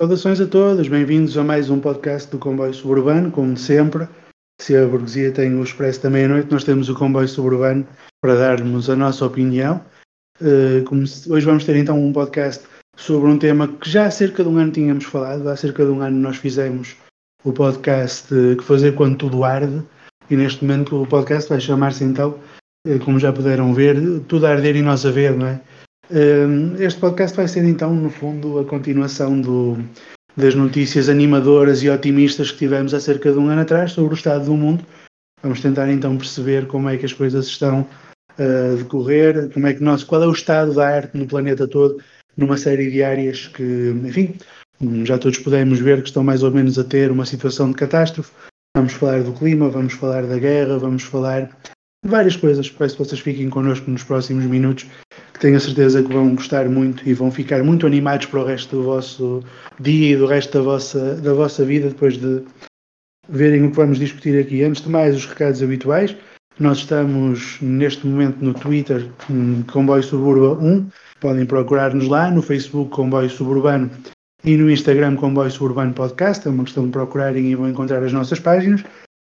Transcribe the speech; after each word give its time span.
Saudações 0.00 0.40
a 0.40 0.46
todos, 0.46 0.88
bem-vindos 0.88 1.36
a 1.36 1.44
mais 1.44 1.68
um 1.68 1.78
podcast 1.78 2.30
do 2.30 2.38
Comboio 2.38 2.72
Suburbano, 2.72 3.30
como 3.30 3.54
sempre. 3.54 4.08
Se 4.58 4.74
a 4.74 4.86
burguesia 4.86 5.30
tem 5.30 5.54
o 5.54 5.62
Expresso 5.62 6.02
da 6.02 6.08
meia-noite, 6.08 6.50
nós 6.50 6.64
temos 6.64 6.88
o 6.88 6.94
Comboio 6.94 7.28
Suburbano 7.28 7.86
para 8.18 8.34
darmos 8.34 8.88
a 8.88 8.96
nossa 8.96 9.26
opinião. 9.26 9.84
Uh, 10.40 10.90
hoje 11.30 11.44
vamos 11.44 11.66
ter 11.66 11.76
então 11.76 12.02
um 12.02 12.14
podcast 12.14 12.64
sobre 12.96 13.28
um 13.28 13.38
tema 13.38 13.68
que 13.68 13.90
já 13.90 14.06
há 14.06 14.10
cerca 14.10 14.42
de 14.42 14.48
um 14.48 14.56
ano 14.56 14.72
tínhamos 14.72 15.04
falado, 15.04 15.46
há 15.46 15.54
cerca 15.54 15.84
de 15.84 15.90
um 15.90 16.00
ano 16.00 16.16
nós 16.16 16.38
fizemos 16.38 16.96
o 17.44 17.52
podcast 17.52 18.32
uh, 18.32 18.56
Que 18.56 18.64
Fazer 18.64 18.94
Quando 18.94 19.18
Tudo 19.18 19.44
Arde, 19.44 19.82
e 20.30 20.34
neste 20.34 20.64
momento 20.64 21.02
o 21.02 21.06
podcast 21.06 21.46
vai 21.50 21.60
chamar-se 21.60 22.04
então, 22.04 22.38
uh, 22.88 22.98
como 23.04 23.18
já 23.18 23.34
puderam 23.34 23.74
ver, 23.74 23.98
Tudo 24.20 24.46
Arder 24.46 24.76
e 24.76 24.82
Nós 24.82 25.04
a 25.04 25.10
Ver, 25.10 25.36
não 25.36 25.46
é? 25.46 25.60
Este 26.78 26.98
podcast 26.98 27.36
vai 27.36 27.46
ser 27.46 27.64
então, 27.64 27.94
no 27.94 28.10
fundo, 28.10 28.58
a 28.58 28.64
continuação 28.64 29.40
do, 29.40 29.76
das 30.36 30.56
notícias 30.56 31.08
animadoras 31.08 31.84
e 31.84 31.88
otimistas 31.88 32.50
que 32.50 32.58
tivemos 32.58 32.92
há 32.92 32.98
cerca 32.98 33.30
de 33.30 33.38
um 33.38 33.48
ano 33.48 33.60
atrás 33.60 33.92
sobre 33.92 34.14
o 34.14 34.16
estado 34.16 34.46
do 34.46 34.54
mundo. 34.54 34.84
Vamos 35.40 35.60
tentar 35.60 35.88
então 35.88 36.16
perceber 36.16 36.66
como 36.66 36.88
é 36.88 36.96
que 36.96 37.06
as 37.06 37.12
coisas 37.12 37.46
estão 37.46 37.86
a 38.36 38.74
decorrer, 38.76 39.50
como 39.52 39.68
é 39.68 39.74
que 39.74 39.84
nós, 39.84 40.02
qual 40.02 40.20
é 40.24 40.26
o 40.26 40.32
estado 40.32 40.74
da 40.74 40.88
arte 40.88 41.16
no 41.16 41.28
planeta 41.28 41.68
todo, 41.68 42.02
numa 42.36 42.56
série 42.56 42.90
de 42.90 43.04
áreas 43.04 43.46
que, 43.46 43.94
enfim, 44.04 44.34
já 45.04 45.16
todos 45.16 45.38
podemos 45.38 45.78
ver 45.78 46.02
que 46.02 46.08
estão 46.08 46.24
mais 46.24 46.42
ou 46.42 46.50
menos 46.50 46.76
a 46.76 46.82
ter 46.82 47.12
uma 47.12 47.24
situação 47.24 47.70
de 47.70 47.76
catástrofe. 47.76 48.32
Vamos 48.76 48.94
falar 48.94 49.22
do 49.22 49.32
clima, 49.32 49.70
vamos 49.70 49.92
falar 49.92 50.26
da 50.26 50.38
guerra, 50.38 50.76
vamos 50.76 51.04
falar 51.04 51.42
de 52.04 52.10
várias 52.10 52.34
coisas. 52.34 52.68
Peço 52.68 52.96
que 52.96 53.04
vocês 53.04 53.20
fiquem 53.20 53.48
connosco 53.48 53.88
nos 53.88 54.02
próximos 54.02 54.44
minutos 54.44 54.86
tenho 55.40 55.56
a 55.56 55.60
certeza 55.60 56.02
que 56.02 56.12
vão 56.12 56.34
gostar 56.34 56.68
muito 56.68 57.08
e 57.08 57.14
vão 57.14 57.30
ficar 57.30 57.64
muito 57.64 57.86
animados 57.86 58.26
para 58.26 58.40
o 58.40 58.44
resto 58.44 58.76
do 58.76 58.82
vosso 58.84 59.42
dia 59.80 60.12
e 60.12 60.16
do 60.16 60.26
resto 60.26 60.58
da 60.58 60.62
vossa, 60.62 61.14
da 61.16 61.32
vossa 61.32 61.64
vida 61.64 61.88
depois 61.88 62.18
de 62.18 62.44
verem 63.26 63.64
o 63.64 63.70
que 63.70 63.76
vamos 63.76 63.98
discutir 63.98 64.38
aqui. 64.38 64.62
Antes 64.62 64.82
de 64.82 64.90
mais, 64.90 65.16
os 65.16 65.24
recados 65.24 65.62
habituais. 65.62 66.14
Nós 66.58 66.78
estamos 66.78 67.58
neste 67.62 68.06
momento 68.06 68.44
no 68.44 68.52
Twitter, 68.52 69.10
Comboio 69.72 70.02
Suburba 70.02 70.62
1. 70.62 70.88
Podem 71.18 71.46
procurar-nos 71.46 72.06
lá, 72.06 72.30
no 72.30 72.42
Facebook 72.42 72.90
Comboio 72.90 73.30
Suburbano 73.30 73.90
e 74.44 74.56
no 74.58 74.70
Instagram 74.70 75.16
Comboio 75.16 75.50
Suburbano 75.50 75.94
Podcast. 75.94 76.46
É 76.46 76.50
uma 76.50 76.64
questão 76.64 76.84
de 76.84 76.92
procurarem 76.92 77.46
e 77.46 77.54
vão 77.54 77.68
encontrar 77.68 78.02
as 78.02 78.12
nossas 78.12 78.38
páginas. 78.38 78.84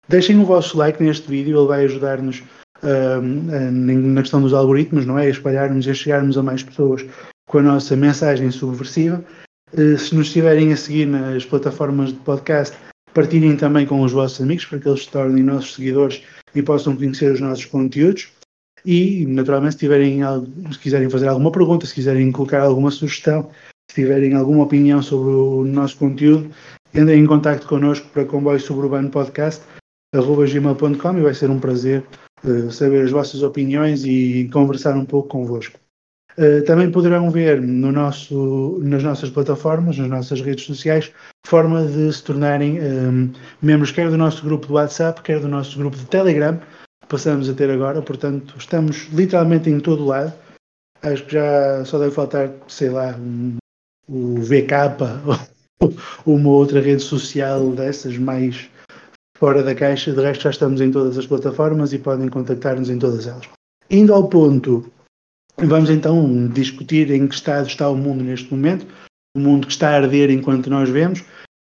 Deixem 0.07 0.39
o 0.39 0.45
vosso 0.45 0.77
like 0.77 1.03
neste 1.03 1.27
vídeo, 1.27 1.59
ele 1.59 1.69
vai 1.69 1.85
ajudar-nos 1.85 2.43
na 2.83 4.23
questão 4.23 4.43
dos 4.43 4.53
algoritmos, 4.53 5.07
não 5.07 5.19
é? 5.19 5.29
Espalharmos 5.29 5.87
e 5.87 5.95
chegarmos 5.95 6.37
a 6.37 6.43
mais 6.43 6.63
pessoas 6.63 7.05
com 7.47 7.59
a 7.59 7.63
nossa 7.63 7.97
mensagem 7.97 8.51
subversiva. 8.51 9.25
Uh, 9.73 9.97
se 9.97 10.15
nos 10.15 10.27
estiverem 10.27 10.73
a 10.73 10.77
seguir 10.77 11.07
nas 11.07 11.45
plataformas 11.45 12.11
de 12.11 12.19
podcast, 12.21 12.77
partilhem 13.15 13.57
também 13.57 13.87
com 13.87 14.03
os 14.03 14.13
vossos 14.13 14.41
amigos 14.41 14.67
para 14.67 14.79
que 14.79 14.89
eles 14.89 15.05
se 15.05 15.11
tornem 15.11 15.43
nossos 15.43 15.75
seguidores 15.75 16.23
e 16.55 16.63
possam 16.63 16.97
conhecer 16.97 17.33
os 17.33 17.41
nossos 17.41 17.65
conteúdos. 17.65 18.29
E, 18.85 19.25
naturalmente, 19.27 19.75
se, 19.75 19.81
tiverem, 19.81 20.21
se 20.73 20.79
quiserem 20.79 21.09
fazer 21.09 21.29
alguma 21.29 21.53
pergunta, 21.53 21.87
se 21.87 21.95
quiserem 21.95 22.33
colocar 22.33 22.63
alguma 22.63 22.91
sugestão, 22.91 23.49
se 23.91 23.95
tiverem 23.95 24.35
alguma 24.35 24.65
opinião 24.65 25.01
sobre 25.01 25.31
o 25.31 25.65
nosso 25.65 25.97
conteúdo, 25.97 26.51
entrem 26.93 27.23
em 27.23 27.27
contato 27.27 27.67
connosco 27.67 28.09
para 28.09 28.25
comboio 28.25 28.59
suburbano 28.59 29.09
podcast 29.09 29.63
gmail.com 30.15 31.19
e 31.19 31.23
vai 31.23 31.35
ser 31.35 31.49
um 31.49 31.59
prazer 31.59 32.05
saber 32.71 33.05
as 33.05 33.11
vossas 33.11 33.43
opiniões 33.43 34.05
e 34.05 34.49
conversar 34.53 34.97
um 34.97 35.05
pouco 35.05 35.29
convosco. 35.29 35.79
Uh, 36.37 36.65
também 36.65 36.91
poderão 36.91 37.31
ver 37.31 37.61
no 37.61 37.93
nosso, 37.93 38.81
nas 38.83 39.03
nossas 39.03 39.29
plataformas, 39.29 39.99
nas 39.99 40.09
nossas 40.09 40.41
redes 40.41 40.65
sociais, 40.65 41.13
forma 41.47 41.85
de 41.85 42.11
se 42.11 42.25
tornarem 42.25 42.81
um, 42.81 43.27
eh, 43.27 43.39
membros 43.61 43.91
quer 43.91 44.09
do 44.09 44.17
nosso 44.17 44.43
grupo 44.43 44.67
de 44.67 44.73
WhatsApp, 44.73 45.21
quer 45.21 45.41
do 45.41 45.49
nosso 45.49 45.77
grupo 45.77 45.95
de 45.95 46.07
Telegram, 46.07 46.57
que 46.57 47.09
passamos 47.09 47.51
a 47.51 47.55
ter 47.55 47.71
agora. 47.71 48.01
Portanto, 48.01 48.55
estamos 48.57 49.09
literalmente 49.13 49.69
em 49.69 49.79
todo 49.79 50.07
lado. 50.07 50.33
Acho 51.03 51.27
que 51.27 51.33
já 51.33 51.85
só 51.85 51.99
deve 51.99 52.13
faltar, 52.13 52.51
sei 52.67 52.89
lá, 52.89 53.15
um, 53.19 53.59
o 54.09 54.37
VK 54.37 54.73
ou 56.25 56.37
uma 56.37 56.51
outra 56.51 56.81
rede 56.81 57.03
social 57.03 57.73
dessas 57.73 58.17
mais 58.17 58.71
fora 59.43 59.61
da 59.61 59.75
caixa, 59.75 60.13
de 60.13 60.23
resto 60.23 60.45
já 60.45 60.51
estamos 60.51 60.81
em 60.81 60.93
todas 60.93 61.19
as 61.19 61.27
plataformas 61.27 61.93
e 61.93 61.99
podem 61.99 62.29
contactar-nos 62.29 62.89
em 62.89 62.97
todas 62.97 63.27
elas. 63.27 63.49
Indo 63.91 64.15
ao 64.15 64.29
ponto, 64.29 64.89
vamos 65.59 65.91
então 65.91 66.47
discutir 66.47 67.11
em 67.11 67.27
que 67.27 67.35
estado 67.35 67.67
está 67.67 67.91
o 67.91 67.97
mundo 67.97 68.23
neste 68.23 68.55
momento, 68.55 68.87
o 69.37 69.41
mundo 69.41 69.67
que 69.67 69.73
está 69.73 69.91
a 69.91 69.97
arder 69.97 70.31
enquanto 70.31 70.71
nós 70.71 70.89
vemos, 70.89 71.25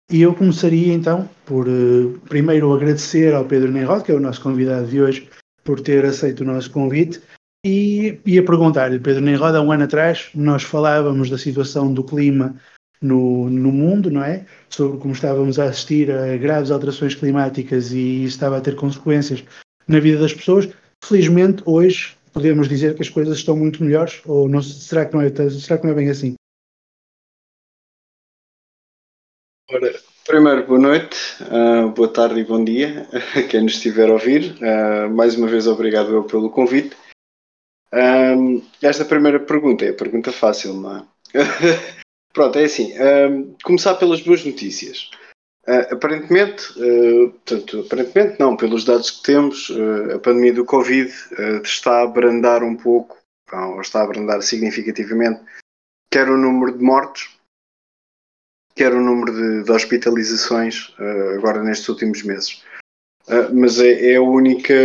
e 0.10 0.22
eu 0.22 0.34
começaria 0.34 0.94
então 0.94 1.30
por 1.46 1.68
uh, 1.68 2.18
primeiro 2.30 2.74
agradecer 2.74 3.34
ao 3.34 3.44
Pedro 3.44 3.70
Neirod, 3.70 4.06
que 4.06 4.14
é 4.14 4.16
o 4.16 4.22
nosso 4.22 4.40
convidado 4.40 4.88
de 4.88 5.02
hoje, 5.02 5.30
por 5.66 5.82
ter 5.82 6.06
aceito 6.06 6.44
o 6.44 6.46
nosso 6.46 6.72
convite, 6.72 7.22
e 7.66 8.18
ia 8.26 8.46
perguntar-lhe, 8.46 8.98
Pedro 8.98 9.22
Neirod, 9.22 9.58
há 9.58 9.62
um 9.62 9.74
ano 9.74 9.84
atrás 9.84 10.30
nós 10.34 10.64
falávamos 10.64 11.30
da 11.30 11.38
situação 11.38 11.94
do 11.94 12.02
clima 12.02 12.56
no, 13.02 13.50
no 13.50 13.72
mundo, 13.72 14.10
não 14.10 14.24
é? 14.24 14.46
Sobre 14.70 15.00
como 15.00 15.14
estávamos 15.14 15.60
a 15.60 15.66
assistir 15.66 16.12
a 16.12 16.38
graves 16.38 16.72
alterações 16.72 17.16
climáticas 17.16 17.92
e 17.92 18.24
estava 18.24 18.58
a 18.58 18.62
ter 18.62 18.76
consequências 18.76 19.44
na 19.88 20.00
vida 20.00 20.20
das 20.20 20.34
pessoas. 20.34 20.70
Felizmente, 21.04 21.64
hoje 21.66 22.16
podemos 22.34 22.68
dizer 22.68 22.96
que 22.96 23.02
as 23.02 23.10
coisas 23.10 23.38
estão 23.38 23.56
muito 23.56 23.84
melhores, 23.84 24.22
ou 24.26 24.48
não, 24.48 24.62
será, 24.62 25.06
que 25.06 25.14
não 25.14 25.22
é, 25.22 25.30
será 25.50 25.78
que 25.78 25.86
não 25.86 25.92
é 25.92 25.96
bem 25.96 26.10
assim? 26.10 26.36
Ora, 29.70 29.94
primeiro, 30.26 30.66
boa 30.66 30.80
noite, 30.80 31.18
uh, 31.44 31.90
boa 31.90 32.08
tarde 32.08 32.40
e 32.40 32.46
bom 32.46 32.64
dia 32.64 33.08
a 33.36 33.44
quem 33.44 33.64
nos 33.64 33.74
estiver 33.74 34.10
a 34.10 34.14
ouvir. 34.14 34.56
Uh, 34.62 35.14
mais 35.14 35.36
uma 35.36 35.48
vez, 35.48 35.68
obrigado 35.68 36.14
eu 36.14 36.24
pelo 36.24 36.50
convite. 36.50 36.96
Um, 37.94 38.62
esta 38.82 39.06
primeira 39.06 39.40
pergunta 39.40 39.86
é 39.86 39.90
a 39.90 39.94
pergunta 39.94 40.32
fácil, 40.32 40.74
não 40.74 40.98
é? 40.98 41.06
Pronto, 42.38 42.60
é 42.60 42.66
assim. 42.66 42.94
Uh, 42.94 43.58
começar 43.64 43.96
pelas 43.96 44.22
boas 44.22 44.46
notícias. 44.46 45.10
Uh, 45.68 45.92
aparentemente, 45.92 46.72
uh, 46.80 47.32
portanto, 47.32 47.80
aparentemente 47.80 48.40
não, 48.40 48.56
pelos 48.56 48.86
dados 48.86 49.10
que 49.10 49.24
temos, 49.24 49.72
uh, 49.72 50.18
a 50.18 50.20
pandemia 50.20 50.54
do 50.54 50.64
Covid 50.64 51.12
está 51.64 51.98
a 51.98 52.04
abrandar 52.04 52.62
um 52.62 52.76
pouco, 52.76 53.18
ou 53.52 53.82
está 53.82 54.02
a 54.02 54.04
abrandar 54.04 54.44
significativamente, 54.44 55.42
quer 56.14 56.30
o 56.30 56.38
número 56.38 56.78
de 56.78 56.84
mortos, 56.84 57.40
quer 58.76 58.94
o 58.94 59.02
número 59.02 59.34
de, 59.34 59.64
de 59.64 59.72
hospitalizações 59.72 60.94
agora 61.36 61.64
nestes 61.64 61.90
últimos 61.90 62.22
meses. 62.22 62.64
mas 63.52 63.80
é, 63.80 64.12
é, 64.12 64.18
a 64.18 64.22
única 64.22 64.76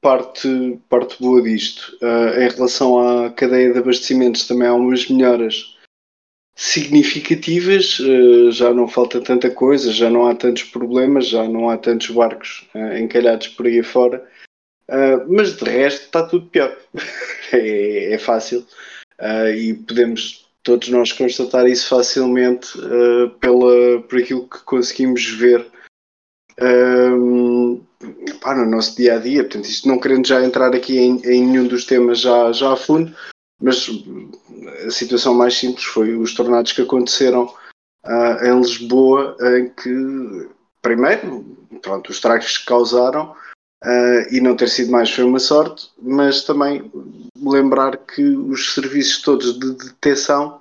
parte, 0.00 0.80
parte 0.88 1.20
boa 1.20 1.42
disto. 1.42 1.98
em 2.38 2.48
relação 2.48 3.24
à 3.24 3.32
cadeia 3.32 3.72
de 3.72 3.78
abastecimentos, 3.80 4.46
também 4.46 4.68
há 4.68 4.72
umas 4.72 5.08
melhoras 5.08 5.79
significativas, 6.60 7.98
eh, 8.02 8.50
já 8.50 8.74
não 8.74 8.86
falta 8.86 9.18
tanta 9.18 9.50
coisa, 9.50 9.90
já 9.90 10.10
não 10.10 10.26
há 10.26 10.34
tantos 10.34 10.64
problemas, 10.64 11.26
já 11.26 11.48
não 11.48 11.70
há 11.70 11.78
tantos 11.78 12.10
barcos 12.10 12.68
eh, 12.74 13.00
encalhados 13.00 13.48
por 13.48 13.66
aí 13.66 13.80
afora, 13.80 14.22
eh, 14.86 15.24
mas 15.26 15.56
de 15.56 15.64
resto 15.64 16.04
está 16.04 16.22
tudo 16.22 16.50
pior. 16.50 16.76
é, 17.54 18.12
é, 18.12 18.18
fácil 18.18 18.66
e 19.56 19.72
podemos 19.74 20.46
todos 20.62 20.88
nós 20.90 21.12
constatar 21.12 21.66
isso 21.66 21.88
facilmente 21.88 22.68
pela, 23.40 24.02
por 24.02 24.18
aquilo 24.18 24.48
que 24.48 24.58
conseguimos 24.64 25.24
ver 25.26 25.66
pá, 28.40 28.54
no 28.54 28.66
nosso 28.66 28.96
dia 28.96 29.16
a 29.16 29.18
dia. 29.18 29.44
Portanto, 29.44 29.64
isto 29.64 29.88
não 29.88 29.98
querendo 29.98 30.26
já 30.26 30.42
entrar 30.42 30.74
aqui 30.74 30.98
em, 30.98 31.20
em 31.24 31.46
nenhum 31.46 31.66
dos 31.66 31.84
temas 31.84 32.20
já, 32.20 32.52
já 32.52 32.72
a 32.72 32.76
fundo, 32.76 33.14
mas 33.60 33.88
a 34.86 34.90
situação 34.90 35.34
mais 35.34 35.56
simples 35.56 35.84
foi 35.84 36.16
os 36.16 36.34
tornados 36.34 36.72
que 36.72 36.82
aconteceram 36.82 37.44
uh, 38.04 38.44
em 38.44 38.58
Lisboa, 38.58 39.36
em 39.58 39.68
que, 39.68 40.48
primeiro, 40.80 41.44
pronto, 41.82 42.08
os 42.08 42.16
estragos 42.16 42.58
que 42.58 42.66
causaram 42.66 43.32
uh, 43.84 44.34
e 44.34 44.40
não 44.40 44.56
ter 44.56 44.68
sido 44.68 44.90
mais 44.90 45.10
foi 45.10 45.24
uma 45.24 45.38
sorte, 45.38 45.90
mas 46.00 46.44
também 46.44 46.90
lembrar 47.42 47.96
que 47.98 48.22
os 48.22 48.74
serviços 48.74 49.22
todos 49.22 49.58
de 49.58 49.72
detecção 49.74 50.60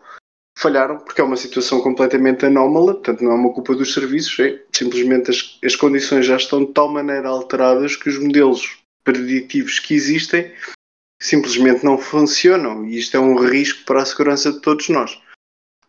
falharam, 0.57 0.97
porque 0.97 1.21
é 1.21 1.23
uma 1.23 1.37
situação 1.37 1.79
completamente 1.79 2.45
anómala, 2.45 2.93
portanto 2.93 3.23
não 3.23 3.31
é 3.31 3.35
uma 3.35 3.53
culpa 3.53 3.73
dos 3.73 3.93
serviços, 3.93 4.37
é 4.39 4.61
simplesmente 4.75 5.31
as, 5.31 5.57
as 5.63 5.75
condições 5.75 6.25
já 6.25 6.35
estão 6.35 6.65
de 6.65 6.73
tal 6.73 6.89
maneira 6.89 7.29
alteradas 7.29 7.95
que 7.95 8.09
os 8.09 8.19
modelos 8.19 8.77
preditivos 9.05 9.79
que 9.79 9.93
existem 9.93 10.51
simplesmente 11.21 11.83
não 11.83 11.97
funcionam 11.97 12.85
e 12.85 12.97
isto 12.97 13.17
é 13.17 13.19
um 13.19 13.37
risco 13.37 13.83
para 13.85 14.01
a 14.01 14.05
segurança 14.05 14.51
de 14.51 14.61
todos 14.61 14.89
nós. 14.89 15.21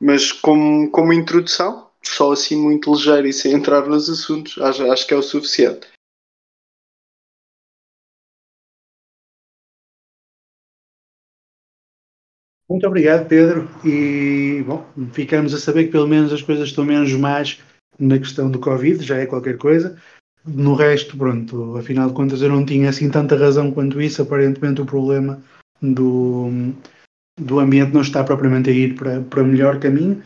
Mas 0.00 0.32
como, 0.32 0.90
como 0.90 1.12
introdução, 1.12 1.90
só 2.02 2.32
assim 2.32 2.56
muito 2.56 2.92
ligeiro 2.92 3.26
e 3.26 3.32
sem 3.32 3.52
entrar 3.52 3.86
nos 3.86 4.08
assuntos, 4.08 4.58
acho, 4.58 4.90
acho 4.90 5.06
que 5.06 5.14
é 5.14 5.16
o 5.16 5.22
suficiente. 5.22 5.86
Muito 12.68 12.86
obrigado, 12.86 13.28
Pedro. 13.28 13.68
E, 13.84 14.62
bom, 14.62 14.86
ficamos 15.12 15.52
a 15.52 15.58
saber 15.58 15.86
que 15.86 15.90
pelo 15.90 16.06
menos 16.06 16.32
as 16.32 16.40
coisas 16.40 16.68
estão 16.68 16.84
menos 16.84 17.12
más 17.12 17.60
na 17.98 18.16
questão 18.18 18.48
do 18.48 18.60
Covid, 18.60 19.04
já 19.04 19.16
é 19.16 19.26
qualquer 19.26 19.58
coisa. 19.58 20.00
No 20.44 20.74
resto, 20.74 21.16
pronto, 21.16 21.76
afinal 21.76 22.08
de 22.08 22.14
contas 22.14 22.40
eu 22.40 22.48
não 22.48 22.64
tinha 22.64 22.88
assim 22.88 23.10
tanta 23.10 23.36
razão 23.36 23.70
quanto 23.70 24.00
isso. 24.00 24.22
Aparentemente 24.22 24.80
o 24.80 24.86
problema 24.86 25.42
do, 25.82 26.48
do 27.38 27.58
ambiente 27.58 27.92
não 27.92 28.00
está 28.00 28.24
propriamente 28.24 28.70
a 28.70 28.72
ir 28.72 28.94
para, 28.94 29.20
para 29.20 29.44
melhor 29.44 29.78
caminho. 29.78 30.22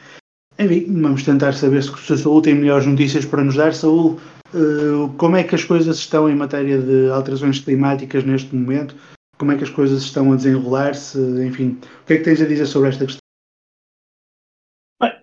Enfim, 0.59 1.01
vamos 1.03 1.25
tentar 1.25 1.53
saber 1.53 1.83
se, 1.83 1.91
a 2.13 2.17
Saúl 2.17 2.41
tem 2.41 2.55
melhores 2.55 2.87
notícias 2.87 3.25
para 3.25 3.43
nos 3.43 3.57
dar. 3.57 3.75
Saúl, 3.75 4.21
uh, 4.55 5.09
como 5.17 5.37
é 5.37 5.43
que 5.43 5.55
as 5.55 5.65
coisas 5.65 5.97
estão 5.97 6.31
em 6.31 6.37
matéria 6.37 6.81
de 6.81 7.11
alterações 7.11 7.59
climáticas 7.59 8.25
neste 8.25 8.55
momento? 8.55 8.95
Como 9.37 9.51
é 9.51 9.57
que 9.57 9.65
as 9.65 9.71
coisas 9.71 10.03
estão 10.03 10.33
a 10.33 10.37
desenrolar-se? 10.37 11.19
Enfim, 11.45 11.79
o 12.03 12.07
que 12.07 12.13
é 12.15 12.19
que 12.19 12.25
tens 12.25 12.41
a 12.41 12.47
dizer 12.47 12.67
sobre 12.67 12.91
esta 12.91 13.05
questão? 13.05 13.21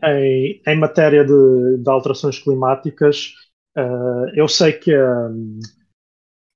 Em, 0.04 0.62
em 0.68 0.78
matéria 0.78 1.24
de, 1.24 1.78
de 1.78 1.90
alterações 1.90 2.40
climáticas, 2.40 3.34
Uh, 3.78 4.28
eu 4.36 4.48
sei 4.48 4.74
que 4.74 4.94
a, 4.94 5.30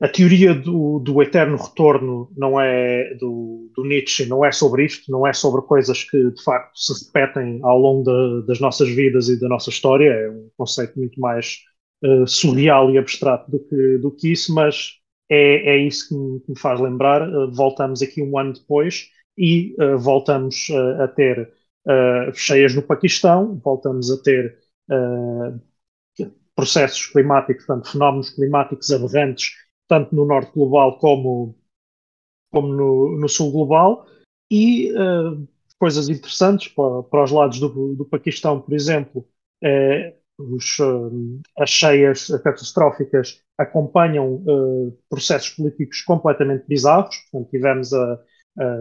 a 0.01 0.09
teoria 0.09 0.53
do, 0.53 0.99
do, 0.99 1.21
eterno 1.21 1.55
retorno 1.55 2.29
não 2.35 2.59
é 2.59 3.13
do, 3.15 3.71
do, 3.73 3.85
Nietzsche, 3.85 4.25
não 4.25 4.43
é 4.43 4.51
sobre 4.51 4.85
isto, 4.85 5.09
não 5.09 5.25
é 5.25 5.31
sobre 5.31 5.61
coisas 5.61 6.03
que 6.03 6.31
de 6.31 6.43
facto 6.43 6.77
se 6.77 7.05
repetem 7.05 7.59
ao 7.63 7.79
longo 7.79 8.41
das 8.41 8.59
nossas 8.59 8.89
vidas 8.89 9.29
e 9.29 9.39
da 9.39 9.47
nossa 9.47 9.69
história. 9.69 10.09
É 10.09 10.29
um 10.29 10.49
conceito 10.57 10.99
muito 10.99 11.19
mais 11.19 11.59
uh, 12.03 12.27
surreal 12.27 12.91
e 12.91 12.97
abstrato 12.97 13.49
do 13.49 13.59
que, 13.59 13.97
do 13.99 14.11
que 14.11 14.33
isso, 14.33 14.53
mas 14.53 14.95
é, 15.29 15.75
é 15.75 15.77
isso 15.77 16.09
que 16.09 16.15
me, 16.15 16.39
que 16.41 16.51
me 16.51 16.59
faz 16.59 16.81
lembrar. 16.81 17.27
Uh, 17.29 17.49
voltamos 17.53 18.01
aqui 18.01 18.21
um 18.21 18.37
ano 18.37 18.53
depois 18.53 19.09
e 19.37 19.75
voltamos 19.99 20.67
a 20.97 21.09
ter 21.09 21.51
cheias 22.33 22.73
no 22.73 22.81
Paquistão, 22.81 23.59
voltamos 23.61 24.09
a 24.09 24.15
ter 24.23 24.57
processos 26.55 27.07
climáticos, 27.07 27.65
portanto, 27.65 27.91
fenómenos 27.91 28.29
climáticos 28.29 28.91
aberrantes, 28.91 29.51
tanto 29.87 30.15
no 30.15 30.25
norte 30.25 30.51
global 30.53 30.97
como, 30.99 31.55
como 32.51 32.73
no, 32.73 33.17
no 33.17 33.27
sul 33.27 33.51
global, 33.51 34.07
e 34.49 34.91
uh, 34.93 35.47
coisas 35.77 36.07
interessantes 36.09 36.69
para, 36.69 37.03
para 37.03 37.23
os 37.23 37.31
lados 37.31 37.59
do, 37.59 37.95
do 37.95 38.05
Paquistão, 38.05 38.61
por 38.61 38.73
exemplo, 38.73 39.27
é, 39.61 40.15
os, 40.37 40.79
uh, 40.79 41.41
as 41.57 41.69
cheias 41.69 42.27
catastróficas 42.43 43.41
acompanham 43.57 44.35
uh, 44.35 44.97
processos 45.09 45.49
políticos 45.49 46.01
completamente 46.01 46.65
bizarros. 46.67 47.15
Portanto, 47.31 47.51
tivemos 47.51 47.93
a, 47.93 48.19
a, 48.59 48.79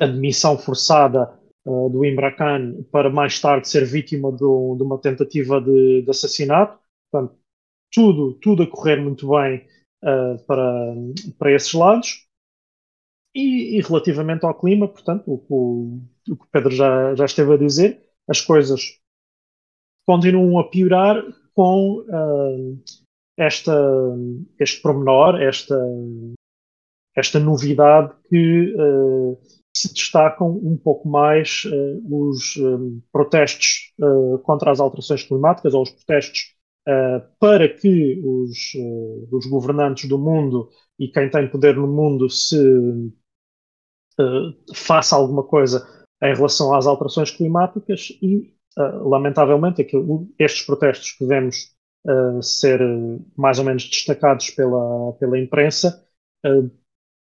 a 0.00 0.06
demissão 0.06 0.58
forçada 0.58 1.39
uh, 1.70 1.90
do 1.90 2.04
Imran 2.04 2.32
Khan 2.32 2.82
para 2.90 3.10
mais 3.10 3.40
tarde 3.40 3.68
ser 3.68 3.84
vítima 3.84 4.30
do, 4.32 4.76
de 4.76 4.82
uma 4.82 4.98
tentativa 4.98 5.60
de, 5.60 6.02
de, 6.02 6.10
assassinato. 6.10 6.78
Portanto, 7.10 7.38
tudo, 7.92 8.34
tudo 8.34 8.62
a 8.62 8.66
correr 8.66 9.00
muito 9.00 9.28
bem 9.30 9.66
uh, 10.02 10.38
para, 10.46 10.94
para 11.38 11.52
esses 11.52 11.72
lados. 11.72 12.26
E, 13.34 13.78
e, 13.78 13.80
relativamente 13.80 14.44
ao 14.44 14.58
clima, 14.58 14.88
portanto, 14.88 15.22
o, 15.28 15.34
o, 15.48 16.02
o 16.32 16.36
que 16.36 16.44
o 16.44 16.48
Pedro 16.50 16.72
já, 16.72 17.14
já 17.14 17.24
esteve 17.24 17.54
a 17.54 17.56
dizer, 17.56 18.02
as 18.28 18.40
coisas 18.40 19.00
continuam 20.04 20.58
a 20.58 20.68
piorar 20.68 21.22
com 21.54 22.00
uh, 22.00 22.82
esta, 23.38 23.72
este 24.58 24.82
promenor, 24.82 25.40
esta, 25.40 25.78
esta 27.16 27.38
novidade 27.38 28.12
que 28.28 28.74
uh, 28.74 29.38
se 29.80 29.94
destacam 29.94 30.50
um 30.50 30.76
pouco 30.76 31.08
mais 31.08 31.62
uh, 31.64 32.28
os 32.28 32.56
um, 32.56 32.98
eh, 32.98 33.02
protestos 33.10 33.92
uh, 33.98 34.38
contra 34.40 34.70
as 34.70 34.80
alterações 34.80 35.22
climáticas 35.22 35.72
ou 35.72 35.82
os 35.82 35.90
protestos 35.90 36.54
uh, 36.86 37.22
para 37.38 37.68
que 37.68 38.20
os, 38.22 38.74
os, 39.32 39.46
governantes 39.46 40.08
do 40.08 40.18
mundo 40.18 40.68
e 40.98 41.08
quem 41.08 41.30
tem 41.30 41.48
poder 41.48 41.76
no 41.76 41.86
mundo 41.86 42.28
se 42.28 42.58
faça 44.74 45.16
alguma 45.16 45.42
coisa 45.42 45.88
em 46.22 46.34
relação 46.34 46.74
às 46.74 46.86
alterações 46.86 47.30
climáticas 47.30 48.10
e, 48.20 48.52
lamentavelmente, 48.76 49.86
estes 50.38 50.66
protestos 50.66 51.12
que 51.12 51.24
vemos 51.24 51.74
ser 52.42 52.80
mais 53.34 53.58
ou 53.58 53.64
menos 53.64 53.88
destacados 53.88 54.50
pela, 54.50 55.14
pela 55.14 55.38
imprensa 55.38 56.06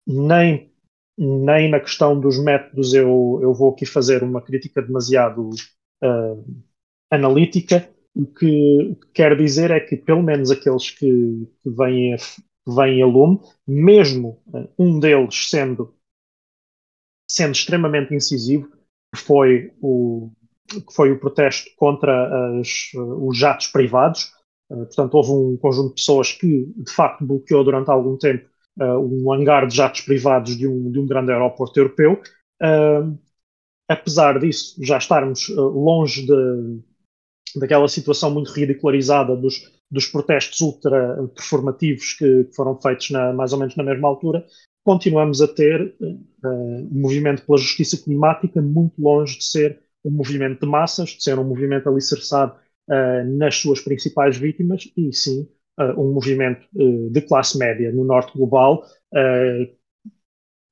nem 0.05 0.69
nem 1.19 1.71
na 1.71 1.81
questão 1.81 2.19
dos 2.19 2.43
métodos 2.43 2.95
eu, 2.95 3.39
eu 3.43 3.53
vou 3.53 3.73
aqui 3.73 3.85
fazer 3.85 4.23
uma 4.23 4.41
crítica 4.41 4.81
demasiado 4.81 5.51
uh, 6.03 6.62
analítica. 7.11 7.89
O 8.15 8.27
que, 8.27 8.89
o 8.91 8.97
que 8.97 9.09
quero 9.12 9.37
dizer 9.37 9.71
é 9.71 9.81
que, 9.81 9.97
pelo 9.97 10.23
menos 10.23 10.51
aqueles 10.51 10.91
que, 10.91 11.49
que 11.62 11.71
vêm, 11.71 12.15
a, 12.15 12.17
vêm 12.67 13.03
a 13.03 13.07
lume, 13.07 13.41
mesmo 13.67 14.43
uh, 14.49 14.69
um 14.79 14.99
deles 14.99 15.49
sendo, 15.49 15.95
sendo 17.31 17.53
extremamente 17.53 18.15
incisivo, 18.15 18.69
que 19.15 19.21
foi 19.21 19.73
o, 19.81 20.31
que 20.69 20.93
foi 20.95 21.12
o 21.12 21.21
protesto 21.21 21.71
contra 21.77 22.59
as, 22.59 22.69
os 22.95 23.37
jatos 23.37 23.69
privados. 23.69 24.33
Uh, 24.71 24.87
portanto, 24.87 25.15
houve 25.15 25.31
um 25.31 25.57
conjunto 25.57 25.89
de 25.91 25.95
pessoas 25.95 26.33
que, 26.33 26.73
de 26.77 26.93
facto, 26.93 27.25
bloqueou 27.25 27.62
durante 27.62 27.91
algum 27.91 28.17
tempo 28.17 28.50
um 28.85 29.32
hangar 29.32 29.67
de 29.67 29.77
jatos 29.77 30.00
privados 30.00 30.56
de 30.56 30.67
um, 30.67 30.91
de 30.91 30.99
um 30.99 31.06
grande 31.06 31.32
aeroporto 31.32 31.79
europeu. 31.79 32.21
Uh, 32.62 33.19
apesar 33.88 34.38
disso, 34.38 34.77
já 34.82 34.99
estarmos 34.99 35.49
uh, 35.49 35.61
longe 35.61 36.27
de, 36.27 36.81
daquela 37.56 37.88
situação 37.88 38.31
muito 38.31 38.53
ridicularizada 38.53 39.37
dos, 39.37 39.71
dos 39.91 40.06
protestos 40.06 40.61
ultra 40.61 41.29
performativos 41.35 42.15
que, 42.15 42.44
que 42.44 42.55
foram 42.55 42.81
feitos 42.81 43.11
na, 43.11 43.32
mais 43.32 43.53
ou 43.53 43.59
menos 43.59 43.77
na 43.77 43.85
mesma 43.85 44.09
altura, 44.09 44.44
continuamos 44.85 45.43
a 45.43 45.49
ter 45.49 45.94
um 46.43 47.00
movimento 47.00 47.44
pela 47.44 47.59
justiça 47.59 48.03
climática 48.03 48.62
muito 48.62 49.00
longe 49.00 49.37
de 49.37 49.44
ser 49.44 49.79
um 50.05 50.11
movimento 50.11 50.61
de 50.61 50.67
massas, 50.67 51.11
de 51.11 51.23
ser 51.23 51.38
um 51.38 51.44
movimento 51.44 51.88
alicerçado 51.88 52.56
uh, 52.88 53.37
nas 53.37 53.56
suas 53.56 53.81
principais 53.81 54.37
vítimas 54.37 54.91
e 54.97 55.12
sim 55.12 55.43
uh, 55.43 55.60
um 55.97 56.12
movimento 56.12 56.67
uh, 56.75 57.11
de 57.11 57.21
classe 57.23 57.59
média 57.59 57.93
no 57.93 58.05
norte 58.05 58.37
global, 58.37 58.85
uh, 59.12 59.77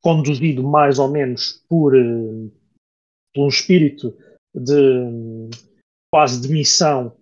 conduzido 0.03 0.63
mais 0.63 0.99
ou 0.99 1.09
menos 1.09 1.65
por, 1.69 1.93
por 3.35 3.45
um 3.45 3.49
espírito 3.49 4.17
de 4.55 5.51
quase 6.13 6.41
de 6.41 6.53
missão 6.53 7.17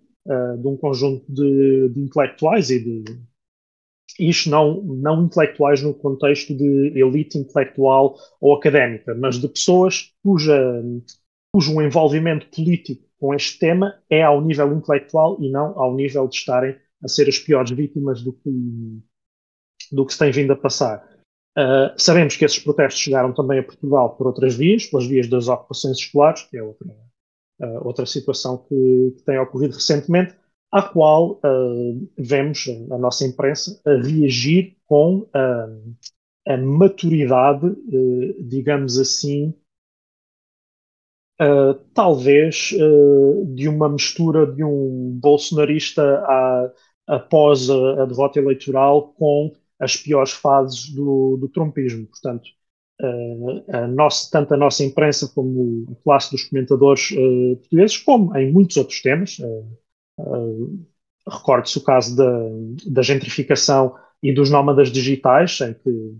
de 0.59 0.67
um 0.67 0.75
conjunto 0.75 1.25
de, 1.31 1.89
de 1.89 2.01
intelectuais 2.01 2.69
e 2.69 2.79
de 2.83 3.03
isto 4.19 4.49
não, 4.49 4.81
não 4.81 5.23
intelectuais 5.23 5.81
no 5.81 5.93
contexto 5.93 6.55
de 6.55 6.93
elite 6.95 7.37
intelectual 7.37 8.17
ou 8.41 8.53
académica, 8.55 9.13
mas 9.13 9.39
de 9.39 9.47
pessoas 9.47 10.13
cuja, 10.23 10.83
cujo 11.53 11.81
envolvimento 11.81 12.47
político 12.47 13.03
com 13.19 13.33
este 13.33 13.59
tema 13.59 13.99
é 14.09 14.23
ao 14.23 14.41
nível 14.41 14.73
intelectual 14.73 15.37
e 15.41 15.49
não 15.49 15.77
ao 15.79 15.95
nível 15.95 16.27
de 16.27 16.35
estarem 16.35 16.75
a 17.03 17.07
ser 17.07 17.27
as 17.27 17.37
piores 17.37 17.71
vítimas 17.71 18.21
do 18.21 18.33
que, 18.33 18.49
do 19.91 20.05
que 20.05 20.13
se 20.13 20.19
tem 20.19 20.31
vindo 20.31 20.53
a 20.53 20.55
passar. 20.55 21.07
Uh, 21.57 21.89
sabemos 21.97 22.35
que 22.35 22.45
esses 22.45 22.59
protestos 22.59 23.01
chegaram 23.01 23.33
também 23.33 23.59
a 23.59 23.63
Portugal 23.63 24.15
por 24.15 24.27
outras 24.27 24.55
vias, 24.55 24.85
pelas 24.85 25.07
vias 25.07 25.27
das 25.27 25.47
ocupações 25.47 25.97
escolares, 25.97 26.43
que 26.43 26.57
é 26.57 26.61
outra, 26.61 26.87
uh, 27.61 27.87
outra 27.87 28.05
situação 28.05 28.59
que, 28.59 29.15
que, 29.17 29.23
tem 29.23 29.39
ocorrido 29.39 29.73
recentemente, 29.73 30.35
à 30.71 30.83
qual 30.83 31.39
uh, 31.43 32.11
vemos 32.17 32.67
a 32.91 32.97
nossa 32.97 33.25
imprensa 33.25 33.81
a 33.85 33.95
reagir 33.95 34.77
com 34.85 35.27
a 35.33 36.57
maturidade, 36.57 37.75
digamos 38.39 38.97
assim, 38.97 39.53
Uh, 41.39 41.75
talvez 41.93 42.71
uh, 42.73 43.45
de 43.53 43.69
uma 43.69 43.87
mistura 43.87 44.51
de 44.51 44.63
um 44.63 45.19
bolsonarista 45.21 46.01
à, 46.01 46.73
após 47.07 47.69
a, 47.69 48.03
a, 48.03 48.05
derrota 48.05 48.39
eleitoral 48.39 49.13
com 49.13 49.53
as 49.79 49.95
piores 49.95 50.31
fases 50.31 50.89
do, 50.89 51.37
do 51.37 51.47
trumpismo. 51.47 52.05
Portanto, 52.07 52.49
uh, 53.01 53.63
a 53.75 53.87
nossa, 53.87 54.29
tanto 54.29 54.53
a 54.53 54.57
nossa 54.57 54.83
imprensa 54.83 55.31
como 55.33 55.85
a 55.91 56.03
classe 56.03 56.31
dos 56.31 56.43
comentadores 56.43 57.11
uh, 57.11 57.55
portugueses, 57.57 57.97
como 57.97 58.35
em 58.35 58.51
muitos 58.51 58.75
outros 58.77 59.01
temas, 59.01 59.39
uh, 59.39 60.85
recorde-se 61.29 61.77
o 61.77 61.83
caso 61.83 62.15
da, 62.15 62.31
da 62.87 63.01
gentrificação 63.01 63.95
e 64.21 64.33
dos 64.33 64.49
nómadas 64.49 64.91
digitais, 64.91 65.59
em 65.61 65.73
que 65.73 66.17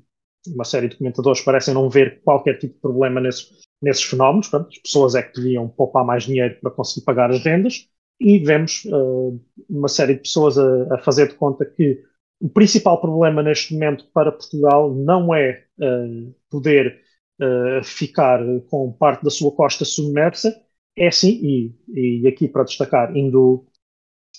uma 0.48 0.64
série 0.64 0.88
de 0.88 0.96
comentadores 0.96 1.42
parecem 1.42 1.74
não 1.74 1.90
ver 1.90 2.22
qualquer 2.24 2.58
tipo 2.58 2.76
de 2.76 2.80
problema 2.80 3.20
nesses, 3.20 3.52
nesses 3.82 4.04
fenómenos. 4.04 4.48
Portanto, 4.48 4.70
as 4.72 4.78
pessoas 4.78 5.16
é 5.16 5.22
que 5.22 5.34
deviam 5.34 5.68
poupar 5.68 6.06
mais 6.06 6.24
dinheiro 6.24 6.58
para 6.62 6.72
conseguir 6.72 7.06
pagar 7.06 7.32
as 7.32 7.44
rendas 7.44 7.90
e 8.20 8.40
vemos 8.40 8.86
uh, 8.86 9.40
uma 9.70 9.88
série 9.88 10.16
de 10.16 10.22
pessoas 10.22 10.58
a, 10.58 10.96
a, 10.96 10.98
fazer 11.00 11.28
de 11.28 11.36
conta 11.36 11.66
que 11.66 12.04
o 12.40 12.50
principal 12.50 13.00
problema 13.00 13.44
neste 13.44 13.74
momento 13.74 14.06
para 14.14 14.32
Portugal 14.32 14.94
não 14.94 15.34
é 15.34 15.66
uh, 15.80 16.36
poder 16.50 17.02
uh, 17.42 17.84
ficar 17.84 18.40
com 18.70 18.92
parte 18.92 19.24
da 19.24 19.30
sua 19.30 19.52
costa 19.52 19.86
submersa, 19.86 20.56
é 20.96 21.12
sim, 21.12 21.40
e, 21.44 22.22
e 22.24 22.28
aqui 22.28 22.48
para 22.48 22.64
destacar, 22.64 23.16
indo 23.16 23.66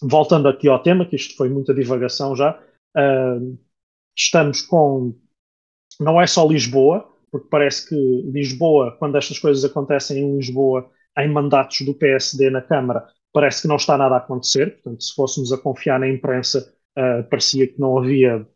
voltando 0.03 0.49
aqui 0.49 0.69
ao 0.69 0.83
tema, 0.83 1.07
que 1.07 1.17
isto 1.17 1.37
foi 1.37 1.49
muita 1.49 1.73
divagação 1.73 2.35
já, 2.35 2.61
estamos 4.17 4.63
com. 4.63 5.15
Não 6.01 6.21
é 6.21 6.27
só 6.27 6.47
Lisboa, 6.47 7.09
porque 7.31 7.49
parece 7.49 7.89
que 7.89 7.95
Lisboa, 8.33 8.97
quando 8.99 9.17
estas 9.17 9.39
coisas 9.39 9.65
acontecem 9.65 10.19
em 10.19 10.37
Lisboa, 10.37 10.91
em 11.17 11.31
mandatos 11.31 11.81
do 11.83 11.95
PSD 11.95 12.51
na 12.51 12.63
Câmara, 12.63 13.07
parece 13.33 13.63
que 13.63 13.69
não 13.69 13.77
está 13.77 13.97
nada 13.97 14.17
a 14.17 14.19
acontecer. 14.19 14.75
Portanto, 14.75 15.03
se 15.03 15.15
fôssemos 15.15 15.53
a 15.53 15.59
confiar 15.59 16.01
na 16.01 16.09
imprensa, 16.09 16.75
uh, 16.97 17.29
parecia 17.29 17.67
que 17.67 17.81
não 17.81 17.99
havia, 17.99 18.47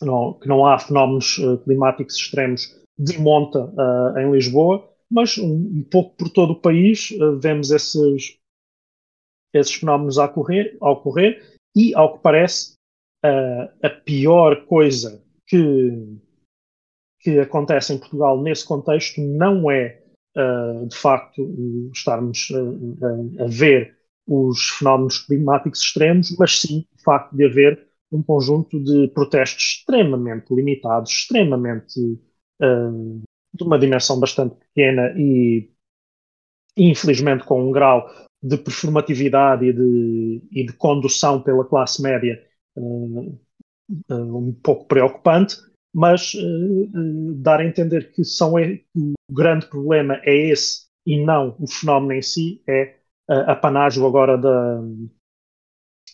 não, 0.00 0.34
que 0.34 0.48
não 0.48 0.66
há 0.66 0.78
fenómenos 0.78 1.38
uh, 1.38 1.58
climáticos 1.58 2.16
extremos 2.16 2.80
de 2.98 3.18
monta 3.18 3.64
uh, 3.64 4.18
em 4.18 4.30
Lisboa, 4.30 4.88
mas 5.10 5.38
um, 5.38 5.52
um, 5.52 5.84
pouco 5.90 6.16
por 6.16 6.30
todo 6.30 6.52
o 6.52 6.60
país 6.60 7.10
vemos 7.40 7.70
esses, 7.70 8.38
esses 9.54 9.74
fenómenos 9.74 10.18
a 10.18 10.24
ocorrer, 10.24 10.76
a 10.80 10.90
ocorrer 10.90 11.56
e, 11.76 11.94
ao 11.94 12.16
que 12.16 12.22
parece, 12.22 12.74
a 13.82 13.90
pior 13.90 14.66
coisa 14.66 15.22
que, 15.46 16.18
que 17.20 17.38
acontece 17.40 17.92
em 17.92 17.98
Portugal 17.98 18.40
nesse 18.40 18.64
contexto 18.64 19.20
não 19.20 19.70
é 19.70 20.05
uh, 20.36 20.86
de 20.86 20.96
facto, 20.96 21.90
estarmos 21.92 22.50
uh, 22.50 23.42
a 23.42 23.46
ver 23.48 23.96
os 24.26 24.70
fenómenos 24.70 25.18
climáticos 25.18 25.80
extremos, 25.80 26.36
mas 26.38 26.60
sim 26.60 26.86
o 26.98 27.02
facto 27.02 27.34
de 27.36 27.44
haver 27.44 27.86
um 28.10 28.22
conjunto 28.22 28.82
de 28.82 29.08
protestos 29.08 29.62
extremamente 29.62 30.54
limitados, 30.54 31.10
extremamente 31.10 32.00
uh, 32.60 33.22
de 33.52 33.64
uma 33.64 33.78
dimensão 33.78 34.18
bastante 34.20 34.56
pequena 34.56 35.12
e, 35.16 35.70
infelizmente, 36.76 37.44
com 37.44 37.68
um 37.68 37.72
grau 37.72 38.08
de 38.42 38.56
performatividade 38.56 39.64
e 39.64 39.72
de, 39.72 40.42
e 40.52 40.66
de 40.66 40.72
condução 40.74 41.42
pela 41.42 41.64
classe 41.64 42.02
média 42.02 42.40
uh, 42.76 43.38
um 44.10 44.52
pouco 44.62 44.86
preocupante, 44.86 45.56
mas 45.96 46.34
uh, 46.34 47.34
dar 47.36 47.60
a 47.60 47.64
entender 47.64 48.12
que 48.12 48.22
são, 48.22 48.52
o 48.52 49.32
grande 49.32 49.66
problema 49.66 50.20
é 50.24 50.50
esse 50.50 50.86
e 51.06 51.24
não 51.24 51.56
o 51.58 51.66
fenómeno 51.66 52.12
em 52.12 52.20
si, 52.20 52.62
é 52.68 52.98
uh, 53.30 53.50
apanágio 53.50 54.06
agora 54.06 54.36
da, 54.36 54.82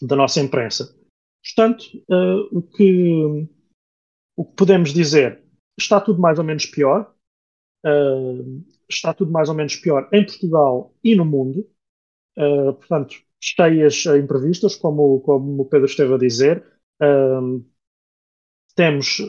da 0.02 0.14
nossa 0.14 0.40
imprensa. 0.40 0.96
Portanto, 1.44 1.84
uh, 2.08 2.56
o, 2.56 2.62
que, 2.62 3.48
o 4.36 4.44
que 4.44 4.54
podemos 4.54 4.94
dizer, 4.94 5.42
está 5.76 6.00
tudo 6.00 6.20
mais 6.20 6.38
ou 6.38 6.44
menos 6.44 6.64
pior, 6.66 7.12
uh, 7.84 8.64
está 8.88 9.12
tudo 9.12 9.32
mais 9.32 9.48
ou 9.48 9.54
menos 9.56 9.74
pior 9.74 10.08
em 10.12 10.24
Portugal 10.24 10.94
e 11.02 11.16
no 11.16 11.24
mundo, 11.24 11.68
portanto, 12.36 13.16
cheias 13.40 14.06
imprevistas, 14.06 14.76
como, 14.76 15.20
como 15.20 15.62
o 15.62 15.64
Pedro 15.66 15.86
esteve 15.86 16.14
a 16.14 16.18
dizer, 16.18 16.64
temos 18.74 19.20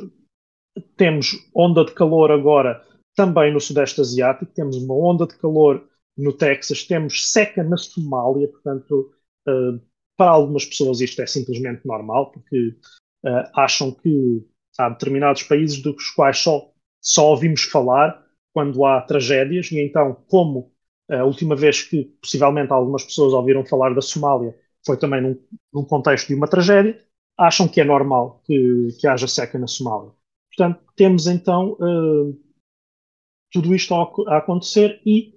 temos 0.97 1.49
onda 1.53 1.85
de 1.85 1.93
calor 1.93 2.31
agora 2.31 2.83
também 3.15 3.53
no 3.53 3.59
Sudeste 3.59 4.01
Asiático, 4.01 4.51
temos 4.53 4.75
uma 4.77 4.95
onda 4.95 5.27
de 5.27 5.37
calor 5.37 5.87
no 6.17 6.33
Texas, 6.33 6.83
temos 6.83 7.31
seca 7.31 7.63
na 7.63 7.77
Somália, 7.77 8.47
portanto, 8.47 9.11
uh, 9.47 9.79
para 10.17 10.31
algumas 10.31 10.65
pessoas 10.65 11.01
isto 11.01 11.21
é 11.21 11.25
simplesmente 11.25 11.85
normal, 11.85 12.31
porque 12.31 12.75
uh, 13.25 13.49
acham 13.55 13.91
que 13.91 14.45
há 14.77 14.89
determinados 14.89 15.43
países 15.43 15.81
dos 15.81 16.09
quais 16.11 16.39
só, 16.39 16.71
só 17.01 17.29
ouvimos 17.29 17.63
falar 17.63 18.23
quando 18.53 18.85
há 18.85 19.01
tragédias, 19.01 19.71
e 19.71 19.79
então, 19.79 20.23
como 20.27 20.71
a 21.09 21.23
última 21.23 21.55
vez 21.55 21.83
que 21.83 22.05
possivelmente 22.21 22.71
algumas 22.71 23.03
pessoas 23.03 23.33
ouviram 23.33 23.65
falar 23.65 23.93
da 23.93 24.01
Somália 24.01 24.55
foi 24.85 24.97
também 24.97 25.21
num, 25.21 25.39
num 25.73 25.85
contexto 25.85 26.27
de 26.27 26.35
uma 26.35 26.47
tragédia, 26.47 26.99
acham 27.37 27.67
que 27.67 27.81
é 27.81 27.83
normal 27.83 28.41
que, 28.45 28.89
que 28.99 29.07
haja 29.07 29.27
seca 29.27 29.57
na 29.57 29.67
Somália. 29.67 30.11
Portanto, 30.55 30.83
temos 30.95 31.27
então 31.27 31.73
uh, 31.79 32.39
tudo 33.51 33.73
isto 33.73 33.93
a, 33.95 34.37
acontecer 34.37 35.01
e 35.05 35.33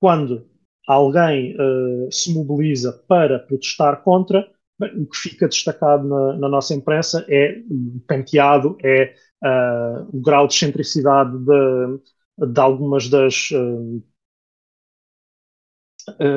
quando 0.00 0.48
alguém 0.86 1.56
uh, 1.56 2.10
se 2.10 2.32
mobiliza 2.32 2.92
para 3.08 3.40
protestar 3.40 4.02
contra, 4.02 4.48
bem, 4.78 5.02
o 5.02 5.06
que 5.06 5.16
fica 5.16 5.48
destacado 5.48 6.06
na, 6.06 6.36
na, 6.36 6.48
nossa 6.48 6.72
imprensa 6.72 7.26
é 7.28 7.60
penteado, 8.06 8.78
é 8.82 9.14
uh, 9.42 10.16
o 10.16 10.20
grau 10.20 10.46
de 10.46 10.54
excentricidade 10.54 11.36
de, 11.38 12.46
de 12.52 12.60
algumas 12.60 13.08
das, 13.08 13.50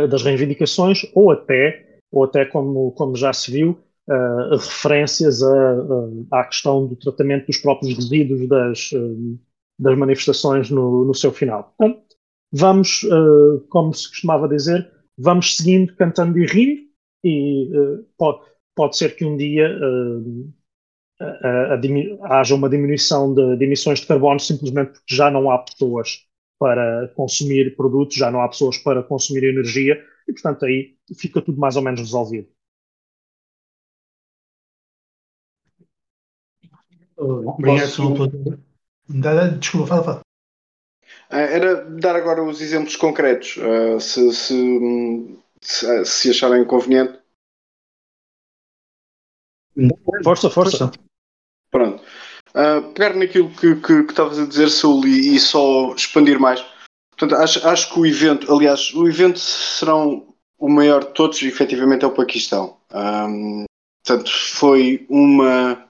das 0.09 0.23
reivindicações 0.23 1.09
ou 1.13 1.31
até, 1.31 1.99
ou 2.11 2.23
até 2.23 2.45
como, 2.45 2.91
como 2.93 3.15
já 3.15 3.31
se 3.31 3.51
viu, 3.51 3.79
uh, 4.09 4.55
referências 4.55 5.41
a, 5.43 5.75
à 6.31 6.43
questão 6.45 6.87
do 6.87 6.95
tratamento 6.95 7.47
dos 7.47 7.57
próprios 7.57 7.95
resíduos 7.95 8.47
das, 8.47 8.91
uh, 8.91 9.39
das 9.79 9.97
manifestações 9.97 10.69
no, 10.69 11.05
no, 11.05 11.13
seu 11.13 11.31
final. 11.31 11.73
Portanto, 11.77 12.03
vamos, 12.51 13.03
uh, 13.03 13.59
como 13.69 13.93
se 13.93 14.09
costumava 14.09 14.47
dizer, 14.47 14.89
vamos 15.17 15.57
seguindo, 15.57 15.95
cantando 15.95 16.37
e 16.39 16.45
rindo, 16.45 16.83
e 17.25 17.71
pode, 18.17 18.41
pode 18.75 18.97
ser 18.97 19.15
que 19.15 19.23
um 19.23 19.37
dia 19.37 19.69
a, 21.21 22.39
haja 22.39 22.53
uma 22.53 22.69
diminuição 22.69 23.33
de, 23.33 23.57
de 23.57 23.63
emissões 23.63 23.99
de 23.99 24.07
carbono 24.07 24.39
simplesmente 24.39 24.91
porque 24.93 25.15
já 25.15 25.31
não 25.31 25.49
há 25.49 25.59
pessoas 25.59 26.27
para 26.59 27.07
consumir 27.15 27.75
produtos, 27.75 28.15
já 28.17 28.31
não 28.31 28.41
há 28.41 28.47
pessoas 28.47 28.77
para 28.77 29.03
consumir 29.03 29.43
energia, 29.43 30.01
e 30.27 30.33
portanto 30.33 30.65
aí 30.65 30.95
fica 31.17 31.41
tudo 31.41 31.59
mais 31.59 31.75
ou 31.75 31.81
menos 31.81 31.99
resolvido. 31.99 32.47
Obrigado, 37.17 37.89
Sr. 37.89 38.59
Desculpa, 39.59 39.87
fala, 39.87 40.03
fala. 40.03 40.21
Ah, 41.29 41.39
era 41.39 41.85
dar 41.85 42.15
agora 42.15 42.43
os 42.43 42.61
exemplos 42.61 42.95
concretos, 42.95 43.57
uh, 43.57 43.99
se, 43.99 44.31
se, 44.33 45.39
se, 45.61 46.05
se, 46.05 46.29
acharem 46.29 46.63
conveniente. 46.65 47.19
Força, 50.23 50.49
força. 50.49 50.91
Pronto. 51.71 52.03
Uh, 52.49 52.93
pegar 52.93 53.15
naquilo 53.15 53.49
que, 53.49 53.75
que, 53.77 54.03
que 54.03 54.11
estavas 54.11 54.37
a 54.37 54.45
dizer, 54.45 54.69
Saúl, 54.69 55.07
e, 55.07 55.35
e, 55.35 55.39
só 55.39 55.93
expandir 55.95 56.39
mais. 56.39 56.63
Portanto, 57.09 57.35
acho, 57.41 57.67
acho 57.67 57.91
que 57.91 57.99
o 57.99 58.05
evento, 58.05 58.53
aliás, 58.53 58.93
o 58.93 59.07
evento 59.07 59.39
serão 59.39 60.35
o 60.59 60.69
maior 60.69 61.03
de 61.03 61.13
todos, 61.13 61.41
efetivamente, 61.41 62.05
é 62.05 62.07
o 62.07 62.13
Paquistão. 62.13 62.77
Um, 62.93 63.65
portanto, 64.05 64.31
foi 64.53 65.05
uma 65.09 65.83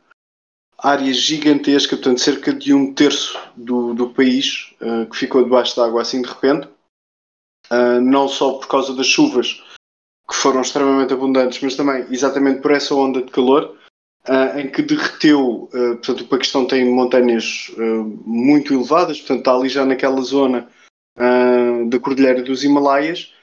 área 0.83 1.13
gigantesca, 1.13 1.95
portanto, 1.95 2.19
cerca 2.19 2.53
de 2.53 2.73
um 2.73 2.93
terço 2.93 3.39
do, 3.55 3.93
do 3.93 4.09
país 4.09 4.75
uh, 4.81 5.09
que 5.09 5.15
ficou 5.15 5.43
debaixo 5.43 5.77
d'água 5.77 6.01
assim 6.01 6.21
de 6.21 6.27
repente, 6.27 6.67
uh, 7.71 8.01
não 8.01 8.27
só 8.27 8.55
por 8.55 8.67
causa 8.67 8.93
das 8.93 9.07
chuvas 9.07 9.63
que 10.29 10.35
foram 10.35 10.61
extremamente 10.61 11.13
abundantes, 11.13 11.61
mas 11.61 11.75
também 11.75 12.05
exatamente 12.11 12.61
por 12.61 12.71
essa 12.71 12.93
onda 12.93 13.21
de 13.21 13.31
calor. 13.31 13.77
Uh, 14.25 14.57
em 14.57 14.71
que 14.71 14.81
derreteu, 14.81 15.67
portanto, 15.69 16.21
o 16.21 16.27
Paquistão 16.27 16.65
tem 16.65 16.89
montanhas 16.89 17.69
muito 18.25 18.73
elevadas, 18.73 19.19
portanto, 19.19 19.39
está 19.39 19.53
ali 19.53 19.67
já 19.67 19.85
naquela 19.85 20.21
zona 20.21 20.69
da 21.89 21.99
Cordilheira 21.99 22.41
dos 22.41 22.63
Himalaias, 22.63 23.33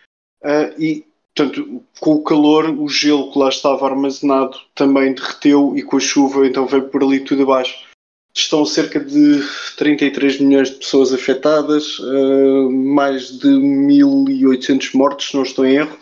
e 0.79 1.05
Portanto, 1.41 1.83
com 1.99 2.15
o 2.17 2.23
calor, 2.23 2.69
o 2.69 2.87
gelo 2.87 3.33
que 3.33 3.39
lá 3.39 3.49
estava 3.49 3.87
armazenado 3.87 4.59
também 4.75 5.15
derreteu 5.15 5.75
e 5.75 5.83
com 5.83 5.97
a 5.97 6.01
chuva, 6.01 6.47
então 6.47 6.67
veio 6.67 6.91
por 6.91 7.03
ali 7.03 7.21
tudo 7.21 7.45
abaixo. 7.45 7.89
Estão 8.35 8.67
cerca 8.67 9.01
de 9.01 9.43
33 9.79 10.39
milhões 10.39 10.71
de 10.71 10.77
pessoas 10.77 11.15
afetadas, 11.15 11.99
uh, 11.99 12.71
mais 12.71 13.39
de 13.39 13.49
1.800 13.49 14.95
mortos, 14.95 15.29
se 15.29 15.35
não 15.35 15.43
estou 15.43 15.65
em 15.65 15.77
erro. 15.77 15.99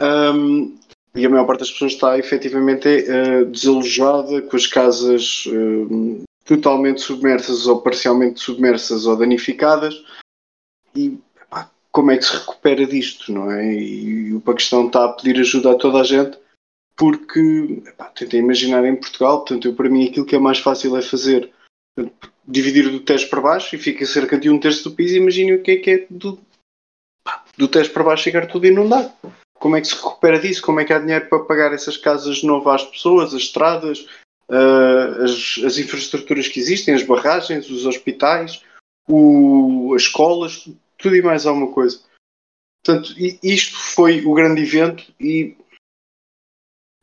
Um, 0.00 0.78
e 1.16 1.26
a 1.26 1.28
maior 1.28 1.46
parte 1.46 1.60
das 1.60 1.72
pessoas 1.72 1.92
está 1.92 2.16
efetivamente 2.16 2.86
uh, 2.86 3.46
desalojada, 3.46 4.42
com 4.42 4.56
as 4.56 4.66
casas 4.68 5.44
uh, 5.46 6.22
totalmente 6.44 7.00
submersas 7.00 7.66
ou 7.66 7.82
parcialmente 7.82 8.38
submersas 8.38 9.06
ou 9.06 9.16
danificadas. 9.16 10.04
E 10.94 11.18
como 11.96 12.10
é 12.10 12.18
que 12.18 12.26
se 12.26 12.36
recupera 12.36 12.86
disto, 12.86 13.32
não 13.32 13.50
é? 13.50 13.72
E 13.72 14.34
o 14.34 14.40
Paquistão 14.42 14.86
está 14.86 15.06
a 15.06 15.12
pedir 15.14 15.40
ajuda 15.40 15.72
a 15.72 15.76
toda 15.76 16.02
a 16.02 16.04
gente 16.04 16.38
porque, 16.94 17.82
epá, 17.86 18.04
tentem 18.10 18.40
imaginar 18.40 18.84
em 18.84 18.96
Portugal, 18.96 19.38
portanto, 19.38 19.66
eu, 19.66 19.74
para 19.74 19.88
mim 19.88 20.06
aquilo 20.06 20.26
que 20.26 20.36
é 20.36 20.38
mais 20.38 20.58
fácil 20.58 20.94
é 20.94 21.00
fazer 21.00 21.50
dividir 22.46 22.90
do 22.90 23.00
teste 23.00 23.30
para 23.30 23.40
baixo 23.40 23.74
e 23.74 23.78
fica 23.78 24.04
cerca 24.04 24.38
de 24.38 24.50
um 24.50 24.60
terço 24.60 24.84
do 24.84 24.94
piso. 24.94 25.16
Imaginem 25.16 25.54
o 25.54 25.62
que 25.62 25.70
é 25.70 25.76
que 25.76 25.90
é 25.90 26.06
do, 26.10 26.38
do 27.56 27.66
teste 27.66 27.94
para 27.94 28.04
baixo 28.04 28.24
chegar 28.24 28.46
tudo 28.46 28.66
inundado. 28.66 29.10
Como 29.58 29.74
é 29.74 29.80
que 29.80 29.86
se 29.86 29.94
recupera 29.94 30.38
disso? 30.38 30.60
Como 30.60 30.78
é 30.80 30.84
que 30.84 30.92
há 30.92 30.98
dinheiro 30.98 31.30
para 31.30 31.44
pagar 31.44 31.72
essas 31.72 31.96
casas 31.96 32.42
novo 32.42 32.68
às 32.68 32.84
pessoas, 32.84 33.32
as 33.32 33.40
estradas, 33.40 34.06
uh, 34.50 35.24
as, 35.24 35.64
as 35.64 35.78
infraestruturas 35.78 36.46
que 36.46 36.60
existem, 36.60 36.92
as 36.92 37.02
barragens, 37.02 37.70
os 37.70 37.86
hospitais? 37.86 38.60
o, 39.08 39.94
as 39.94 40.02
escolas, 40.02 40.68
tudo 41.06 41.16
e 41.16 41.22
mais 41.22 41.46
alguma 41.46 41.72
coisa. 41.72 42.00
Portanto, 42.84 43.14
isto 43.42 43.78
foi 43.78 44.24
o 44.24 44.34
grande 44.34 44.62
evento 44.62 45.04
e 45.20 45.56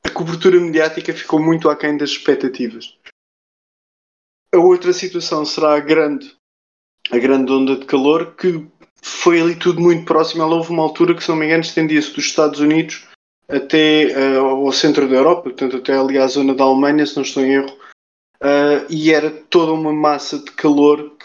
a 0.06 0.10
cobertura 0.10 0.60
mediática 0.60 1.14
ficou 1.14 1.42
muito 1.42 1.70
aquém 1.70 1.96
das 1.96 2.10
expectativas. 2.10 2.98
A 4.54 4.58
outra 4.58 4.92
situação 4.92 5.46
será 5.46 5.76
a 5.76 5.80
grande, 5.80 6.36
a 7.12 7.18
grande 7.18 7.52
onda 7.52 7.78
de 7.78 7.86
calor, 7.86 8.36
que 8.36 8.68
foi 9.02 9.40
ali 9.40 9.56
tudo 9.56 9.80
muito 9.80 10.06
próximo. 10.06 10.44
Ela 10.44 10.56
houve 10.56 10.72
uma 10.72 10.84
altura 10.84 11.16
que, 11.16 11.24
se 11.24 11.30
não 11.30 11.38
me 11.38 11.46
engano, 11.46 11.64
estendia-se 11.64 12.14
dos 12.14 12.26
Estados 12.26 12.60
Unidos 12.60 13.08
até 13.48 14.08
uh, 14.08 14.46
ao 14.46 14.72
centro 14.74 15.08
da 15.08 15.16
Europa, 15.16 15.44
portanto, 15.44 15.78
até 15.78 15.98
ali 15.98 16.18
à 16.18 16.28
zona 16.28 16.54
da 16.54 16.66
Alemanha, 16.66 17.06
se 17.06 17.16
não 17.16 17.24
estou 17.24 17.44
em 17.44 17.54
erro, 17.54 17.72
uh, 18.42 18.86
e 18.90 19.14
era 19.14 19.32
toda 19.32 19.72
uma 19.72 19.94
massa 19.94 20.40
de 20.40 20.52
calor. 20.52 21.16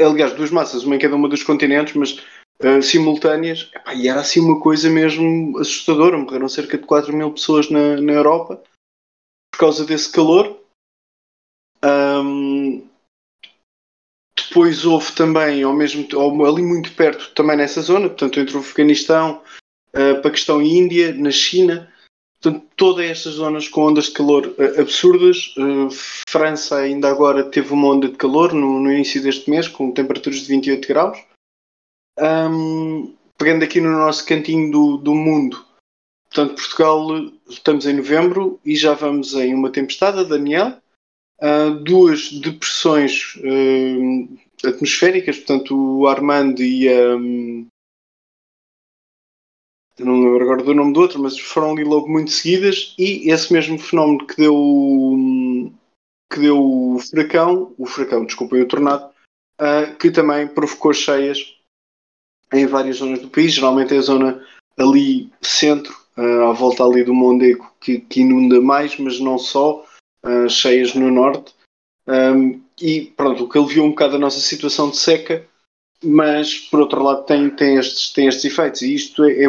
Aliás, 0.00 0.32
duas 0.32 0.50
massas, 0.50 0.84
uma 0.84 0.96
em 0.96 0.98
cada 0.98 1.16
uma 1.16 1.28
dos 1.28 1.42
continentes, 1.42 1.94
mas 1.94 2.12
uh, 2.62 2.82
simultâneas, 2.82 3.70
epá, 3.74 3.94
e 3.94 4.08
era 4.08 4.20
assim 4.20 4.40
uma 4.40 4.60
coisa 4.60 4.88
mesmo 4.90 5.58
assustadora. 5.58 6.18
Morreram 6.18 6.48
cerca 6.48 6.78
de 6.78 6.84
4 6.84 7.14
mil 7.14 7.32
pessoas 7.32 7.70
na, 7.70 8.00
na 8.00 8.12
Europa 8.12 8.62
por 9.52 9.58
causa 9.58 9.84
desse 9.84 10.10
calor. 10.10 10.60
Um, 11.84 12.88
depois 14.36 14.84
houve 14.84 15.12
também, 15.12 15.62
ao 15.62 15.72
mesmo 15.72 16.06
ali 16.46 16.62
muito 16.62 16.92
perto, 16.94 17.32
também 17.34 17.56
nessa 17.56 17.80
zona, 17.80 18.08
portanto, 18.08 18.40
entre 18.40 18.56
o 18.56 18.60
Afeganistão, 18.60 19.42
uh, 19.94 20.22
Paquistão 20.22 20.62
e 20.62 20.76
Índia, 20.78 21.12
na 21.14 21.30
China, 21.30 21.92
portanto, 22.44 22.66
todas 22.76 23.06
estas 23.06 23.34
zonas 23.34 23.68
com 23.68 23.86
ondas 23.86 24.06
de 24.06 24.12
calor 24.12 24.46
uh, 24.46 24.80
absurdas. 24.80 25.54
Uh, 25.56 25.88
França 26.28 26.76
ainda 26.76 27.08
agora 27.08 27.42
teve 27.44 27.72
uma 27.72 27.88
onda 27.88 28.08
de 28.08 28.16
calor 28.16 28.52
no, 28.52 28.78
no, 28.80 28.92
início 28.92 29.22
deste 29.22 29.50
mês, 29.50 29.66
com 29.66 29.90
temperaturas 29.90 30.40
de 30.40 30.48
28 30.48 30.88
graus. 30.88 31.18
Um, 32.20 33.14
pegando 33.38 33.64
aqui 33.64 33.80
no 33.80 33.90
nosso 33.90 34.24
cantinho 34.26 34.70
do, 34.70 34.96
do 34.98 35.14
mundo, 35.14 35.64
portanto, 36.30 36.54
Portugal, 36.54 37.08
estamos 37.48 37.86
em 37.86 37.94
novembro 37.94 38.60
e 38.64 38.76
já 38.76 38.94
vamos 38.94 39.34
em 39.34 39.54
uma 39.54 39.70
tempestade, 39.70 40.24
Daniel, 40.28 40.76
uh, 41.42 41.70
duas 41.82 42.30
depressões 42.30 43.34
uh, 43.36 44.68
atmosféricas, 44.68 45.38
portanto, 45.38 45.76
o 45.76 46.06
Armand 46.06 46.54
e 46.58 46.88
a. 46.88 47.16
Um, 47.16 47.66
não 49.98 50.20
lembro 50.20 50.42
agora 50.42 50.62
do 50.62 50.74
nome 50.74 50.92
do 50.92 51.00
outro, 51.00 51.20
mas 51.20 51.38
foram 51.38 51.72
ali 51.72 51.84
logo 51.84 52.08
muito 52.10 52.30
seguidas, 52.30 52.94
e 52.98 53.30
esse 53.30 53.52
mesmo 53.52 53.78
fenómeno 53.78 54.26
que 54.26 54.36
deu 54.36 55.72
que 56.32 56.40
deu 56.40 56.58
o 56.58 56.98
furacão, 56.98 57.74
o 57.78 57.86
furacão, 57.86 58.24
desculpem, 58.24 58.62
o 58.62 58.68
tornado, 58.68 59.08
uh, 59.60 59.96
que 59.98 60.10
também 60.10 60.48
provocou 60.48 60.92
cheias 60.92 61.56
em 62.52 62.66
várias 62.66 62.96
zonas 62.96 63.20
do 63.20 63.28
país, 63.28 63.52
geralmente 63.52 63.94
é 63.94 63.98
a 63.98 64.02
zona 64.02 64.44
ali 64.76 65.30
centro, 65.40 65.94
uh, 66.16 66.48
à 66.48 66.52
volta 66.52 66.84
ali 66.84 67.04
do 67.04 67.14
Mondego, 67.14 67.70
que, 67.80 68.00
que 68.00 68.22
inunda 68.22 68.60
mais, 68.60 68.98
mas 68.98 69.20
não 69.20 69.38
só, 69.38 69.84
uh, 70.24 70.48
cheias 70.48 70.94
no 70.94 71.10
norte. 71.10 71.54
Um, 72.06 72.60
e 72.80 73.12
pronto, 73.16 73.44
o 73.44 73.48
que 73.48 73.56
aliviou 73.56 73.86
um 73.86 73.90
bocado 73.90 74.16
a 74.16 74.18
nossa 74.18 74.40
situação 74.40 74.90
de 74.90 74.96
seca, 74.96 75.46
mas 76.04 76.54
por 76.58 76.80
outro 76.80 77.02
lado 77.02 77.24
tem, 77.24 77.50
tem, 77.50 77.76
estes, 77.76 78.12
tem 78.12 78.28
estes 78.28 78.44
efeitos 78.44 78.82
e 78.82 78.94
isto 78.94 79.24
é, 79.24 79.44
é 79.44 79.48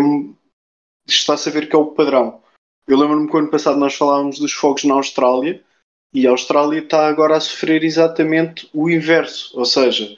está-se 1.07 1.50
a 1.50 1.51
ver 1.51 1.67
que 1.69 1.75
é 1.75 1.79
o 1.79 1.88
padrão. 1.88 2.41
Eu 2.88 2.97
lembro-me 2.97 3.29
que 3.29 3.38
ano 3.38 3.50
passado 3.50 3.79
nós 3.79 3.95
falávamos 3.95 4.39
dos 4.39 4.53
fogos 4.53 4.83
na 4.83 4.95
Austrália 4.95 5.63
e 6.13 6.27
a 6.27 6.31
Austrália 6.31 6.79
está 6.79 7.07
agora 7.07 7.38
a 7.38 7.39
sofrer 7.39 7.83
exatamente 7.83 8.69
o 8.74 8.89
inverso, 8.89 9.51
ou 9.57 9.65
seja, 9.65 10.17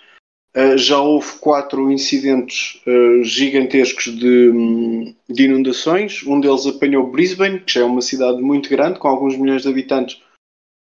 eh, 0.58 0.76
já 0.76 1.00
houve 1.00 1.38
quatro 1.40 1.92
incidentes 1.92 2.82
uh, 2.88 3.24
gigantescos 3.24 4.06
de, 4.06 5.14
de, 5.30 5.44
inundações. 5.44 6.24
Um 6.26 6.40
deles 6.40 6.66
apanhou 6.66 7.12
Brisbane, 7.12 7.60
que 7.60 7.74
já 7.74 7.82
é 7.82 7.84
uma 7.84 8.02
cidade 8.02 8.42
muito 8.42 8.68
grande, 8.68 8.98
com 8.98 9.08
alguns 9.08 9.38
milhões 9.38 9.62
de 9.62 9.70
habitantes, 9.70 10.20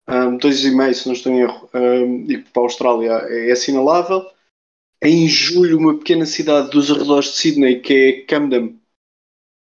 um, 0.08 0.36
dois 0.38 0.64
e 0.64 0.74
meio, 0.74 0.92
se 0.92 1.06
não 1.06 1.14
estou 1.14 1.32
em 1.32 1.42
erro, 1.42 1.70
um, 1.72 2.24
e 2.28 2.38
para 2.38 2.62
a 2.62 2.64
Austrália 2.64 3.12
é, 3.28 3.50
é 3.50 3.52
assinalável. 3.52 4.26
Em 5.02 5.26
julho, 5.28 5.78
uma 5.78 5.96
pequena 5.96 6.26
cidade 6.26 6.70
dos 6.70 6.90
arredores 6.90 7.30
de 7.30 7.36
Sydney, 7.36 7.80
que 7.80 7.94
é 7.94 8.20
Camden, 8.26 8.78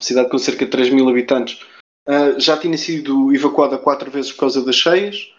cidade 0.02 0.30
com 0.30 0.38
cerca 0.38 0.66
de 0.66 0.72
3 0.72 0.90
mil 0.90 1.08
habitantes, 1.08 1.62
uh, 2.08 2.40
já 2.40 2.58
tinha 2.58 2.78
sido 2.78 3.34
evacuada 3.34 3.78
quatro 3.78 4.12
vezes 4.12 4.32
por 4.34 4.40
causa 4.40 4.64
das 4.64 4.76
cheias. 4.76 5.34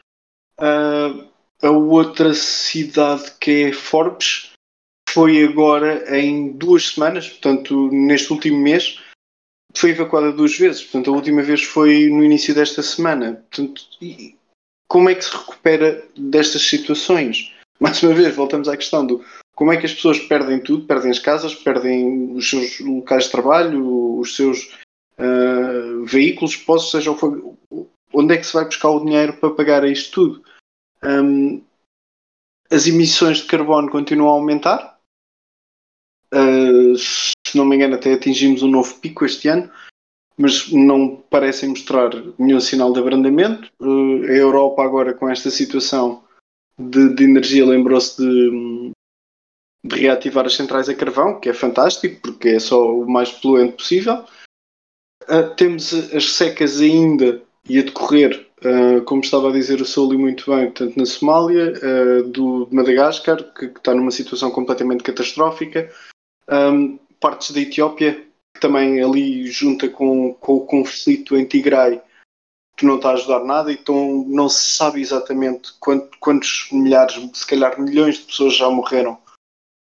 Uh, 0.59 1.29
a 1.62 1.70
outra 1.70 2.33
cidade 2.35 3.33
que 3.38 3.64
é 3.64 3.73
Forbes 3.73 4.53
foi 5.11 5.44
agora 5.44 6.18
em 6.18 6.53
duas 6.53 6.88
semanas, 6.88 7.29
portanto, 7.29 7.88
neste 7.92 8.33
último 8.33 8.59
mês, 8.59 9.01
foi 9.77 9.90
evacuada 9.90 10.33
duas 10.33 10.57
vezes. 10.57 10.83
Portanto, 10.83 11.11
a 11.11 11.14
última 11.14 11.42
vez 11.42 11.62
foi 11.62 12.09
no 12.09 12.25
início 12.25 12.55
desta 12.55 12.83
semana. 12.83 13.44
Portanto, 13.51 13.83
como 14.88 15.09
é 15.11 15.14
que 15.14 15.25
se 15.25 15.37
recupera 15.37 16.07
destas 16.16 16.62
situações? 16.62 17.54
Mais 17.81 18.03
uma 18.03 18.15
vez, 18.15 18.35
voltamos 18.35 18.69
à 18.69 18.77
questão 18.77 19.07
do 19.07 19.25
como 19.55 19.73
é 19.73 19.77
que 19.77 19.87
as 19.87 19.95
pessoas 19.95 20.19
perdem 20.19 20.61
tudo, 20.61 20.87
perdem 20.87 21.11
as 21.11 21.19
casas, 21.19 21.55
perdem 21.55 22.33
os 22.35 22.49
seus 22.49 22.81
locais 22.81 23.25
de 23.25 23.31
trabalho, 23.31 24.19
os 24.19 24.35
seus 24.35 24.75
uh, 25.19 26.05
veículos, 26.05 26.57
postos, 26.57 26.91
seja 26.91 27.13
o 27.13 27.57
onde 28.13 28.35
é 28.35 28.37
que 28.39 28.47
se 28.47 28.53
vai 28.53 28.65
buscar 28.65 28.91
o 28.91 29.05
dinheiro 29.05 29.35
para 29.35 29.51
pagar 29.51 29.85
isto 29.85 30.13
tudo? 30.13 30.45
Um, 31.05 31.63
as 32.71 32.87
emissões 32.87 33.39
de 33.39 33.47
carbono 33.47 33.91
continuam 33.91 34.31
a 34.31 34.33
aumentar. 34.33 34.99
Uh, 36.33 36.97
se 36.97 37.57
não 37.57 37.65
me 37.65 37.77
engano, 37.77 37.95
até 37.95 38.13
atingimos 38.13 38.63
um 38.63 38.71
novo 38.71 38.99
pico 39.01 39.25
este 39.25 39.49
ano 39.49 39.71
mas 40.37 40.71
não 40.73 41.17
parecem 41.31 41.69
mostrar 41.69 42.11
nenhum 42.39 42.61
sinal 42.61 42.93
de 42.93 42.99
abrandamento. 42.99 43.71
Uh, 43.81 44.25
a 44.25 44.33
Europa 44.33 44.83
agora 44.83 45.15
com 45.15 45.29
esta 45.29 45.51
situação 45.51 46.24
de, 46.79 47.15
de 47.15 47.25
energia 47.25 47.65
lembrou-se 47.65 48.17
de, 48.17 48.93
de, 49.87 50.01
reativar 50.01 50.47
as 50.47 50.55
centrais 50.55 50.89
a 50.89 50.95
carvão, 50.95 51.41
que 51.41 51.49
é 51.49 51.55
fantástico, 51.55 52.21
porque 52.23 52.49
é 52.49 52.59
só 52.59 52.95
o 52.95 53.09
mais 53.09 53.31
poluente 53.31 53.77
possível. 53.77 54.25
Uh, 55.25 55.55
temos 55.57 55.93
as 56.13 56.33
secas 56.33 56.81
ainda 56.81 57.43
e 57.69 57.79
a 57.79 57.83
decorrer, 57.83 58.47
uh, 58.65 59.03
como 59.05 59.23
estava 59.23 59.49
a 59.49 59.53
dizer 59.53 59.81
o 59.81 59.87
Soli 59.87 60.19
muito 60.19 60.55
bem, 60.55 60.71
tanto 60.71 60.99
na 60.99 61.07
Somália, 61.07 61.73
do, 62.29 62.67
de 62.67 62.75
Madagascar, 62.75 63.43
que, 63.55 63.69
que, 63.69 63.79
está 63.79 63.95
numa 63.95 64.11
situação 64.11 64.51
completamente 64.51 65.03
catastrófica, 65.03 65.91
um, 66.51 66.99
partes 67.19 67.53
da 67.53 67.61
Etiópia, 67.61 68.27
que 68.55 68.61
também 68.61 69.03
ali 69.03 69.47
junta 69.47 69.89
com, 69.89 70.35
com 70.35 70.57
o 70.57 70.67
conflito 70.67 71.37
em 71.37 71.45
Tigray, 71.45 72.01
que 72.77 72.85
não 72.85 72.97
está 72.97 73.11
a 73.11 73.15
ajudar 73.15 73.45
nada, 73.45 73.73
então 73.73 74.25
não 74.27 74.49
se 74.49 74.75
sabe 74.75 75.01
exatamente 75.01 75.73
quantos, 75.79 76.19
quantos 76.19 76.69
milhares, 76.73 77.15
se 77.33 77.47
calhar 77.47 77.81
milhões 77.81 78.19
de 78.19 78.25
pessoas 78.25 78.57
já 78.57 78.69
morreram, 78.69 79.17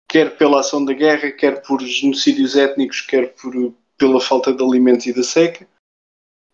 quer 0.09 0.37
pela 0.37 0.59
ação 0.59 0.83
da 0.83 0.93
guerra, 0.93 1.31
quer 1.31 1.61
por 1.61 1.81
genocídios 1.81 2.55
étnicos, 2.55 3.01
quer 3.01 3.33
por, 3.35 3.73
pela 3.97 4.19
falta 4.19 4.53
de 4.53 4.61
alimentos 4.61 5.05
e 5.05 5.13
da 5.13 5.23
seca. 5.23 5.67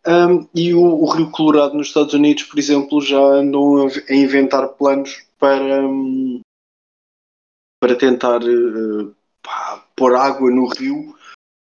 Um, 0.06 0.47
e 0.54 0.73
o, 0.73 0.82
o, 0.82 1.10
Rio 1.10 1.32
Colorado 1.32 1.73
nos 1.73 1.88
Estados 1.88 2.13
Unidos, 2.13 2.43
por 2.43 2.58
exemplo, 2.58 3.02
já 3.02 3.19
andam 3.19 3.88
a, 3.88 4.13
inventar 4.13 4.67
planos 4.69 5.26
para, 5.38 5.86
um, 5.86 6.39
para 7.82 7.95
tentar 7.95 8.41
uh, 8.41 9.15
pá, 9.41 9.84
pôr 9.95 10.15
água 10.15 10.50
no 10.50 10.67
rio 10.67 11.16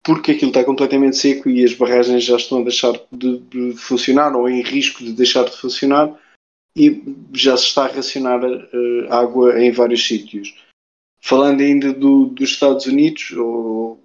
porque 0.04 0.32
aquilo 0.32 0.50
está 0.50 0.62
completamente 0.62 1.16
seco 1.16 1.48
e 1.48 1.64
as 1.64 1.72
barragens 1.72 2.22
já 2.22 2.36
estão 2.36 2.60
a 2.60 2.62
deixar 2.62 2.92
de, 3.10 3.38
de, 3.38 3.72
funcionar 3.72 4.36
ou 4.36 4.48
em 4.48 4.62
risco 4.62 5.02
de 5.02 5.12
deixar 5.12 5.44
de 5.44 5.56
funcionar 5.56 6.14
e 6.76 7.02
já 7.32 7.56
se 7.56 7.64
está 7.64 7.86
a 7.86 7.92
racionar 7.92 8.44
uh, 8.44 9.12
água 9.12 9.58
em 9.62 9.72
vários 9.72 10.06
sítios. 10.06 10.54
Falando 11.22 11.62
ainda 11.62 11.92
do, 11.92 12.26
dos 12.26 12.50
Estados 12.50 12.84
Unidos, 12.84 13.30
ou, 13.32 13.98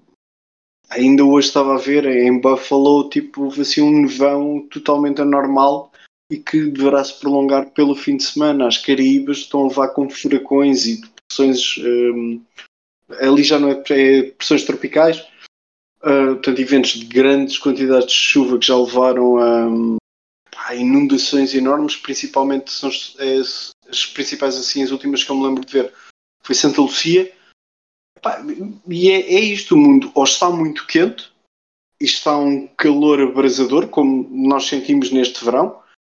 ainda 0.89 1.25
hoje 1.25 1.47
estava 1.47 1.75
a 1.75 1.79
ver 1.79 2.05
em 2.05 2.39
Buffalo, 2.39 3.09
tipo, 3.09 3.47
assim 3.59 3.81
um 3.81 4.03
nevão 4.03 4.65
totalmente 4.69 5.21
anormal 5.21 5.91
e 6.31 6.38
que 6.38 6.67
deverá 6.67 7.03
se 7.03 7.19
prolongar 7.19 7.71
pelo 7.71 7.95
fim 7.95 8.15
de 8.15 8.23
semana. 8.23 8.67
As 8.67 8.77
Caraíbas 8.77 9.39
estão 9.39 9.65
a 9.65 9.67
levar 9.67 9.89
com 9.89 10.09
furacões 10.09 10.85
e 10.85 11.01
depressões. 11.01 11.77
Um, 11.79 12.41
eh, 13.09 13.27
ali 13.27 13.43
já 13.43 13.59
não 13.59 13.69
é, 13.69 13.83
é 13.89 14.23
pressões 14.23 14.63
tropicais, 14.63 15.25
uh, 16.03 16.35
portanto, 16.35 16.59
eventos 16.59 16.91
de 16.91 17.05
grandes 17.05 17.57
quantidades 17.57 18.07
de 18.07 18.13
chuva 18.13 18.57
que 18.57 18.67
já 18.67 18.77
levaram 18.77 19.38
a, 19.38 19.67
a 20.67 20.75
inundações 20.75 21.53
enormes, 21.53 21.95
principalmente 21.95 22.71
são 22.71 22.89
as, 22.89 23.71
as, 23.89 24.05
principais 24.07 24.55
assim, 24.55 24.83
as 24.83 24.91
últimas 24.91 25.23
que 25.23 25.31
eu 25.31 25.35
me 25.35 25.47
lembro 25.47 25.65
de 25.65 25.71
ver 25.71 25.93
foi 26.43 26.55
Santa 26.55 26.81
Lucia. 26.81 27.31
e 28.88 29.09
é, 29.09 29.21
é 29.33 29.39
isto 29.39 29.75
o 29.75 29.77
mundo, 29.77 30.12
ou 30.13 30.23
está 30.23 30.49
muito 30.49 30.85
quente 30.88 31.31
e 32.01 32.05
está 32.05 32.38
um 32.38 32.67
calor 32.67 33.21
abrasador, 33.21 33.88
como 33.88 34.27
nós 34.31 34.67
sentimos 34.67 35.12
neste 35.12 35.43
verão, 35.43 35.79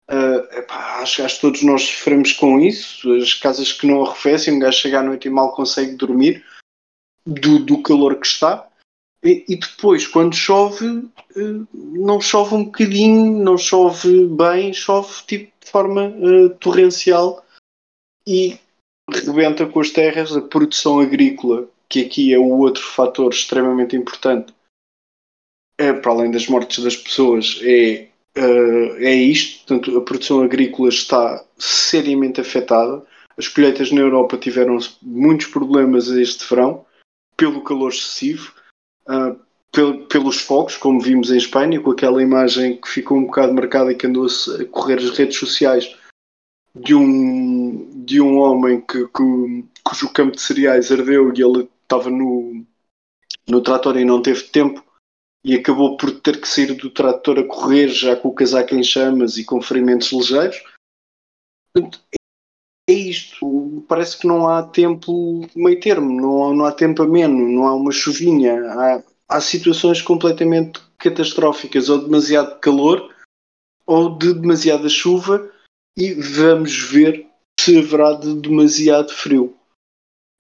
Uh, 0.10 0.42
epá, 0.58 1.02
acho, 1.02 1.24
acho 1.24 1.36
que 1.36 1.42
todos 1.42 1.62
nós 1.62 1.84
sofremos 1.84 2.34
com 2.34 2.60
isso. 2.60 3.14
As 3.14 3.36
casas 3.36 3.72
que 3.72 3.86
não 3.86 4.04
arrefecem, 4.04 4.56
um 4.56 4.60
gajo 4.60 4.80
chega 4.80 5.00
à 5.00 5.04
noite 5.04 5.28
e 5.28 5.32
mal 5.32 5.54
consegue 5.54 5.96
dormir 5.96 6.44
do, 7.24 7.60
do 7.60 7.84
calor 7.84 8.16
que 8.16 8.26
está. 8.26 8.68
E, 9.24 9.46
e, 9.50 9.58
depois, 9.58 10.08
quando 10.08 10.36
chove, 10.36 10.86
uh, 10.88 11.68
não 11.74 12.22
chove 12.22 12.56
um 12.56 12.64
bocadinho, 12.66 13.44
não 13.44 13.58
chove 13.58 14.28
bem, 14.28 14.74
chove 14.74 15.24
tipo, 15.28 15.52
de 15.64 15.70
forma 15.70 16.08
uh, 16.08 16.50
torrencial 16.58 17.46
e 18.26 18.58
rebenta 19.10 19.66
com 19.66 19.82
as 19.82 19.90
terras. 19.90 20.36
A 20.36 20.42
produção 20.42 21.00
agrícola, 21.00 21.68
que 21.90 22.06
aqui 22.06 22.34
é 22.34 22.40
o 22.40 22.60
outro 22.60 22.84
fator 22.84 23.34
extremamente 23.34 23.96
importante, 23.96 24.54
é, 25.78 25.92
para 25.94 26.12
além 26.12 26.32
das 26.32 26.48
mortes 26.48 26.84
das 26.84 26.96
pessoas, 26.96 27.60
é 27.64 28.10
uh, 28.38 28.96
é 28.98 29.14
isto. 29.14 29.66
Portanto, 29.66 29.98
a 29.98 30.02
produção 30.02 30.42
agrícola 30.42 30.90
está 30.90 31.44
seriamente 31.58 32.42
afetada. 32.42 33.06
As 33.38 33.48
colheitas 33.48 33.92
na 33.92 34.02
Europa 34.02 34.38
tiveram 34.38 34.78
muitos 35.02 35.48
problemas 35.48 36.08
este 36.10 36.48
verão 36.48 36.86
pelo 37.38 37.64
calor 37.64 37.90
excessivo, 37.90 38.54
pel 39.72 40.06
pelos 40.08 40.42
fogos, 40.42 40.78
como 40.78 41.02
vimos 41.02 41.32
em 41.32 41.38
Espanha, 41.38 41.80
com 41.80 41.92
aquela 41.92 42.22
imagem 42.22 42.80
que 42.80 42.88
ficou 42.88 43.18
um 43.18 43.26
bocado 43.26 43.54
marcada 43.54 43.92
e 43.92 43.96
que 43.96 44.08
andou 44.08 44.26
a 44.26 44.66
correr 44.66 44.98
as 44.98 45.18
redes 45.18 45.38
sociais 45.38 45.96
de 46.76 46.94
um, 46.94 48.04
de 48.06 48.22
um 48.22 48.38
homem 48.38 48.82
que, 48.82 49.08
que, 49.08 49.66
cujo 49.84 50.14
campo 50.14 50.36
de 50.36 50.42
cereais 50.42 50.92
ardeu 50.92 51.34
e 51.34 51.42
ele 51.42 51.68
estava 51.84 52.10
no, 52.10 52.64
no 53.48 53.62
trator 53.62 53.98
e 53.98 54.06
não 54.06 54.22
teve 54.22 54.44
tempo 54.44 54.84
e 55.44 55.56
acabou 55.56 55.98
por 55.98 56.20
ter 56.20 56.40
que 56.40 56.48
sair 56.48 56.74
do 56.76 56.90
trator 56.90 57.40
a 57.40 57.48
correr 57.48 57.88
já 57.88 58.16
com 58.16 58.30
o 58.30 58.34
casaco 58.34 58.76
em 58.76 58.84
chamas 58.84 59.38
e 59.38 59.46
com 59.46 59.62
ferimentos 59.62 60.12
ligeiros. 60.12 60.62
É 62.90 62.92
isto, 62.92 63.86
parece 63.88 64.18
que 64.18 64.26
não 64.26 64.50
há 64.50 64.64
tempo 64.64 65.48
meio 65.56 65.80
termo, 65.80 66.20
não, 66.20 66.56
não 66.56 66.66
há 66.66 66.72
tempo 66.72 67.04
ameno, 67.04 67.48
não 67.48 67.68
há 67.68 67.76
uma 67.76 67.92
chuvinha, 67.92 68.60
há, 68.64 69.04
há 69.30 69.40
situações 69.40 70.02
completamente 70.02 70.82
catastróficas, 70.98 71.88
ou 71.88 72.00
demasiado 72.00 72.60
calor, 72.60 73.14
ou 73.86 74.18
de 74.18 74.34
demasiada 74.34 74.90
chuva, 74.90 75.52
e 75.96 76.16
vamos 76.16 76.76
ver 76.90 77.28
se 77.60 77.78
haverá 77.78 78.14
de 78.14 78.34
demasiado 78.34 79.14
frio. 79.14 79.56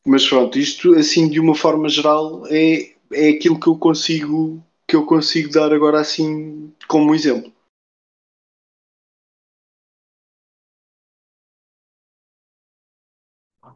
Mas 0.03 0.27
pronto, 0.27 0.57
isto 0.57 0.95
assim 0.95 1.29
de 1.29 1.39
uma 1.39 1.53
forma 1.53 1.88
geral 1.88 2.47
é, 2.47 2.95
é 3.13 3.29
aquilo 3.29 3.59
que 3.59 3.67
eu 3.67 3.77
consigo 3.77 4.59
que 4.88 4.95
eu 4.95 5.05
consigo 5.05 5.51
dar 5.51 5.71
agora 5.71 5.99
assim 5.99 6.73
como 6.88 7.13
exemplo. 7.13 7.53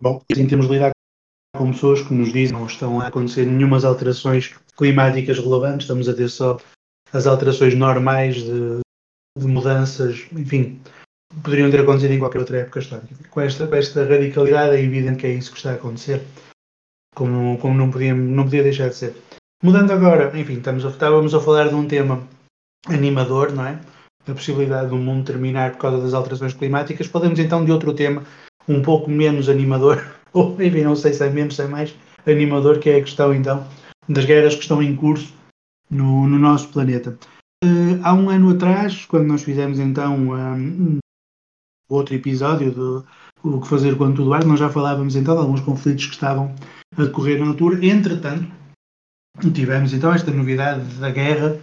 Bom, 0.03 0.21
assim 0.29 0.45
temos 0.45 0.67
de 0.67 0.73
lidar 0.73 0.91
com 1.55 1.71
pessoas 1.71 2.01
que 2.01 2.13
nos 2.13 2.33
dizem 2.33 2.53
que 2.53 2.59
não 2.59 2.67
estão 2.67 2.99
a 2.99 3.07
acontecer 3.07 3.45
nenhumas 3.45 3.85
alterações 3.85 4.53
climáticas 4.75 5.39
relevantes, 5.39 5.85
estamos 5.85 6.09
a 6.09 6.13
ter 6.13 6.27
só 6.27 6.59
as 7.13 7.25
alterações 7.25 7.73
normais 7.73 8.35
de, 8.35 8.81
de 9.39 9.47
mudanças, 9.47 10.27
enfim, 10.33 10.81
poderiam 11.41 11.71
ter 11.71 11.79
acontecido 11.79 12.11
em 12.11 12.19
qualquer 12.19 12.39
outra 12.39 12.57
época 12.57 12.79
histórica. 12.79 13.15
Com 13.29 13.39
esta, 13.39 13.65
com 13.65 13.75
esta 13.75 14.03
radicalidade 14.03 14.75
é 14.75 14.81
evidente 14.81 15.19
que 15.19 15.27
é 15.27 15.29
isso 15.35 15.51
que 15.51 15.57
está 15.57 15.71
a 15.71 15.75
acontecer, 15.75 16.21
como, 17.15 17.57
como 17.59 17.77
não, 17.77 17.89
podia, 17.89 18.13
não 18.13 18.43
podia 18.43 18.63
deixar 18.63 18.89
de 18.89 18.95
ser. 18.95 19.15
Mudando 19.63 19.91
agora, 19.91 20.37
enfim, 20.37 20.57
estamos 20.57 20.85
a, 20.85 20.89
estávamos 20.89 21.33
a 21.33 21.39
falar 21.39 21.69
de 21.69 21.75
um 21.75 21.87
tema 21.87 22.27
animador, 22.89 23.53
não 23.53 23.65
é? 23.65 23.79
Da 24.25 24.33
possibilidade 24.33 24.89
do 24.89 24.97
mundo 24.97 25.25
terminar 25.25 25.71
por 25.71 25.77
causa 25.77 26.01
das 26.03 26.13
alterações 26.13 26.53
climáticas. 26.53 27.07
Podemos 27.07 27.39
então 27.39 27.63
de 27.63 27.71
outro 27.71 27.93
tema 27.93 28.25
um 28.67 28.81
pouco 28.81 29.09
menos 29.09 29.49
animador, 29.49 30.03
ou 30.33 30.61
enfim, 30.61 30.81
não 30.81 30.95
sei 30.95 31.13
se 31.13 31.25
é 31.25 31.29
menos, 31.29 31.55
se 31.55 31.61
é 31.61 31.67
mais 31.67 31.93
animador, 32.25 32.79
que 32.79 32.89
é 32.89 32.97
a 32.97 33.01
questão 33.01 33.33
então 33.33 33.67
das 34.07 34.25
guerras 34.25 34.55
que 34.55 34.61
estão 34.61 34.81
em 34.81 34.95
curso 34.95 35.33
no, 35.89 36.27
no 36.27 36.39
nosso 36.39 36.69
planeta. 36.69 37.17
Uh, 37.63 37.99
há 38.03 38.13
um 38.13 38.29
ano 38.29 38.51
atrás, 38.51 39.05
quando 39.05 39.27
nós 39.27 39.43
fizemos 39.43 39.79
então 39.79 40.17
um, 40.17 40.97
outro 41.87 42.15
episódio 42.15 42.71
do 42.71 43.05
O 43.41 43.61
que 43.61 43.67
Fazer 43.67 43.97
Quando 43.97 44.17
Tudo 44.17 44.33
Ar, 44.33 44.43
nós 44.43 44.59
já 44.59 44.69
falávamos 44.69 45.15
então 45.15 45.35
de 45.35 45.41
alguns 45.41 45.61
conflitos 45.61 46.07
que 46.07 46.13
estavam 46.13 46.53
a 46.97 47.03
decorrer 47.03 47.39
na 47.39 47.47
altura. 47.47 47.85
Entretanto, 47.85 48.51
tivemos 49.53 49.93
então 49.93 50.13
esta 50.13 50.31
novidade 50.31 50.83
da 50.95 51.09
guerra 51.09 51.59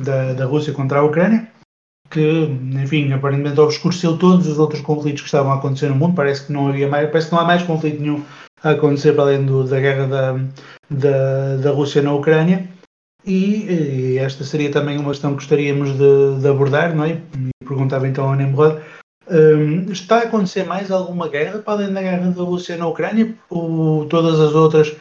da, 0.00 0.32
da 0.34 0.44
Rússia 0.44 0.72
contra 0.72 1.00
a 1.00 1.04
Ucrânia, 1.04 1.50
que, 2.10 2.42
enfim, 2.82 3.12
aparentemente 3.12 3.60
obscureceu 3.60 4.18
todos 4.18 4.46
os 4.46 4.58
outros 4.58 4.82
conflitos 4.82 5.22
que 5.22 5.28
estavam 5.28 5.52
a 5.52 5.56
acontecer 5.56 5.88
no 5.88 5.94
mundo. 5.94 6.14
Parece 6.14 6.46
que 6.46 6.52
não 6.52 6.68
havia 6.68 6.88
mais, 6.88 7.08
parece 7.08 7.28
que 7.28 7.34
não 7.34 7.40
há 7.40 7.44
mais 7.44 7.62
conflito 7.62 8.00
nenhum 8.00 8.22
a 8.62 8.70
acontecer 8.70 9.12
para 9.12 9.24
além 9.24 9.46
do, 9.46 9.64
da 9.64 9.80
guerra 9.80 10.06
da, 10.06 10.32
da, 10.90 11.56
da 11.56 11.70
Rússia 11.70 12.02
na 12.02 12.12
Ucrânia. 12.12 12.68
E, 13.24 14.14
e, 14.14 14.18
esta 14.18 14.44
seria 14.44 14.70
também 14.70 14.98
uma 14.98 15.10
questão 15.10 15.30
que 15.30 15.36
gostaríamos 15.36 15.92
de, 15.92 16.40
de 16.40 16.48
abordar, 16.48 16.94
não 16.94 17.04
é? 17.04 17.20
E 17.36 17.64
perguntava 17.64 18.08
então 18.08 18.28
ao 18.28 18.34
Nemrod. 18.34 18.80
Um, 19.28 19.92
está 19.92 20.16
a 20.16 20.22
acontecer 20.22 20.64
mais 20.64 20.90
alguma 20.90 21.28
guerra 21.28 21.60
para 21.60 21.74
além 21.74 21.92
da 21.92 22.02
guerra 22.02 22.30
da 22.30 22.42
Rússia 22.42 22.76
na 22.76 22.88
Ucrânia? 22.88 23.34
Ou 23.48 24.06
todas 24.06 24.40
as 24.40 24.54
outras 24.54 24.96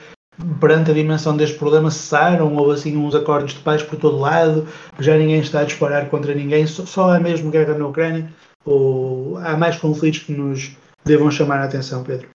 perante 0.59 0.91
a 0.91 0.93
dimensão 0.93 1.35
deste 1.35 1.57
problema 1.57 1.91
cessaram, 1.91 2.55
ou 2.55 2.71
assim 2.71 2.95
uns 2.95 3.15
acordos 3.15 3.53
de 3.53 3.59
paz 3.59 3.83
por 3.83 3.99
todo 3.99 4.19
lado, 4.19 4.67
já 4.99 5.17
ninguém 5.17 5.39
está 5.39 5.61
a 5.61 5.65
disparar 5.65 6.09
contra 6.09 6.33
ninguém, 6.33 6.65
só, 6.65 6.85
só 6.85 7.13
há 7.13 7.19
mesmo 7.19 7.51
guerra 7.51 7.77
na 7.77 7.87
Ucrânia, 7.87 8.31
ou 8.65 9.37
há 9.37 9.57
mais 9.57 9.77
conflitos 9.77 10.19
que 10.19 10.31
nos 10.31 10.71
devam 11.03 11.29
chamar 11.31 11.59
a 11.59 11.65
atenção, 11.65 12.03
Pedro? 12.03 12.29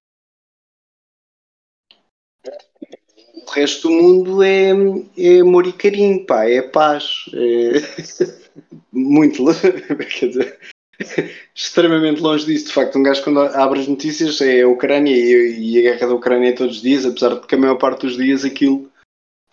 O 3.47 3.51
resto 3.51 3.89
do 3.89 3.95
mundo 3.95 4.43
é, 4.43 4.71
é 5.17 5.41
amor 5.41 5.67
e 5.67 5.73
carinho, 5.73 6.25
pá, 6.27 6.45
é 6.49 6.63
paz. 6.63 7.27
É... 7.33 8.35
Muito, 8.93 9.45
quer 10.19 10.29
dizer, 10.29 10.59
extremamente 11.55 12.21
longe 12.21 12.47
disso. 12.47 12.67
De 12.67 12.73
facto, 12.73 12.99
um 12.99 13.03
gajo 13.03 13.23
quando 13.23 13.41
abre 13.41 13.81
as 13.81 13.89
notícias 13.89 14.41
é 14.41 14.63
a 14.63 14.69
Ucrânia 14.69 15.15
e, 15.15 15.73
e 15.73 15.79
a 15.79 15.83
guerra 15.83 16.09
da 16.09 16.15
Ucrânia 16.15 16.55
todos 16.55 16.77
os 16.77 16.83
dias, 16.83 17.07
apesar 17.07 17.35
de 17.35 17.47
que 17.47 17.55
a 17.55 17.59
maior 17.59 17.77
parte 17.77 18.07
dos 18.07 18.17
dias 18.17 18.45
aquilo 18.45 18.91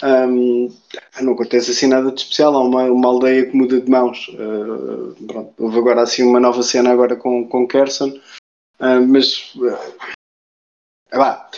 um, 0.03 0.67
não 1.21 1.33
acontece 1.33 1.71
assim 1.71 1.87
nada 1.87 2.11
de 2.11 2.21
especial. 2.21 2.55
Há 2.55 2.63
uma, 2.63 2.83
uma 2.85 3.07
aldeia 3.07 3.45
que 3.45 3.55
muda 3.55 3.79
de 3.79 3.89
mãos. 3.89 4.27
Uh, 4.29 5.15
pronto, 5.27 5.53
houve 5.59 5.77
agora 5.77 6.01
assim 6.01 6.23
uma 6.23 6.39
nova 6.39 6.63
cena 6.63 6.91
agora 6.91 7.15
com, 7.15 7.47
com 7.47 7.67
Kerson, 7.67 8.09
uh, 8.79 9.07
mas 9.07 9.53
uh, 9.55 9.77
vá. 11.11 11.49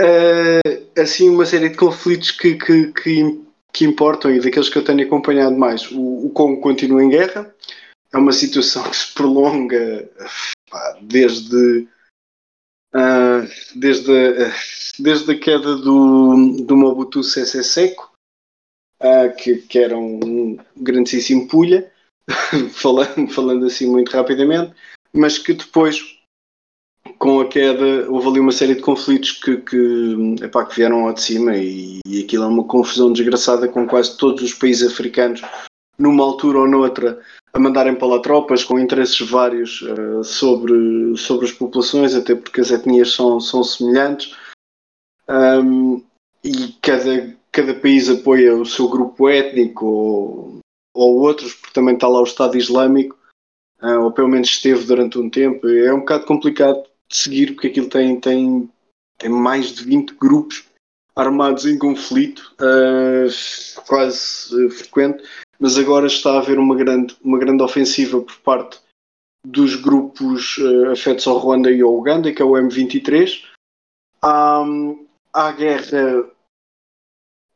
Uh, 0.00 1.00
assim 1.00 1.28
uma 1.28 1.46
série 1.46 1.68
de 1.68 1.76
conflitos 1.76 2.32
que, 2.32 2.56
que, 2.56 2.92
que, 2.92 3.40
que, 3.72 3.84
importam 3.84 4.30
e 4.30 4.40
daqueles 4.40 4.68
que 4.68 4.78
eu 4.78 4.84
tenho 4.84 5.04
acompanhado 5.04 5.56
mais. 5.56 5.90
O, 5.90 6.26
o 6.26 6.30
Congo 6.30 6.60
continua 6.60 7.02
em 7.02 7.08
guerra, 7.08 7.52
é 8.14 8.18
uma 8.18 8.32
situação 8.32 8.82
que 8.84 8.96
se 8.96 9.12
prolonga 9.12 10.08
pá, 10.70 10.98
desde, 11.02 11.88
uh, 12.94 13.42
desde, 13.74 14.12
desde 14.98 15.32
a 15.32 15.38
queda 15.38 15.76
do, 15.76 16.62
do 16.64 16.76
Mobutu 16.76 17.24
Sese 17.24 17.62
Seco, 17.64 18.12
uh, 19.02 19.34
que, 19.36 19.56
que 19.56 19.78
era 19.80 19.98
um 19.98 20.56
grandíssimo 20.76 21.48
pulha, 21.48 21.92
falando, 22.72 23.28
falando 23.28 23.66
assim 23.66 23.90
muito 23.90 24.12
rapidamente, 24.12 24.72
mas 25.12 25.36
que 25.36 25.52
depois 25.52 26.14
com 27.18 27.40
a 27.40 27.48
queda 27.48 28.10
houve 28.10 28.28
ali 28.28 28.40
uma 28.40 28.52
série 28.52 28.76
de 28.76 28.80
conflitos 28.80 29.32
que, 29.32 29.56
que, 29.58 30.36
epá, 30.42 30.64
que 30.64 30.76
vieram 30.76 31.06
ao 31.06 31.12
de 31.12 31.20
cima 31.20 31.56
e, 31.56 31.98
e 32.06 32.22
aquilo 32.22 32.44
é 32.44 32.46
uma 32.46 32.64
confusão 32.64 33.12
desgraçada 33.12 33.68
com 33.68 33.86
quase 33.86 34.16
todos 34.16 34.42
os 34.42 34.54
países 34.54 34.90
africanos 34.90 35.42
numa 35.98 36.24
altura 36.24 36.58
ou 36.60 36.68
noutra 36.68 37.20
a 37.52 37.58
mandarem 37.58 37.94
para 37.94 38.08
lá 38.08 38.18
tropas 38.18 38.64
com 38.64 38.80
interesses 38.80 39.20
vários 39.20 39.80
uh, 39.82 40.24
sobre, 40.24 41.16
sobre 41.16 41.46
as 41.46 41.52
populações, 41.52 42.14
até 42.14 42.34
porque 42.34 42.60
as 42.60 42.70
etnias 42.72 43.12
são, 43.12 43.38
são 43.38 43.62
semelhantes 43.62 44.34
um, 45.28 46.02
e 46.42 46.72
cada, 46.82 47.36
cada 47.52 47.74
país 47.74 48.10
apoia 48.10 48.56
o 48.56 48.66
seu 48.66 48.88
grupo 48.88 49.28
étnico 49.28 49.86
ou, 49.86 50.58
ou 50.92 51.20
outros, 51.20 51.54
porque 51.54 51.72
também 51.72 51.94
está 51.94 52.08
lá 52.08 52.20
o 52.20 52.24
Estado 52.24 52.58
Islâmico, 52.58 53.16
uh, 53.80 54.00
ou 54.00 54.12
pelo 54.12 54.28
menos 54.28 54.48
esteve 54.48 54.84
durante 54.84 55.18
um 55.18 55.30
tempo. 55.30 55.68
É 55.68 55.94
um 55.94 56.00
bocado 56.00 56.26
complicado 56.26 56.82
de 57.08 57.16
seguir 57.16 57.52
porque 57.52 57.68
aquilo 57.68 57.88
tem, 57.88 58.18
tem, 58.18 58.68
tem 59.16 59.30
mais 59.30 59.72
de 59.72 59.84
20 59.84 60.14
grupos 60.14 60.64
armados 61.14 61.64
em 61.64 61.78
conflito, 61.78 62.52
uh, 62.60 63.84
quase 63.86 64.68
frequente 64.70 65.22
mas 65.58 65.78
agora 65.78 66.06
está 66.06 66.32
a 66.32 66.38
haver 66.38 66.58
uma 66.58 66.74
grande, 66.74 67.16
uma 67.22 67.38
grande 67.38 67.62
ofensiva 67.62 68.20
por 68.20 68.36
parte 68.38 68.78
dos 69.46 69.76
grupos 69.76 70.58
uh, 70.58 70.90
afetos 70.90 71.26
ao 71.26 71.38
Ruanda 71.38 71.70
e 71.70 71.82
ao 71.82 71.94
Uganda, 71.94 72.32
que 72.32 72.40
é 72.40 72.44
o 72.44 72.52
M23. 72.52 73.42
Há, 74.22 74.64
há 75.32 75.52
guerra 75.52 76.30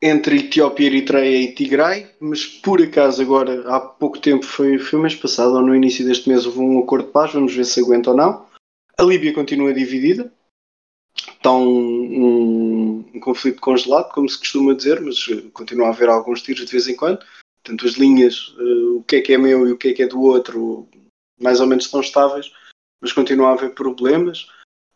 entre 0.00 0.38
Etiópia, 0.38 0.86
Eritreia 0.86 1.42
e 1.42 1.54
Tigray, 1.54 2.08
mas 2.20 2.46
por 2.46 2.80
acaso 2.80 3.20
agora, 3.20 3.68
há 3.68 3.80
pouco 3.80 4.20
tempo, 4.20 4.46
foi, 4.46 4.78
foi 4.78 5.00
mês 5.00 5.14
passado 5.14 5.54
ou 5.54 5.62
no 5.62 5.74
início 5.74 6.04
deste 6.04 6.28
mês, 6.28 6.46
houve 6.46 6.60
um 6.60 6.78
acordo 6.78 7.06
de 7.06 7.12
paz, 7.12 7.32
vamos 7.32 7.54
ver 7.54 7.64
se 7.64 7.80
aguenta 7.80 8.10
ou 8.10 8.16
não. 8.16 8.46
A 8.96 9.02
Líbia 9.02 9.34
continua 9.34 9.74
dividida, 9.74 10.32
está 11.16 11.52
um, 11.52 11.66
um, 11.68 13.10
um, 13.14 13.20
conflito 13.20 13.60
congelado, 13.60 14.12
como 14.12 14.28
se 14.28 14.38
costuma 14.38 14.74
dizer, 14.74 15.00
mas 15.00 15.24
continua 15.52 15.88
a 15.88 15.90
haver 15.90 16.08
alguns 16.08 16.42
tiros 16.42 16.64
de 16.64 16.72
vez 16.72 16.86
em 16.86 16.94
quando. 16.94 17.24
Portanto, 17.68 17.86
as 17.86 17.98
linhas, 17.98 18.48
uh, 18.58 18.96
o 18.96 19.04
que 19.04 19.16
é 19.16 19.20
que 19.20 19.34
é 19.34 19.38
meu 19.38 19.68
e 19.68 19.72
o 19.72 19.76
que 19.76 19.88
é 19.88 19.92
que 19.92 20.02
é 20.02 20.06
do 20.06 20.22
outro, 20.22 20.88
mais 21.38 21.60
ou 21.60 21.66
menos 21.66 21.84
estão 21.84 22.00
estáveis, 22.00 22.50
mas 22.98 23.12
continua 23.12 23.50
a 23.50 23.52
haver 23.52 23.74
problemas. 23.74 24.46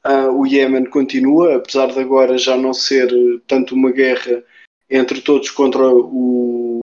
Uh, 0.07 0.31
o 0.33 0.47
Iémen 0.47 0.87
continua, 0.87 1.57
apesar 1.57 1.93
de 1.93 2.01
agora 2.01 2.39
já 2.39 2.57
não 2.57 2.73
ser 2.73 3.13
tanto 3.47 3.75
uma 3.75 3.91
guerra 3.91 4.43
entre 4.89 5.21
todos 5.21 5.51
contra 5.51 5.87
o, 5.87 6.81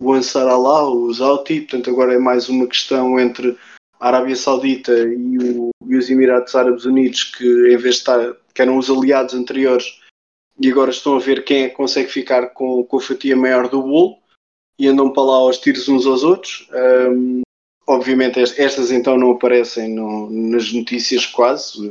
o 0.00 0.12
Ansar 0.14 0.48
Allah, 0.48 0.88
os 0.90 1.20
Houthi, 1.20 1.60
portanto 1.60 1.90
agora 1.90 2.14
é 2.14 2.18
mais 2.18 2.48
uma 2.48 2.66
questão 2.66 3.20
entre 3.20 3.54
a 4.00 4.08
Arábia 4.08 4.34
Saudita 4.34 4.92
e, 4.92 5.38
o, 5.38 5.70
e, 5.86 5.94
os 5.94 6.08
Emirados 6.08 6.54
Árabes 6.54 6.86
Unidos 6.86 7.24
que 7.24 7.44
em 7.44 7.76
vez 7.76 7.96
de 7.96 8.00
estar, 8.00 8.34
que 8.54 8.62
eram 8.62 8.78
os 8.78 8.88
aliados 8.88 9.34
anteriores 9.34 10.00
e 10.58 10.70
agora 10.70 10.90
estão 10.90 11.16
a 11.16 11.20
ver 11.20 11.44
quem 11.44 11.64
é 11.64 11.68
que 11.68 11.76
consegue 11.76 12.08
ficar 12.08 12.48
com, 12.54 12.82
com 12.84 12.96
a 12.96 13.00
fatia 13.00 13.36
maior 13.36 13.68
do 13.68 13.82
bolo 13.82 14.21
e 14.82 14.88
andam 14.88 15.12
para 15.12 15.22
lá 15.22 15.36
aos 15.36 15.58
tiros 15.58 15.88
uns 15.88 16.04
aos 16.04 16.24
outros. 16.24 16.68
Um, 16.72 17.42
obviamente 17.86 18.40
estas 18.40 18.90
então 18.90 19.16
não 19.16 19.30
aparecem 19.30 19.94
no, 19.94 20.28
nas 20.28 20.72
notícias 20.72 21.24
quase, 21.24 21.88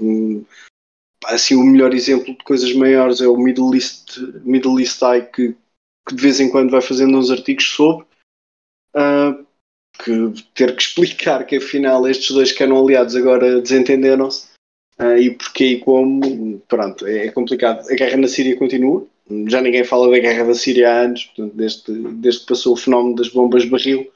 assim 1.25 1.55
o 1.55 1.63
melhor 1.63 1.93
exemplo 1.93 2.35
de 2.35 2.43
coisas 2.43 2.73
maiores 2.73 3.21
é 3.21 3.27
o 3.27 3.37
Middle 3.37 3.73
East, 3.73 4.17
Middle 4.43 4.77
East 4.81 5.01
Eye 5.01 5.21
que, 5.21 5.55
que 6.05 6.15
de 6.15 6.21
vez 6.21 6.41
em 6.41 6.49
quando 6.49 6.69
vai 6.69 6.81
fazendo 6.81 7.17
uns 7.17 7.31
artigos 7.31 7.65
sobre 7.65 8.05
uh, 8.95 9.45
que 10.03 10.43
ter 10.53 10.75
que 10.75 10.81
explicar 10.83 11.45
que 11.45 11.55
afinal 11.55 12.05
estes 12.09 12.31
dois 12.31 12.51
que 12.51 12.61
eram 12.61 12.77
aliados 12.77 13.15
agora 13.15 13.61
desentenderam-se 13.61 14.49
uh, 14.99 15.17
e 15.17 15.31
porquê 15.31 15.65
e 15.65 15.79
como, 15.79 16.59
pronto, 16.67 17.07
é, 17.07 17.27
é 17.27 17.31
complicado. 17.31 17.89
A 17.89 17.95
guerra 17.95 18.17
na 18.17 18.27
Síria 18.27 18.57
continua, 18.57 19.07
já 19.47 19.61
ninguém 19.61 19.83
fala 19.83 20.09
da 20.09 20.19
guerra 20.19 20.45
da 20.45 20.53
Síria 20.53 20.89
há 20.89 21.01
anos, 21.01 21.25
portanto, 21.25 21.55
desde, 21.55 21.91
desde 22.13 22.41
que 22.41 22.47
passou 22.47 22.73
o 22.73 22.77
fenómeno 22.77 23.15
das 23.15 23.29
bombas 23.29 23.65
barril, 23.65 24.11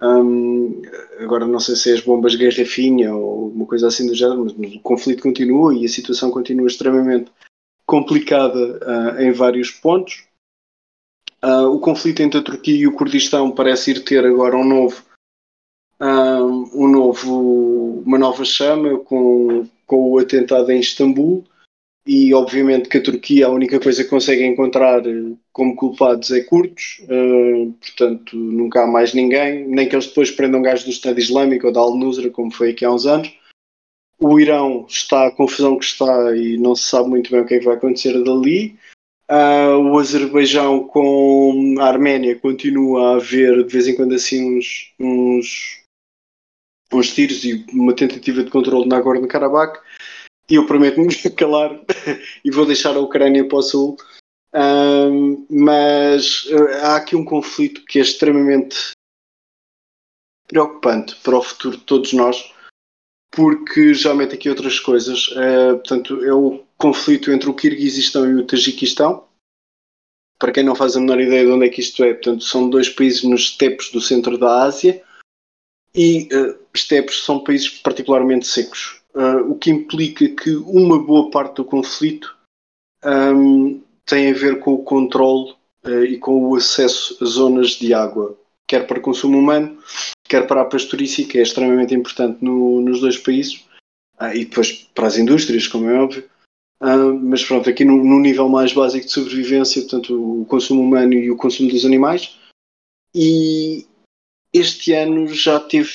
um, 0.00 0.82
agora 1.18 1.46
não 1.46 1.58
sei 1.58 1.74
se 1.74 1.90
é 1.90 1.94
as 1.94 2.00
bombas 2.00 2.34
garrafinha 2.36 3.14
ou 3.14 3.48
uma 3.48 3.66
coisa 3.66 3.88
assim 3.88 4.06
do 4.06 4.14
género, 4.14 4.44
mas, 4.44 4.54
mas 4.54 4.74
o 4.74 4.80
conflito 4.80 5.22
continua 5.22 5.74
e 5.74 5.84
a 5.84 5.88
situação 5.88 6.30
continua 6.30 6.68
extremamente 6.68 7.30
complicada 7.84 8.58
uh, 8.58 9.20
em 9.20 9.32
vários 9.32 9.70
pontos. 9.70 10.24
Uh, 11.42 11.66
o 11.66 11.80
conflito 11.80 12.20
entre 12.20 12.40
a 12.40 12.42
Turquia 12.42 12.76
e 12.76 12.86
o 12.86 12.94
Kurdistão 12.94 13.50
parece 13.50 13.92
ir 13.92 14.04
ter 14.04 14.24
agora 14.24 14.56
um 14.56 14.64
novo, 14.64 15.02
um, 16.00 16.84
um 16.84 16.88
novo 16.88 18.02
uma 18.04 18.18
nova 18.18 18.44
chama 18.44 18.98
com, 18.98 19.66
com 19.86 20.12
o 20.12 20.18
atentado 20.18 20.70
em 20.70 20.80
Istambul 20.80 21.44
e 22.08 22.32
obviamente 22.32 22.88
que 22.88 22.96
a 22.96 23.02
Turquia 23.02 23.46
a 23.46 23.50
única 23.50 23.78
coisa 23.78 24.02
que 24.02 24.08
consegue 24.08 24.42
encontrar 24.42 25.06
eh, 25.06 25.34
como 25.52 25.76
culpados 25.76 26.30
é 26.30 26.40
curtos, 26.40 27.02
uh, 27.02 27.70
portanto 27.72 28.34
nunca 28.34 28.82
há 28.82 28.86
mais 28.86 29.12
ninguém, 29.12 29.68
nem 29.68 29.86
que 29.86 29.94
eles 29.94 30.06
depois 30.06 30.30
prendam 30.30 30.62
gajos 30.62 30.86
do 30.86 30.90
Estado 30.90 31.18
Islâmico 31.18 31.66
ou 31.66 31.72
da 31.72 31.80
Al-Nusra, 31.80 32.30
como 32.30 32.50
foi 32.50 32.70
aqui 32.70 32.82
há 32.82 32.90
uns 32.90 33.04
anos. 33.04 33.30
O 34.18 34.40
Irão 34.40 34.86
está 34.88 35.26
a 35.26 35.30
confusão 35.30 35.78
que 35.78 35.84
está 35.84 36.34
e 36.34 36.56
não 36.56 36.74
se 36.74 36.84
sabe 36.84 37.10
muito 37.10 37.30
bem 37.30 37.40
o 37.40 37.46
que 37.46 37.54
é 37.54 37.58
que 37.58 37.66
vai 37.66 37.76
acontecer 37.76 38.14
dali. 38.24 38.74
Uh, 39.30 39.76
o 39.76 39.98
Azerbaijão 39.98 40.88
com 40.88 41.74
a 41.78 41.84
Arménia 41.84 42.36
continua 42.36 43.12
a 43.12 43.16
haver 43.16 43.66
de 43.66 43.70
vez 43.70 43.86
em 43.86 43.94
quando 43.94 44.14
assim 44.14 44.56
uns, 44.56 44.94
uns, 44.98 45.82
uns 46.90 47.14
tiros 47.14 47.44
e 47.44 47.66
uma 47.70 47.92
tentativa 47.92 48.42
de 48.42 48.50
controle 48.50 48.88
na 48.88 48.96
Nagorno-Karabakh 48.96 49.78
e 50.50 50.54
eu 50.54 50.66
prometo-me 50.66 51.14
calar 51.36 51.78
e 52.44 52.50
vou 52.50 52.64
deixar 52.64 52.96
a 52.96 53.00
Ucrânia 53.00 53.46
para 53.46 53.58
o 53.58 53.62
sul. 53.62 53.96
Um, 54.54 55.46
mas 55.50 56.44
uh, 56.44 56.84
há 56.84 56.96
aqui 56.96 57.14
um 57.14 57.24
conflito 57.24 57.84
que 57.84 57.98
é 57.98 58.02
extremamente 58.02 58.92
preocupante 60.46 61.14
para 61.16 61.36
o 61.36 61.42
futuro 61.42 61.76
de 61.76 61.84
todos 61.84 62.14
nós, 62.14 62.50
porque 63.30 63.92
já 63.92 64.14
mete 64.14 64.34
aqui 64.34 64.48
outras 64.48 64.80
coisas. 64.80 65.28
Uh, 65.28 65.76
portanto, 65.76 66.24
é 66.24 66.32
o 66.32 66.64
conflito 66.78 67.30
entre 67.30 67.50
o 67.50 67.54
Kirguizistão 67.54 68.28
e 68.30 68.34
o 68.36 68.46
Tajiquistão. 68.46 69.28
Para 70.38 70.52
quem 70.52 70.64
não 70.64 70.74
faz 70.74 70.96
a 70.96 71.00
menor 71.00 71.20
ideia 71.20 71.44
de 71.44 71.50
onde 71.50 71.66
é 71.66 71.68
que 71.68 71.80
isto 71.80 72.02
é, 72.02 72.14
portanto, 72.14 72.44
são 72.44 72.70
dois 72.70 72.88
países 72.88 73.24
nos 73.24 73.42
estepes 73.42 73.90
do 73.90 74.00
centro 74.00 74.38
da 74.38 74.62
Ásia 74.62 75.04
e 75.94 76.28
uh, 76.32 76.58
estepes 76.72 77.24
são 77.24 77.42
países 77.42 77.68
particularmente 77.68 78.46
secos 78.46 78.97
uh, 79.18 79.50
o 79.50 79.58
que 79.58 79.70
implica 79.70 80.28
que 80.28 80.54
uma 80.54 81.02
boa 81.02 81.30
parte 81.30 81.56
do 81.56 81.64
conflito 81.64 82.36
um, 83.04 83.82
tem 84.06 84.30
a 84.30 84.34
ver 84.34 84.60
com 84.60 84.74
o 84.74 84.84
controle 84.84 85.52
uh, 85.84 86.04
e 86.04 86.18
com 86.18 86.48
o 86.48 86.54
acesso 86.54 87.18
a 87.22 87.26
zonas 87.26 87.70
de 87.70 87.92
água, 87.92 88.38
quer 88.66 88.86
para 88.86 89.00
consumo 89.00 89.38
humano, 89.38 89.78
quer 90.24 90.46
para 90.46 90.62
a 90.62 90.66
pastorícia, 90.66 91.26
que 91.26 91.38
é 91.38 91.42
extremamente 91.42 91.94
importante 91.94 92.44
no, 92.44 92.80
nos 92.80 93.00
dois 93.00 93.18
países, 93.18 93.64
uh, 94.20 94.32
e 94.32 94.44
depois 94.44 94.72
para 94.94 95.08
as 95.08 95.18
indústrias, 95.18 95.66
como 95.66 95.90
é 95.90 96.00
óbvio. 96.00 96.24
mas 97.22 97.44
pronto, 97.44 97.68
aqui 97.68 97.84
no, 97.84 98.02
no, 98.04 98.20
nível 98.20 98.48
mais 98.48 98.72
básico 98.72 99.06
de 99.06 99.12
sobrevivência, 99.12 99.82
portanto, 99.82 100.42
o 100.42 100.44
consumo 100.46 100.82
humano 100.82 101.14
e 101.14 101.30
o 101.30 101.36
consumo 101.36 101.70
dos 101.70 101.84
animais. 101.84 102.38
E 103.14 103.86
este 104.52 104.92
ano 104.92 105.26
já 105.28 105.58
teve 105.58 105.90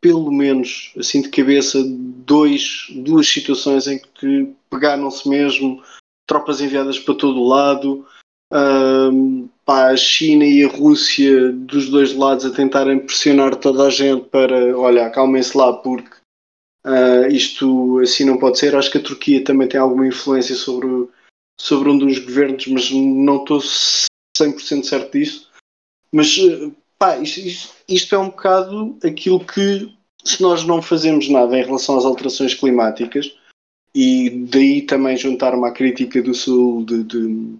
pelo 0.00 0.30
menos, 0.30 0.92
assim 0.98 1.22
de 1.22 1.28
cabeça, 1.28 1.78
dois, 1.84 2.86
duas 2.90 3.26
situações 3.28 3.86
em 3.86 3.98
que 3.98 4.52
pegaram-se 4.70 5.28
mesmo, 5.28 5.82
tropas 6.26 6.60
enviadas 6.60 6.98
para 6.98 7.14
todo 7.14 7.40
o 7.40 7.48
lado, 7.48 8.06
um, 8.52 9.48
a 9.66 9.96
China 9.96 10.44
e 10.44 10.64
a 10.64 10.68
Rússia 10.68 11.52
dos 11.52 11.90
dois 11.90 12.14
lados 12.14 12.46
a 12.46 12.50
tentarem 12.50 12.98
pressionar 12.98 13.56
toda 13.56 13.86
a 13.86 13.90
gente 13.90 14.24
para, 14.26 14.76
olha, 14.78 15.06
acalmem-se 15.06 15.56
lá 15.56 15.72
porque 15.74 16.16
uh, 16.86 17.28
isto 17.30 17.98
assim 18.00 18.24
não 18.24 18.38
pode 18.38 18.58
ser. 18.58 18.74
Acho 18.74 18.90
que 18.90 18.98
a 18.98 19.02
Turquia 19.02 19.44
também 19.44 19.68
tem 19.68 19.78
alguma 19.78 20.06
influência 20.06 20.54
sobre, 20.54 21.08
sobre 21.60 21.90
um 21.90 21.98
dos 21.98 22.18
governos, 22.18 22.66
mas 22.68 22.90
não 22.90 23.42
estou 23.42 23.58
100% 23.58 24.84
certo 24.84 25.12
disso. 25.12 25.50
Mas 26.10 26.38
pá, 26.98 27.18
isto, 27.18 27.40
isto, 27.40 27.74
isto, 27.88 28.14
é 28.14 28.18
um 28.18 28.28
bocado 28.28 28.98
aquilo 29.04 29.44
que, 29.44 29.92
se 30.24 30.42
nós 30.42 30.64
não 30.64 30.82
fazemos 30.82 31.28
nada 31.28 31.56
em 31.58 31.64
relação 31.64 31.96
às 31.96 32.04
alterações 32.04 32.54
climáticas, 32.54 33.36
e 33.94 34.30
daí 34.30 34.82
também 34.82 35.16
juntar-me 35.16 35.66
à 35.66 35.72
crítica 35.72 36.22
do 36.22 36.34
Sul 36.34 36.84
de, 36.84 37.04
de, 37.04 37.58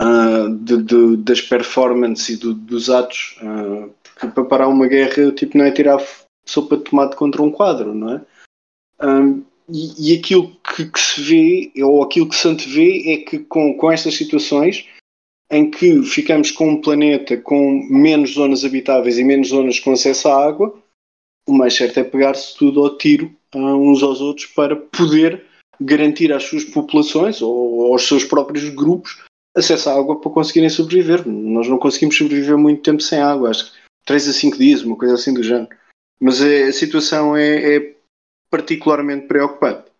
uh, 0.00 0.54
de 0.54 1.16
das 1.16 1.40
performances 1.40 2.28
e 2.28 2.36
do, 2.36 2.54
dos 2.54 2.88
atos, 2.88 3.36
uh, 3.42 3.92
porque 4.02 4.28
para 4.28 4.44
parar 4.44 4.68
uma 4.68 4.86
guerra 4.86 5.32
tipo, 5.32 5.58
não 5.58 5.64
é 5.64 5.70
tirar 5.70 5.98
sopa 6.46 6.76
de 6.76 6.84
tomate 6.84 7.16
contra 7.16 7.42
um 7.42 7.50
quadro, 7.50 7.94
não 7.94 8.14
é? 8.14 8.26
Um, 9.04 9.40
ah, 9.40 9.52
e, 9.68 10.12
e, 10.12 10.18
aquilo 10.18 10.54
que, 10.56 10.90
que, 10.90 11.00
se 11.00 11.20
vê, 11.22 11.72
ou 11.82 12.02
aquilo 12.02 12.28
que 12.28 12.34
se 12.34 12.46
antevê, 12.46 13.12
é 13.12 13.16
que 13.18 13.38
com, 13.38 13.74
com 13.76 13.90
estas 13.90 14.14
situações 14.14 14.86
em 15.52 15.70
que 15.70 16.02
ficamos 16.02 16.50
com 16.50 16.70
um 16.70 16.80
planeta 16.80 17.36
com 17.36 17.86
menos 17.90 18.32
zonas 18.32 18.64
habitáveis 18.64 19.18
e 19.18 19.24
menos 19.24 19.48
zonas 19.48 19.78
com 19.78 19.92
acesso 19.92 20.28
à 20.28 20.46
água, 20.46 20.74
o 21.46 21.52
mais 21.52 21.74
certo 21.74 22.00
é 22.00 22.04
pegar-se 22.04 22.56
tudo 22.56 22.82
ao 22.82 22.96
tiro 22.96 23.30
uh, 23.54 23.58
uns 23.58 24.02
aos 24.02 24.22
outros 24.22 24.46
para 24.46 24.74
poder 24.74 25.44
garantir 25.78 26.32
às 26.32 26.44
suas 26.44 26.64
populações 26.64 27.42
ou 27.42 27.92
aos 27.92 28.08
seus 28.08 28.24
próprios 28.24 28.68
grupos 28.70 29.22
acesso 29.54 29.90
à 29.90 29.98
água 29.98 30.18
para 30.18 30.30
conseguirem 30.30 30.70
sobreviver. 30.70 31.28
Nós 31.28 31.68
não 31.68 31.76
conseguimos 31.76 32.16
sobreviver 32.16 32.56
muito 32.56 32.82
tempo 32.82 33.02
sem 33.02 33.20
água, 33.20 33.50
acho 33.50 33.70
que 33.70 33.78
3 34.06 34.28
a 34.28 34.32
5 34.32 34.56
dias, 34.56 34.82
uma 34.82 34.96
coisa 34.96 35.14
assim 35.14 35.34
do 35.34 35.42
género. 35.42 35.68
Mas 36.18 36.40
é, 36.40 36.64
a 36.64 36.72
situação 36.72 37.36
é, 37.36 37.76
é 37.76 37.94
particularmente 38.50 39.26
preocupante. 39.26 39.91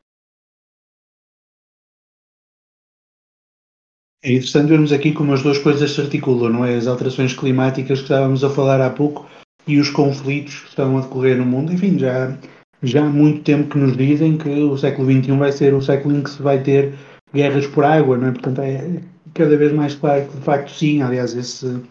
É 4.25 4.31
interessante 4.31 4.69
vermos 4.69 4.93
aqui 4.93 5.13
como 5.13 5.33
as 5.33 5.43
duas 5.43 5.59
coisas 5.59 5.91
se 5.91 6.01
articulam, 6.01 6.53
não 6.53 6.65
é? 6.65 6.77
As 6.77 6.87
alterações 6.87 7.35
climáticas 7.35 7.99
que 7.99 8.05
estávamos 8.05 8.45
a 8.45 8.51
falar 8.51 8.81
há 8.81 8.89
pouco 8.89 9.27
e 9.67 9.81
os 9.81 9.91
conflitos 9.91 10.61
que 10.61 10.69
estão 10.69 10.97
a 10.97 11.01
decorrer 11.01 11.37
no 11.37 11.45
mundo. 11.45 11.73
Enfim, 11.73 11.99
já, 11.99 12.39
já 12.85 13.05
há 13.05 13.09
muito 13.09 13.43
tempo 13.43 13.69
que 13.69 13.79
nos 13.79 13.97
dizem 13.97 14.39
que 14.39 14.49
o 14.49 14.79
século 14.79 15.11
XXI 15.11 15.37
vai 15.37 15.51
ser 15.51 15.75
o 15.75 15.83
século 15.83 16.17
em 16.17 16.23
que 16.23 16.31
se 16.31 16.41
vai 16.41 16.63
ter 16.63 16.95
guerras 17.35 17.67
por 17.67 17.85
água, 17.85 18.17
não 18.17 18.29
é? 18.29 18.31
Portanto, 18.31 18.61
é 18.61 19.01
cada 19.35 19.57
vez 19.57 19.73
mais 19.73 19.97
claro 19.97 20.25
que 20.29 20.37
de 20.37 20.45
facto 20.45 20.71
sim. 20.71 21.03
Aliás, 21.03 21.35
esse 21.35 21.83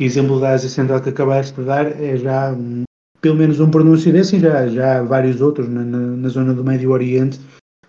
exemplo 0.00 0.40
da 0.40 0.52
Ásia 0.52 0.70
Central 0.70 1.02
que 1.02 1.10
acabaste 1.10 1.54
de 1.54 1.66
dar 1.66 2.00
é 2.00 2.16
já 2.16 2.56
pelo 3.20 3.36
menos 3.36 3.60
um 3.60 3.70
pronúncio 3.70 4.10
desse 4.10 4.36
e 4.36 4.40
já, 4.40 4.66
já 4.68 5.00
há 5.00 5.02
vários 5.02 5.42
outros 5.42 5.68
na, 5.68 5.82
na, 5.82 5.98
na 5.98 6.28
zona 6.30 6.54
do 6.54 6.64
Médio 6.64 6.92
Oriente, 6.92 7.38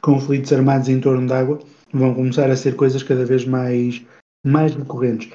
conflitos 0.01 0.51
armados 0.51 0.89
em 0.89 0.99
torno 0.99 1.27
da 1.29 1.39
água 1.39 1.60
vão 1.95 2.13
começar 2.13 2.49
a 2.49 2.55
ser 2.55 2.75
coisas 2.75 3.01
cada 3.03 3.25
vez 3.25 3.45
mais, 3.45 4.01
mais 4.45 4.75
recorrentes. 4.75 5.29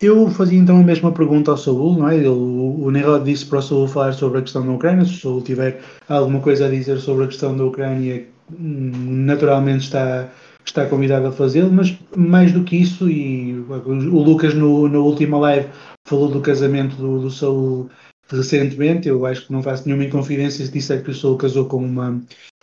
Eu 0.00 0.28
fazia 0.30 0.58
então 0.58 0.80
a 0.80 0.82
mesma 0.82 1.12
pergunta 1.12 1.52
ao 1.52 1.56
Saúl, 1.56 1.96
não 1.96 2.08
é? 2.08 2.16
Ele, 2.16 2.26
o, 2.26 2.84
o 2.84 2.90
Nerod 2.90 3.24
disse 3.24 3.46
para 3.46 3.60
o 3.60 3.62
Saúl 3.62 3.86
falar 3.86 4.12
sobre 4.12 4.38
a 4.38 4.42
questão 4.42 4.66
da 4.66 4.72
Ucrânia. 4.72 5.04
Se 5.04 5.14
o 5.14 5.20
Saúl 5.20 5.42
tiver 5.42 5.80
alguma 6.08 6.40
coisa 6.40 6.66
a 6.66 6.70
dizer 6.70 6.98
sobre 6.98 7.24
a 7.24 7.28
questão 7.28 7.56
da 7.56 7.64
Ucrânia, 7.64 8.26
hum, 8.50 8.90
naturalmente 9.24 9.84
está, 9.84 10.28
está 10.64 10.86
convidado 10.86 11.28
a 11.28 11.32
fazê-lo, 11.32 11.72
mas 11.72 11.96
mais 12.16 12.52
do 12.52 12.64
que 12.64 12.76
isso, 12.76 13.08
e 13.08 13.54
o 13.60 14.18
Lucas 14.20 14.54
no, 14.54 14.88
na 14.88 14.98
última 14.98 15.38
live 15.38 15.68
falou 16.08 16.28
do 16.28 16.40
casamento 16.40 16.96
do, 16.96 17.20
do 17.20 17.30
Saúl 17.30 17.88
recentemente, 18.28 19.08
eu 19.08 19.24
acho 19.24 19.46
que 19.46 19.52
não 19.52 19.62
faço 19.62 19.86
nenhuma 19.86 20.04
inconfidência 20.04 20.64
se 20.64 20.72
disser 20.72 21.04
que 21.04 21.10
o 21.10 21.14
Saúl 21.14 21.36
casou 21.36 21.66
com 21.66 21.76
uma, 21.76 22.20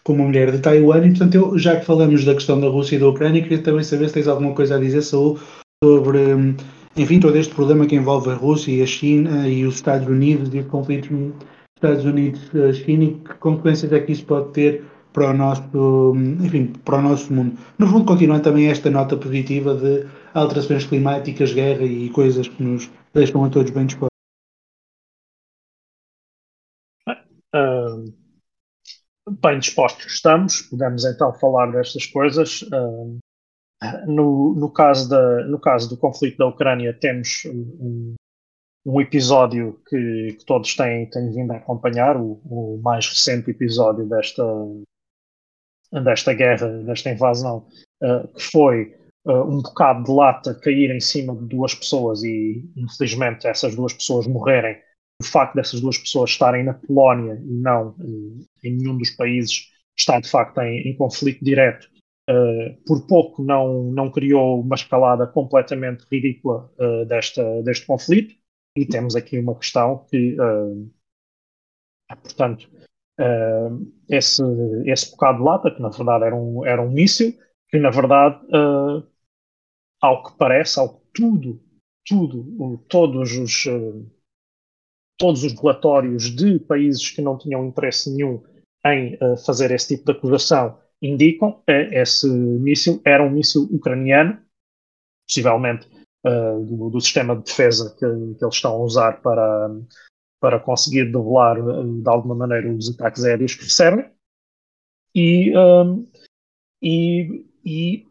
com 0.10 0.14
uma 0.14 0.26
mulher 0.26 0.52
de 0.52 0.58
Taiwan, 0.58 1.06
e 1.06 1.10
portanto, 1.12 1.36
eu, 1.36 1.56
já 1.60 1.80
que 1.80 1.86
falamos 1.86 2.26
da 2.26 2.34
questão 2.34 2.60
da 2.60 2.68
Rússia 2.68 2.96
e 2.96 3.00
da 3.00 3.08
Ucrânia, 3.08 3.44
queria 3.44 3.62
também 3.62 3.84
saber 3.84 4.08
se 4.08 4.16
tens 4.16 4.28
alguma 4.28 4.56
coisa 4.56 4.76
a 4.76 4.80
dizer, 4.80 5.04
sobre, 5.04 6.18
hum, 6.34 6.56
enfim, 6.98 7.20
todo 7.20 7.36
este 7.36 7.54
problema 7.54 7.86
que 7.86 7.96
envolve 7.96 8.32
a 8.32 8.34
Rússia 8.34 8.72
e 8.72 8.82
a 8.82 8.88
China 8.88 9.48
e 9.48 9.64
os 9.68 9.76
Estados 9.76 10.08
Unidos 10.08 10.52
e 10.52 10.62
o 10.62 10.66
conflito 10.66 11.14
nos 11.14 11.36
Estados 11.78 12.06
Unidos-China 12.06 13.04
e 13.04 13.14
que 13.20 13.36
consequências 13.36 13.94
é 13.94 14.00
que 14.00 14.12
isso 14.12 14.26
pode 14.26 14.52
ter 14.52 14.84
para 15.14 15.30
o 15.30 15.34
nosso, 15.34 16.16
enfim, 16.44 16.74
para 16.84 16.98
o 16.98 17.02
nosso 17.04 17.32
mundo. 17.32 17.56
No 17.78 17.86
fundo, 17.86 18.06
continuando 18.06 18.42
também 18.42 18.66
esta 18.68 18.90
nota 18.90 19.16
positiva 19.16 19.76
de 19.76 20.08
alterações 20.34 20.86
climáticas, 20.86 21.54
guerra 21.54 21.84
e 21.84 22.10
coisas 22.10 22.48
que 22.48 22.64
nos 22.64 22.90
deixam 23.14 23.46
a 23.46 23.50
todos 23.50 23.70
bem 23.70 23.86
dispostos. 23.86 24.10
Uh, 27.54 28.20
bem 29.42 29.60
dispostos 29.60 30.06
estamos, 30.14 30.62
podemos 30.64 31.06
então 31.06 31.34
falar 31.34 31.72
destas 31.72 32.06
coisas. 32.06 32.62
Uh, 32.64 33.18
no, 34.06 34.54
no, 34.56 34.70
caso 34.72 35.10
da, 35.10 35.46
no 35.46 35.60
caso 35.60 35.90
do 35.90 35.98
conflito 35.98 36.38
da 36.38 36.48
Ucrânia, 36.48 36.94
temos 36.94 37.44
um, 37.46 38.16
um 38.86 39.00
episódio 39.00 39.80
que, 39.88 40.36
que, 40.38 40.46
todos 40.46 40.76
têm, 40.76 41.10
têm 41.10 41.32
vindo 41.32 41.52
a 41.52 41.58
acompanhar, 41.58 42.18
o, 42.18 42.42
o 42.44 42.80
mais 42.84 43.08
recente 43.08 43.52
episódio 43.52 44.06
desta, 44.06 44.44
desta 46.04 46.34
guerra, 46.34 46.68
desta 46.84 47.10
invasão, 47.10 47.68
uh, 48.04 48.28
que 48.34 48.42
foi 48.42 48.96
uh, 49.26 49.44
um 49.44 49.62
bocado 49.62 50.04
de 50.04 50.12
lata 50.12 50.56
cair 50.56 50.92
em 50.92 51.00
cima 51.00 51.36
de 51.36 51.46
duas 51.46 51.74
pessoas 51.74 52.22
e, 52.24 52.70
infelizmente, 52.76 53.48
essas 53.48 53.76
duas 53.76 53.94
pessoas 53.94 54.28
morrerem. 54.28 54.78
O 55.22 55.26
facto 55.26 55.56
dessas 55.56 55.82
duas 55.82 55.98
pessoas 55.98 56.30
estarem 56.30 56.64
na 56.64 56.74
Polónia 56.74 57.34
e 57.34 57.54
não 57.54 57.96
em, 58.00 58.46
em 58.64 58.78
nenhum 58.78 58.98
dos 58.98 59.12
países 59.12 59.70
está, 59.98 60.20
de 60.20 60.30
facto, 60.30 60.60
em, 60.62 60.90
em 60.90 60.96
conflito 60.96 61.44
direto. 61.44 61.90
Uh, 62.30 62.78
por 62.86 63.08
pouco 63.08 63.44
não, 63.44 63.86
não 63.92 64.12
criou 64.12 64.62
uma 64.62 64.76
escalada 64.76 65.26
completamente 65.26 66.06
ridícula 66.12 66.72
desta, 67.08 67.62
deste 67.64 67.86
conflito. 67.86 68.36
E 68.78 68.86
temos 68.86 69.16
aqui 69.16 69.38
uma 69.40 69.56
questão 69.56 70.06
que, 70.10 70.38
portanto, 72.24 72.70
uh, 73.20 73.94
esse, 74.10 74.42
esse 74.86 75.12
bocado 75.12 75.40
de 75.40 75.44
lata, 75.44 75.72
que 75.72 75.82
na 75.82 75.90
verdade 75.90 76.26
era 76.26 76.36
um, 76.36 76.66
era 76.66 76.82
um 76.82 76.90
míssil, 76.90 77.38
que 77.70 77.78
na 77.78 77.90
verdade, 77.90 78.44
uh, 78.48 79.06
ao 80.02 80.24
que 80.24 80.38
parece, 80.38 80.80
ao 80.80 81.00
que 81.00 81.06
tudo, 81.14 81.62
tudo, 82.06 82.78
todos 82.88 83.32
os, 83.34 83.66
uh, 83.66 84.10
todos 85.20 85.44
os 85.44 85.54
relatórios 85.54 86.36
de 86.36 86.60
países 86.60 87.12
que 87.12 87.22
não 87.22 87.38
tinham 87.38 87.66
interesse 87.68 88.10
nenhum 88.10 88.42
em 88.86 89.18
fazer 89.46 89.70
esse 89.72 89.96
tipo 89.96 90.06
de 90.06 90.18
acusação 90.18 90.80
indicam, 91.02 91.62
esse 91.68 92.28
míssil 92.28 93.02
era 93.06 93.22
um 93.24 93.30
míssil 93.30 93.64
ucraniano, 93.72 94.40
possivelmente 95.28 95.88
do, 96.24 96.90
do, 96.90 97.02
sistema 97.02 97.36
de 97.36 97.44
defesa 97.44 97.92
que, 97.92 98.00
que 98.00 98.44
eles 98.44 98.56
estão 98.56 98.72
a 98.72 98.84
usar 98.84 99.22
para, 99.22 99.70
para 100.40 100.60
conseguir 100.60 101.06
debelar 101.06 101.58
eh, 101.58 102.02
de 102.02 102.10
alguma 102.10 102.36
maneira 102.36 102.72
os 102.72 102.90
ataques 102.90 103.24
aéreos 103.24 103.56
que 103.56 103.64
recebem. 103.64 104.10
E, 105.14 105.58
um, 105.58 106.08
e, 106.82 107.46
e, 107.66 108.08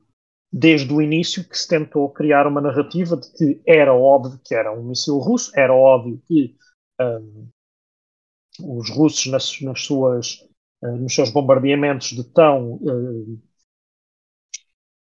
desde 0.52 0.92
o 0.92 1.00
início 1.00 1.48
que 1.48 1.56
se 1.56 1.68
tentou 1.68 2.10
criar 2.10 2.46
uma 2.46 2.60
narrativa 2.60 3.16
de 3.16 3.32
que 3.32 3.62
era 3.66 3.94
óbvio 3.94 4.40
que 4.44 4.54
era 4.54 4.72
um 4.72 4.82
míssil 4.82 5.18
russo, 5.18 5.52
era 5.54 5.72
óbvio 5.72 6.20
que 6.26 6.56
um, 7.00 7.48
os 8.61 8.90
russos 8.90 9.26
nas, 9.26 9.61
nas 9.61 9.82
suas, 9.82 10.46
uh, 10.82 10.96
nos 10.96 11.14
seus 11.14 11.30
bombardeamentos 11.30 12.08
de 12.08 12.24
tão 12.24 12.74
uh, 12.74 13.40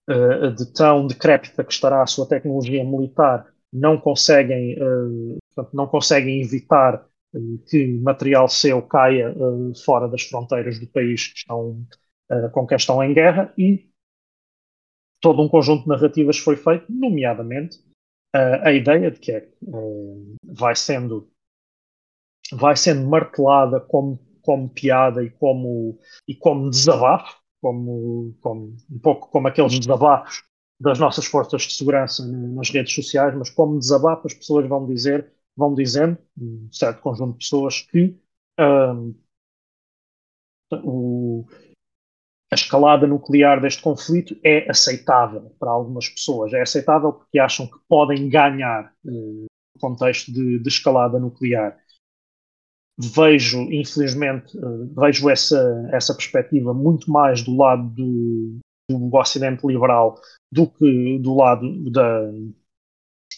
uh, 0.09 0.55
de 0.55 0.73
tão 0.73 1.07
decrépita 1.07 1.65
que 1.65 1.73
estará 1.73 2.03
a 2.03 2.07
sua 2.07 2.29
tecnologia 2.29 2.85
militar 2.85 3.53
não 3.73 4.01
conseguem, 4.01 4.77
portanto, 5.55 5.77
não 5.77 5.87
conseguem 5.87 6.43
evitar 6.43 7.07
que 7.69 7.87
material 7.99 8.49
seu 8.49 8.83
caia 8.83 9.33
fora 9.85 10.09
das 10.09 10.23
fronteiras 10.23 10.81
do 10.81 10.89
país 10.89 11.29
que 11.29 11.39
estão, 11.39 11.87
com 12.51 12.67
quem 12.67 12.77
estão 12.77 13.01
em 13.01 13.15
guerra. 13.15 13.55
E 13.57 13.89
todo 15.21 15.41
um 15.41 15.49
conjunto 15.49 15.85
de 15.85 15.89
narrativas 15.89 16.37
foi 16.37 16.57
feito, 16.57 16.91
nomeadamente 16.91 17.79
a 18.35 18.73
ideia 18.73 19.09
de 19.09 19.21
que 19.21 19.31
é, 19.31 19.49
vai 20.43 20.75
sendo 20.75 21.31
vai 22.53 22.77
sendo 22.77 23.09
martelada 23.09 23.81
como, 23.81 24.19
como 24.43 24.69
piada 24.69 25.23
e 25.23 25.31
como, 25.31 25.99
e 26.27 26.35
como 26.35 26.71
desabafo, 26.71 27.37
como, 27.61 28.35
como, 28.41 28.77
um 28.91 28.99
pouco 28.99 29.29
como 29.31 29.49
aqueles 29.49 29.79
desabafos 29.79 30.43
das 30.81 30.99
nossas 30.99 31.27
forças 31.27 31.63
de 31.63 31.75
segurança 31.75 32.27
nas 32.27 32.71
redes 32.71 32.95
sociais, 32.95 33.35
mas 33.37 33.51
como 33.51 33.79
desabafo 33.79 34.27
as 34.27 34.35
pessoas 34.35 34.67
vão 34.67 34.87
dizer 34.87 35.31
vão 35.57 35.75
dizendo, 35.75 36.19
um 36.39 36.69
certo 36.73 37.03
conjunto 37.03 37.33
de 37.33 37.39
pessoas, 37.39 37.83
que 37.83 38.19
um, 38.59 39.15
o, 40.73 41.47
a 42.51 42.55
escalada 42.55 43.07
nuclear 43.07 43.61
deste 43.61 43.83
conflito 43.83 44.37
é 44.43 44.69
aceitável 44.71 45.55
para 45.59 45.71
algumas 45.71 46.09
pessoas. 46.09 46.53
É 46.53 46.63
aceitável 46.63 47.13
porque 47.13 47.39
acham 47.39 47.67
que 47.67 47.79
podem 47.89 48.29
ganhar 48.29 48.93
uh, 49.05 49.47
no 49.75 49.81
contexto 49.81 50.33
de, 50.33 50.59
de, 50.59 50.69
escalada 50.69 51.19
nuclear. 51.19 51.79
Vejo, 52.99 53.61
infelizmente, 53.73 54.57
uh, 54.59 54.87
vejo 54.95 55.31
essa, 55.31 55.89
essa 55.93 56.15
perspectiva 56.15 56.75
muito 56.75 57.11
mais 57.11 57.43
do 57.43 57.57
lado 57.57 57.89
do, 57.91 58.59
do 58.91 59.17
Ocidente 59.17 59.67
liberal 59.67 60.21
do 60.53 60.67
que 60.67 61.19
do 61.19 61.35
lado 61.35 61.91
da, 61.91 62.31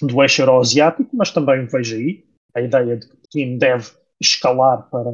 do 0.00 0.22
eixo 0.22 0.42
euroasiático, 0.42 1.14
mas 1.14 1.30
também 1.30 1.66
vejo 1.66 1.96
aí 1.96 2.24
a 2.54 2.60
ideia 2.60 2.96
de 2.96 3.08
que 3.08 3.16
Putin 3.16 3.58
deve 3.58 3.90
escalar 4.20 4.88
para, 4.90 5.10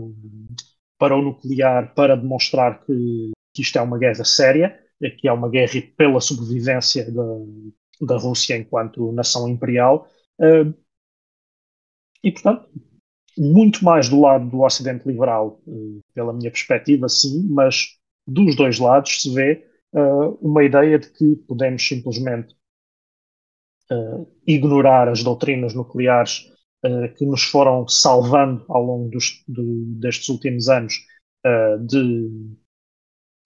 para 0.98 1.16
o 1.16 1.22
nuclear 1.22 1.94
para 1.94 2.16
demonstrar 2.16 2.84
que, 2.84 3.32
que 3.54 3.62
isto 3.62 3.78
é 3.78 3.82
uma 3.82 3.98
guerra 3.98 4.24
séria, 4.24 4.78
que 5.18 5.28
é 5.28 5.32
uma 5.32 5.48
guerra 5.48 5.80
pela 5.96 6.20
sobrevivência 6.20 7.10
da, 7.10 7.22
da 8.00 8.16
Rússia 8.16 8.56
enquanto 8.56 9.12
nação 9.12 9.48
imperial. 9.48 10.08
Uh, 10.40 10.74
e, 12.22 12.32
portanto, 12.32 12.68
muito 13.38 13.84
mais 13.84 14.08
do 14.08 14.20
lado 14.20 14.48
do 14.48 14.60
Ocidente 14.60 15.06
liberal, 15.06 15.60
uh, 15.66 16.00
pela 16.14 16.32
minha 16.32 16.50
perspectiva, 16.50 17.08
sim, 17.08 17.46
mas 17.48 17.98
dos 18.26 18.54
dois 18.54 18.78
lados 18.78 19.22
se 19.22 19.32
vê 19.32 19.66
uh, 19.94 20.38
uma 20.42 20.62
ideia 20.62 20.98
de 20.98 21.10
que 21.10 21.36
podemos 21.46 21.86
simplesmente 21.86 22.54
uh, 23.90 24.28
ignorar 24.46 25.08
as 25.08 25.22
doutrinas 25.22 25.74
nucleares 25.74 26.50
uh, 26.84 27.14
que 27.16 27.24
nos 27.24 27.42
foram 27.44 27.88
salvando 27.88 28.64
ao 28.68 28.82
longo 28.82 29.10
dos, 29.10 29.42
destes 29.46 30.28
últimos 30.28 30.68
anos 30.68 30.94
de, 31.86 32.28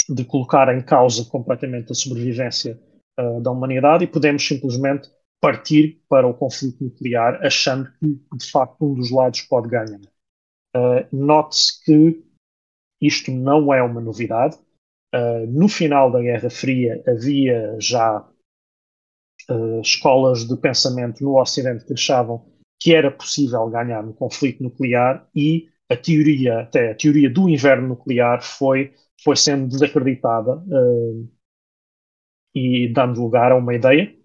de 0.09 0.25
colocar 0.25 0.75
em 0.75 0.83
causa 0.83 1.25
completamente 1.27 1.93
a 1.93 1.95
sobrevivência 1.95 2.81
da 3.43 3.51
humanidade 3.51 4.03
e 4.03 4.09
podemos 4.09 4.45
simplesmente 4.45 5.09
partir 5.43 6.01
para 6.09 6.27
o 6.27 6.33
conflito 6.33 6.85
nuclear 6.85 7.45
achando 7.45 7.93
que 7.99 8.21
de 8.37 8.51
facto 8.51 8.81
um 8.81 8.95
dos 8.95 9.11
lados 9.11 9.43
pode 9.43 9.69
ganhar. 9.69 10.01
Note-se 11.13 11.85
que 11.85 12.25
isto 13.03 13.33
não 13.33 13.75
é 13.75 13.83
uma 13.83 14.01
novidade. 14.01 14.57
Uh, 15.15 15.45
no 15.49 15.69
final 15.69 16.11
da 16.11 16.23
Guerra 16.23 16.49
Fria 16.49 17.03
havia 17.07 17.77
já 17.79 18.27
uh, 19.51 19.81
escolas 19.83 20.47
de 20.47 20.57
pensamento 20.57 21.23
no 21.23 21.39
Ocidente 21.39 21.85
que 21.85 21.93
achavam 21.93 22.51
que 22.81 22.95
era 22.95 23.11
possível 23.11 23.69
ganhar 23.69 24.03
no 24.03 24.15
conflito 24.15 24.63
nuclear 24.63 25.29
e 25.35 25.69
a 25.91 25.97
teoria, 25.97 26.61
até 26.61 26.93
a 26.93 26.95
teoria 26.95 27.29
do 27.29 27.49
inverno 27.49 27.89
nuclear 27.89 28.43
foi, 28.43 28.95
foi 29.23 29.37
sendo 29.37 29.69
desacreditada 29.69 30.57
uh, 30.57 31.29
e 32.55 32.89
dando 32.89 33.21
lugar 33.21 33.53
a 33.53 33.57
uma 33.57 33.75
ideia, 33.75 34.17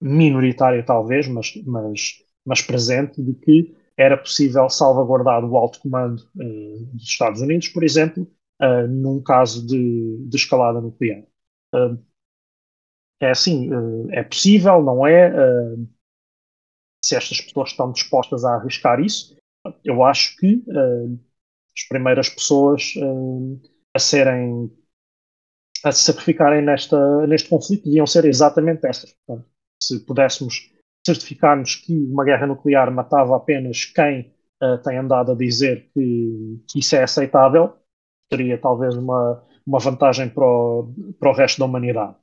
minoritária 0.00 0.82
talvez, 0.84 1.26
mas, 1.28 1.54
mas, 1.66 2.24
mas 2.44 2.62
presente, 2.62 3.22
de 3.22 3.34
que 3.34 3.76
era 3.96 4.16
possível 4.16 4.70
salvaguardar 4.70 5.44
o 5.44 5.56
alto 5.56 5.80
comando 5.80 6.20
uh, 6.36 6.86
dos 6.92 7.02
Estados 7.02 7.40
Unidos, 7.40 7.68
por 7.68 7.82
exemplo, 7.82 8.30
uh, 8.62 8.86
num 8.86 9.20
caso 9.20 9.66
de, 9.66 10.18
de 10.28 10.36
escalada 10.36 10.80
nuclear. 10.80 11.24
Uh, 11.74 11.98
é 13.20 13.30
assim, 13.30 13.68
é 14.12 14.22
possível, 14.22 14.80
não 14.80 15.04
é? 15.04 15.32
Se 17.04 17.16
estas 17.16 17.40
pessoas 17.40 17.70
estão 17.70 17.90
dispostas 17.90 18.44
a 18.44 18.54
arriscar 18.54 19.00
isso, 19.00 19.36
eu 19.84 20.04
acho 20.04 20.36
que 20.36 20.62
as 21.76 21.88
primeiras 21.88 22.28
pessoas 22.28 22.94
a 23.92 23.98
serem 23.98 24.70
a 25.84 25.90
se 25.90 26.04
sacrificarem 26.04 26.62
nesta, 26.62 27.26
neste 27.26 27.48
conflito 27.48 27.84
deviam 27.84 28.06
ser 28.06 28.24
exatamente 28.24 28.86
estas. 28.86 29.12
Portanto, 29.12 29.48
se 29.80 30.04
pudéssemos 30.04 30.70
certificar-nos 31.06 31.76
que 31.76 31.96
uma 32.06 32.24
guerra 32.24 32.46
nuclear 32.46 32.92
matava 32.92 33.36
apenas 33.36 33.84
quem 33.84 34.32
uh, 34.62 34.78
tem 34.82 34.98
andado 34.98 35.32
a 35.32 35.34
dizer 35.34 35.88
que, 35.94 36.62
que, 36.68 36.78
isso 36.80 36.96
é 36.96 37.02
aceitável, 37.02 37.76
teria 38.28 38.60
talvez 38.60 38.94
uma, 38.96 39.44
uma 39.66 39.78
vantagem 39.78 40.28
para 40.28 40.44
o, 40.44 40.92
para 41.18 41.30
o 41.30 41.34
resto 41.34 41.58
da 41.58 41.64
humanidade. 41.64 42.16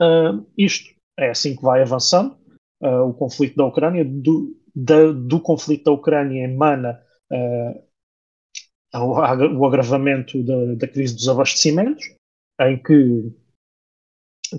Uh, 0.00 0.46
isto 0.56 0.94
é 1.18 1.30
assim 1.30 1.56
que 1.56 1.62
vai 1.62 1.82
avançando. 1.82 2.38
Uh, 2.82 3.08
o 3.08 3.14
conflito 3.14 3.56
da 3.56 3.66
Ucrânia, 3.66 4.04
do, 4.04 4.56
da, 4.74 5.12
do 5.12 5.40
conflito 5.40 5.84
da 5.84 5.92
Ucrânia 5.92 6.44
emana 6.44 7.04
o 8.94 9.66
agravamento 9.66 10.42
da, 10.42 10.74
da 10.74 10.88
crise 10.88 11.14
dos 11.14 11.28
abastecimentos, 11.28 12.04
em 12.60 12.82
que 12.82 13.32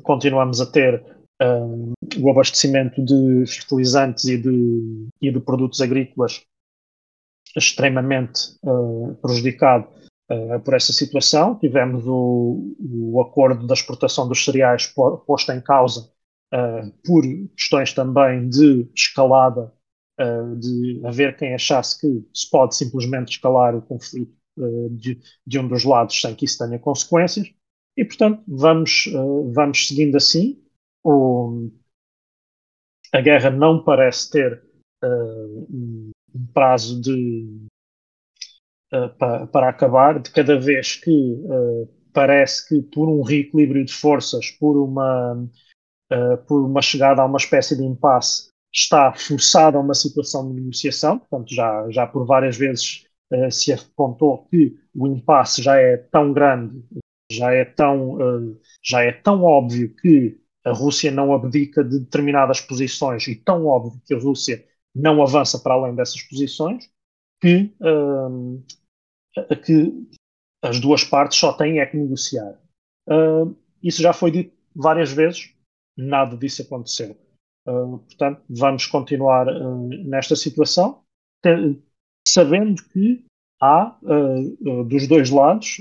continuamos 0.03 0.61
a 0.61 0.71
ter 0.71 1.20
um, 1.41 1.93
o 2.19 2.29
abastecimento 2.29 3.03
de 3.03 3.45
fertilizantes 3.47 4.25
e 4.25 4.37
de, 4.37 5.07
e 5.21 5.31
de 5.31 5.39
produtos 5.39 5.81
agrícolas 5.81 6.45
extremamente 7.55 8.57
uh, 8.63 9.15
prejudicado 9.21 9.87
uh, 10.31 10.59
por 10.59 10.75
essa 10.75 10.93
situação. 10.93 11.55
Tivemos 11.55 12.05
o, 12.07 12.75
o, 12.79 13.21
acordo 13.21 13.65
da 13.65 13.73
exportação 13.73 14.27
dos 14.27 14.45
cereais 14.45 14.87
posto 14.87 15.51
em 15.51 15.59
causa 15.59 16.11
uh, 16.53 16.91
por 17.03 17.23
questões 17.57 17.93
também 17.93 18.47
de 18.47 18.87
escalada, 18.95 19.73
de 20.59 21.01
haver 21.03 21.35
quem 21.35 21.55
achasse 21.55 21.99
que 21.99 22.23
se 22.31 22.47
pode 22.47 22.75
simplesmente 22.75 23.31
escalar 23.31 23.75
o 23.75 23.81
conflito 23.81 24.31
de, 24.91 25.19
de, 25.47 25.57
um 25.57 25.67
dos 25.67 25.83
lados 25.83 26.21
sem 26.21 26.35
que 26.35 26.45
isso 26.45 26.59
tenha 26.59 26.77
consequências. 26.77 27.51
E, 27.97 28.05
portanto, 28.05 28.43
vamos, 28.47 29.09
vamos 29.51 29.87
seguindo 29.87 30.15
assim 30.15 30.61
o, 31.03 31.69
a 33.13 33.21
guerra 33.21 33.49
não 33.49 33.83
parece 33.83 34.31
ter 34.31 34.63
uh, 35.03 35.67
um 35.69 36.11
prazo 36.53 37.01
de, 37.01 37.67
uh, 38.93 39.09
pa, 39.17 39.47
para 39.47 39.69
acabar, 39.69 40.19
de 40.19 40.31
cada 40.31 40.59
vez 40.59 40.95
que 40.95 41.11
uh, 41.11 41.89
parece 42.13 42.67
que 42.67 42.81
por 42.81 43.09
um 43.09 43.21
reequilíbrio 43.21 43.85
de 43.85 43.93
forças, 43.93 44.49
por 44.51 44.77
uma, 44.77 45.47
por 46.45 46.65
uma 46.65 46.81
chegada 46.81 47.21
a 47.21 47.25
uma 47.25 47.37
espécie 47.37 47.77
de 47.77 47.85
impasse, 47.85 48.49
está 48.73 49.13
forçada 49.13 49.77
a 49.77 49.81
uma 49.81 49.93
situação 49.93 50.49
de 50.49 50.59
negociação, 50.59 51.19
portanto 51.19 51.55
já, 51.55 51.89
já 51.89 52.05
por 52.05 52.25
várias 52.25 52.57
vezes 52.57 53.05
se 53.49 53.71
apontou 53.71 54.45
que 54.47 54.75
o 54.93 55.07
impasse 55.07 55.61
já 55.61 55.77
é 55.77 55.95
tão 55.95 56.33
grande, 56.33 56.83
já 57.31 57.53
é 57.53 57.63
tão, 57.63 58.17
já 58.83 59.03
é 59.03 59.13
tão 59.13 59.41
óbvio 59.41 59.95
que 59.95 60.40
a 60.63 60.71
Rússia 60.71 61.11
não 61.11 61.33
abdica 61.33 61.83
de 61.83 61.99
determinadas 61.99 62.61
posições 62.61 63.27
e 63.27 63.35
tão 63.35 63.65
óbvio 63.65 64.01
que 64.05 64.13
a 64.13 64.19
Rússia 64.19 64.65
não 64.93 65.21
avança 65.21 65.57
para 65.59 65.73
além 65.73 65.95
dessas 65.95 66.21
posições 66.23 66.89
que, 67.41 67.73
uh, 67.81 68.63
que 69.63 70.07
as 70.61 70.79
duas 70.79 71.03
partes 71.03 71.39
só 71.39 71.53
têm 71.53 71.79
é 71.79 71.85
que 71.85 71.97
negociar. 71.97 72.59
Uh, 73.09 73.55
isso 73.81 74.01
já 74.01 74.13
foi 74.13 74.31
dito 74.31 74.55
várias 74.75 75.11
vezes, 75.11 75.53
nada 75.97 76.37
disso 76.37 76.61
aconteceu. 76.61 77.17
Uh, 77.67 77.97
portanto, 77.97 78.43
vamos 78.49 78.85
continuar 78.85 79.47
nesta 80.05 80.35
situação, 80.35 81.03
sabendo 82.27 82.83
que 82.83 83.25
há 83.59 83.97
dos 84.85 85.07
dois 85.07 85.29
lados, 85.29 85.77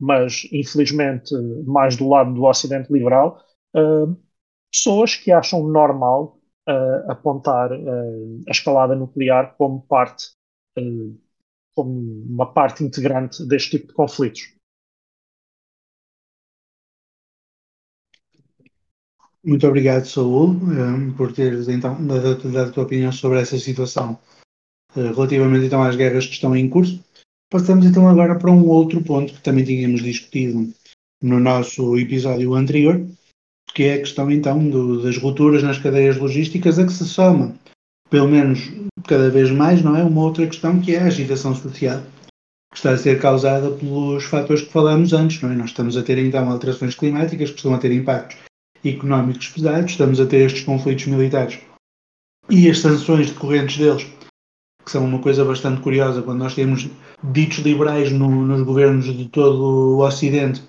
mas 0.00 0.48
infelizmente 0.52 1.34
mais 1.66 1.96
do 1.96 2.08
lado 2.08 2.32
do 2.34 2.44
Ocidente 2.44 2.92
liberal, 2.92 3.44
pessoas 4.70 5.16
que 5.16 5.32
acham 5.32 5.66
normal 5.66 6.38
uh, 6.68 7.10
apontar 7.10 7.72
uh, 7.72 8.42
a 8.46 8.50
escalada 8.50 8.94
nuclear 8.94 9.54
como 9.56 9.82
parte, 9.82 10.32
como 11.74 12.24
uma 12.26 12.52
parte 12.52 12.84
integrante 12.84 13.46
deste 13.46 13.70
tipo 13.70 13.88
de 13.88 13.94
conflitos. 13.94 14.54
Muito 19.44 19.66
obrigado, 19.66 20.04
Saúl, 20.04 20.56
por 21.16 21.32
teres 21.32 21.68
então 21.68 22.06
dado, 22.06 22.52
dado 22.52 22.70
a 22.70 22.72
tua 22.72 22.84
opinião 22.84 23.10
sobre 23.10 23.40
essa 23.40 23.58
situação 23.58 24.18
relativamente 24.94 25.66
então 25.66 25.82
às 25.82 25.96
guerras 25.96 26.26
que 26.26 26.32
estão 26.32 26.56
em 26.56 26.68
curso. 26.68 27.02
Passamos 27.50 27.86
então 27.86 28.06
agora 28.08 28.38
para 28.38 28.50
um 28.50 28.68
outro 28.68 29.02
ponto 29.02 29.32
que 29.32 29.40
também 29.40 29.64
tínhamos 29.64 30.02
discutido 30.02 30.72
no 31.22 31.40
nosso 31.40 31.96
episódio 31.98 32.54
anterior, 32.54 33.06
que 33.74 33.84
é 33.84 33.94
a 33.94 33.98
questão 33.98 34.30
então 34.30 34.68
do, 34.68 35.02
das 35.02 35.16
rupturas 35.16 35.62
nas 35.62 35.78
cadeias 35.78 36.16
logísticas 36.16 36.78
a 36.78 36.86
que 36.86 36.92
se 36.92 37.04
soma, 37.04 37.54
pelo 38.10 38.28
menos 38.28 38.70
cada 39.06 39.30
vez 39.30 39.50
mais, 39.50 39.82
não 39.82 39.96
é? 39.96 40.02
Uma 40.02 40.22
outra 40.22 40.46
questão 40.46 40.80
que 40.80 40.94
é 40.94 41.00
a 41.00 41.06
agitação 41.06 41.54
social, 41.54 42.02
que 42.72 42.76
está 42.76 42.90
a 42.90 42.98
ser 42.98 43.20
causada 43.20 43.70
pelos 43.70 44.24
fatores 44.24 44.62
que 44.62 44.72
falamos 44.72 45.12
antes, 45.12 45.40
não 45.42 45.50
é? 45.50 45.54
Nós 45.54 45.70
estamos 45.70 45.96
a 45.96 46.02
ter 46.02 46.18
então 46.18 46.50
alterações 46.50 46.94
climáticas 46.94 47.50
que 47.50 47.56
estão 47.56 47.74
a 47.74 47.78
ter 47.78 47.92
impactos 47.92 48.36
económicos 48.84 49.48
pesados, 49.48 49.92
estamos 49.92 50.20
a 50.20 50.26
ter 50.26 50.46
estes 50.46 50.62
conflitos 50.62 51.06
militares 51.06 51.58
e 52.50 52.70
as 52.70 52.78
sanções 52.78 53.30
decorrentes 53.30 53.76
deles, 53.76 54.06
que 54.84 54.90
são 54.90 55.04
uma 55.04 55.18
coisa 55.18 55.44
bastante 55.44 55.82
curiosa 55.82 56.22
quando 56.22 56.38
nós 56.38 56.54
temos 56.54 56.88
ditos 57.22 57.58
liberais 57.58 58.10
no, 58.10 58.28
nos 58.28 58.62
governos 58.62 59.04
de 59.04 59.28
todo 59.28 59.96
o 59.96 60.06
Ocidente 60.06 60.62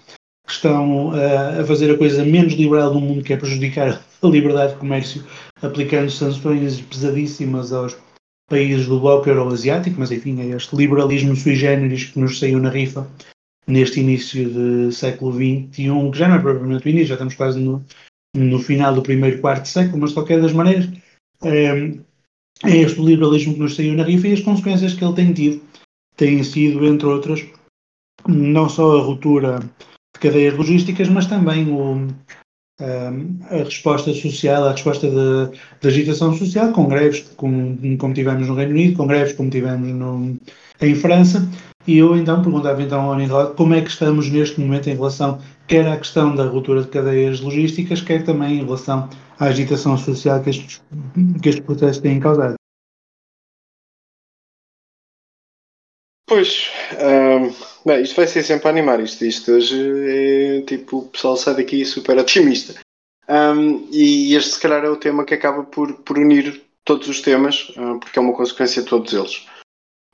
que 0.50 0.56
estão 0.56 1.10
uh, 1.10 1.62
a 1.62 1.64
fazer 1.64 1.92
a 1.94 1.98
coisa 1.98 2.26
menos 2.26 2.54
liberal 2.54 2.92
do 2.92 3.00
mundo, 3.00 3.24
que 3.24 3.32
é 3.32 3.38
prejudicar 3.38 4.04
a 4.22 4.28
liberdade 4.28 4.74
de 4.74 4.80
comércio, 4.80 5.24
aplicando 5.62 6.10
sanções 6.10 6.82
pesadíssimas 6.82 7.72
aos 7.72 7.96
países 8.50 8.88
do 8.88 9.00
bloco 9.00 9.30
euro-asiático, 9.30 10.00
mas 10.00 10.12
enfim, 10.12 10.42
é 10.42 10.56
este 10.56 10.76
liberalismo 10.76 11.36
sui 11.36 11.56
generis 11.56 12.06
que 12.06 12.20
nos 12.20 12.40
saiu 12.40 12.60
na 12.60 12.72
rifa 12.72 13.08
neste 13.68 14.00
início 14.00 14.50
do 14.50 14.92
século 14.92 15.32
XXI, 15.34 15.70
que 16.12 16.18
já 16.18 16.28
não 16.28 16.38
é 16.38 16.40
propriamente 16.40 16.88
o 16.88 16.90
início, 16.90 17.10
já 17.10 17.14
estamos 17.14 17.36
quase 17.36 17.60
no, 17.60 17.86
no 18.36 18.58
final 18.58 18.96
do 18.96 19.04
primeiro 19.04 19.40
quarto 19.40 19.68
século, 19.68 20.00
mas 20.00 20.10
de 20.10 20.16
qualquer 20.16 20.42
das 20.42 20.52
maneiras 20.52 20.90
é, 21.44 21.94
é 22.66 22.78
este 22.78 23.00
liberalismo 23.00 23.54
que 23.54 23.60
nos 23.60 23.76
saiu 23.76 23.94
na 23.94 24.04
rifa 24.04 24.28
e 24.28 24.34
as 24.34 24.42
consequências 24.42 24.96
que 24.96 25.06
ele 25.06 25.14
tem 25.14 25.32
tido 25.32 25.62
têm 26.18 26.44
sido, 26.44 26.84
entre 26.88 27.06
outras, 27.06 27.46
não 28.28 28.68
só 28.68 28.98
a 28.98 29.04
ruptura 29.04 29.60
de 30.14 30.20
cadeias 30.20 30.56
logísticas, 30.56 31.08
mas 31.10 31.26
também 31.26 31.70
o, 31.70 32.08
a 33.50 33.64
resposta 33.64 34.14
social, 34.14 34.66
a 34.66 34.72
resposta 34.72 35.08
de, 35.10 35.88
agitação 35.88 36.34
social, 36.34 36.72
com 36.72 36.88
greves 36.88 37.22
como, 37.36 37.98
como 37.98 38.14
tivemos 38.14 38.48
no 38.48 38.56
Reino 38.56 38.72
Unido, 38.72 38.98
com 38.98 39.08
greves 39.08 39.34
como 39.34 39.50
tivemos 39.50 39.90
no, 39.90 40.38
em 40.82 40.96
França. 40.96 41.48
E 41.88 41.98
eu 41.98 42.16
então 42.16 42.42
perguntava 42.42 42.82
então 42.82 43.02
ao 43.02 43.14
Anirod 43.14 43.56
como 43.56 43.74
é 43.74 43.82
que 43.82 43.90
estamos 43.90 44.30
neste 44.30 44.60
momento 44.60 44.90
em 44.90 44.96
relação 44.96 45.40
quer 45.68 45.88
à 45.88 45.98
questão 45.98 46.36
da 46.36 46.46
ruptura 46.46 46.82
de 46.82 46.88
cadeias 46.88 47.40
logísticas, 47.40 48.02
quer 48.02 48.24
também 48.24 48.60
em 48.60 48.66
relação 48.66 49.08
à 49.40 49.46
agitação 49.46 49.98
social 49.98 50.42
que 50.42 50.50
estes, 50.50 50.82
que 51.42 51.50
estes 51.50 51.64
protestos 51.64 52.02
têm 52.02 52.20
causado. 52.20 52.59
Pois, 56.30 56.70
um, 57.88 57.92
isto 58.04 58.16
vai 58.16 58.28
ser 58.28 58.44
sempre 58.44 58.68
a 58.68 58.70
animar. 58.70 59.00
Isto, 59.00 59.26
isto 59.26 59.52
hoje 59.52 59.76
é 60.06 60.62
tipo, 60.62 61.00
o 61.00 61.08
pessoal 61.08 61.36
sai 61.36 61.56
daqui 61.56 61.84
super 61.84 62.20
otimista. 62.20 62.76
Um, 63.28 63.88
e 63.92 64.36
este, 64.36 64.52
se 64.52 64.60
calhar, 64.60 64.86
é 64.86 64.90
o 64.90 64.96
tema 64.96 65.26
que 65.26 65.34
acaba 65.34 65.64
por, 65.64 65.92
por 66.02 66.20
unir 66.20 66.62
todos 66.86 67.08
os 67.08 67.20
temas, 67.20 67.70
uh, 67.70 68.00
porque 68.00 68.20
é 68.20 68.22
uma 68.22 68.36
consequência 68.36 68.84
de 68.84 68.88
todos 68.88 69.12
eles. 69.12 69.48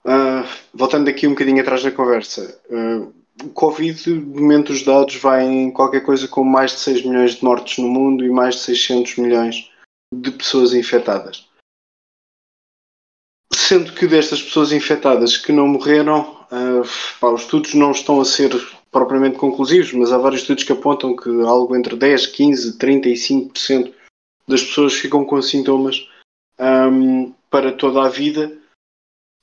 Uh, 0.05 0.47
voltando 0.74 1.09
aqui 1.09 1.28
um 1.28 1.32
bocadinho 1.32 1.61
atrás 1.61 1.84
da 1.84 1.91
conversa, 1.91 2.61
uh, 2.70 3.13
o 3.43 3.49
Covid, 3.49 4.01
de 4.01 4.13
momento, 4.13 4.72
os 4.72 4.84
dados 4.84 5.18
vai 5.18 5.43
em 5.43 5.70
qualquer 5.70 6.01
coisa 6.01 6.30
com 6.30 6.45
mais 6.45 6.72
de 6.72 6.80
6 6.80 7.05
milhões 7.05 7.36
de 7.36 7.43
mortes 7.43 7.78
no 7.78 7.89
mundo 7.89 8.24
e 8.24 8.30
mais 8.30 8.55
de 8.55 8.61
600 8.61 9.18
milhões 9.18 9.70
de 10.13 10.32
pessoas 10.32 10.74
infectadas 10.74 11.45
sendo 13.55 13.93
que 13.93 14.07
destas 14.07 14.41
pessoas 14.41 14.71
infectadas 14.71 15.37
que 15.37 15.51
não 15.51 15.67
morreram, 15.67 16.45
uh, 16.51 16.87
pá, 17.19 17.29
os 17.29 17.41
estudos 17.41 17.73
não 17.73 17.91
estão 17.91 18.19
a 18.21 18.25
ser 18.25 18.51
propriamente 18.91 19.37
conclusivos, 19.37 19.91
mas 19.93 20.11
há 20.11 20.17
vários 20.17 20.41
estudos 20.41 20.63
que 20.63 20.71
apontam 20.71 21.15
que 21.15 21.29
algo 21.41 21.75
entre 21.75 21.95
10, 21.95 22.27
15, 22.27 22.77
35% 22.77 23.93
das 24.47 24.63
pessoas 24.63 24.93
ficam 24.93 25.25
com 25.25 25.41
sintomas 25.41 26.07
um, 26.59 27.33
para 27.49 27.71
toda 27.73 28.03
a 28.03 28.09
vida 28.09 28.57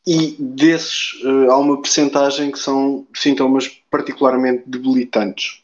e 0.07 0.37
desses 0.39 1.13
uh, 1.23 1.51
há 1.51 1.59
uma 1.59 1.81
percentagem 1.81 2.51
que 2.51 2.59
são 2.59 3.07
sintomas 3.15 3.69
particularmente 3.91 4.65
debilitantes. 4.67 5.63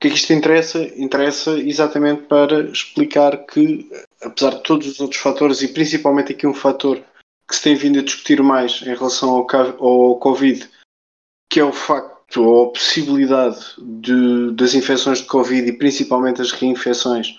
que 0.00 0.08
é 0.08 0.10
que 0.10 0.16
isto 0.16 0.32
interessa? 0.32 0.82
Interessa 0.96 1.52
exatamente 1.58 2.22
para 2.22 2.64
explicar 2.64 3.46
que, 3.46 3.88
apesar 4.22 4.50
de 4.50 4.62
todos 4.62 4.86
os 4.86 5.00
outros 5.00 5.20
fatores, 5.20 5.62
e 5.62 5.68
principalmente 5.68 6.32
aqui 6.32 6.46
um 6.46 6.54
fator 6.54 7.02
que 7.48 7.56
se 7.56 7.62
tem 7.62 7.74
vindo 7.74 7.98
a 7.98 8.02
discutir 8.02 8.42
mais 8.42 8.82
em 8.82 8.94
relação 8.94 9.30
ao, 9.30 10.16
Covid, 10.16 10.68
que 11.50 11.60
é 11.60 11.64
o 11.64 11.72
facto 11.72 12.42
ou 12.42 12.66
a 12.66 12.72
possibilidade 12.72 13.74
de, 13.78 14.52
das 14.52 14.74
infecções 14.74 15.18
de 15.18 15.26
Covid 15.26 15.68
e 15.68 15.76
principalmente 15.76 16.40
as 16.40 16.52
reinfecções 16.52 17.38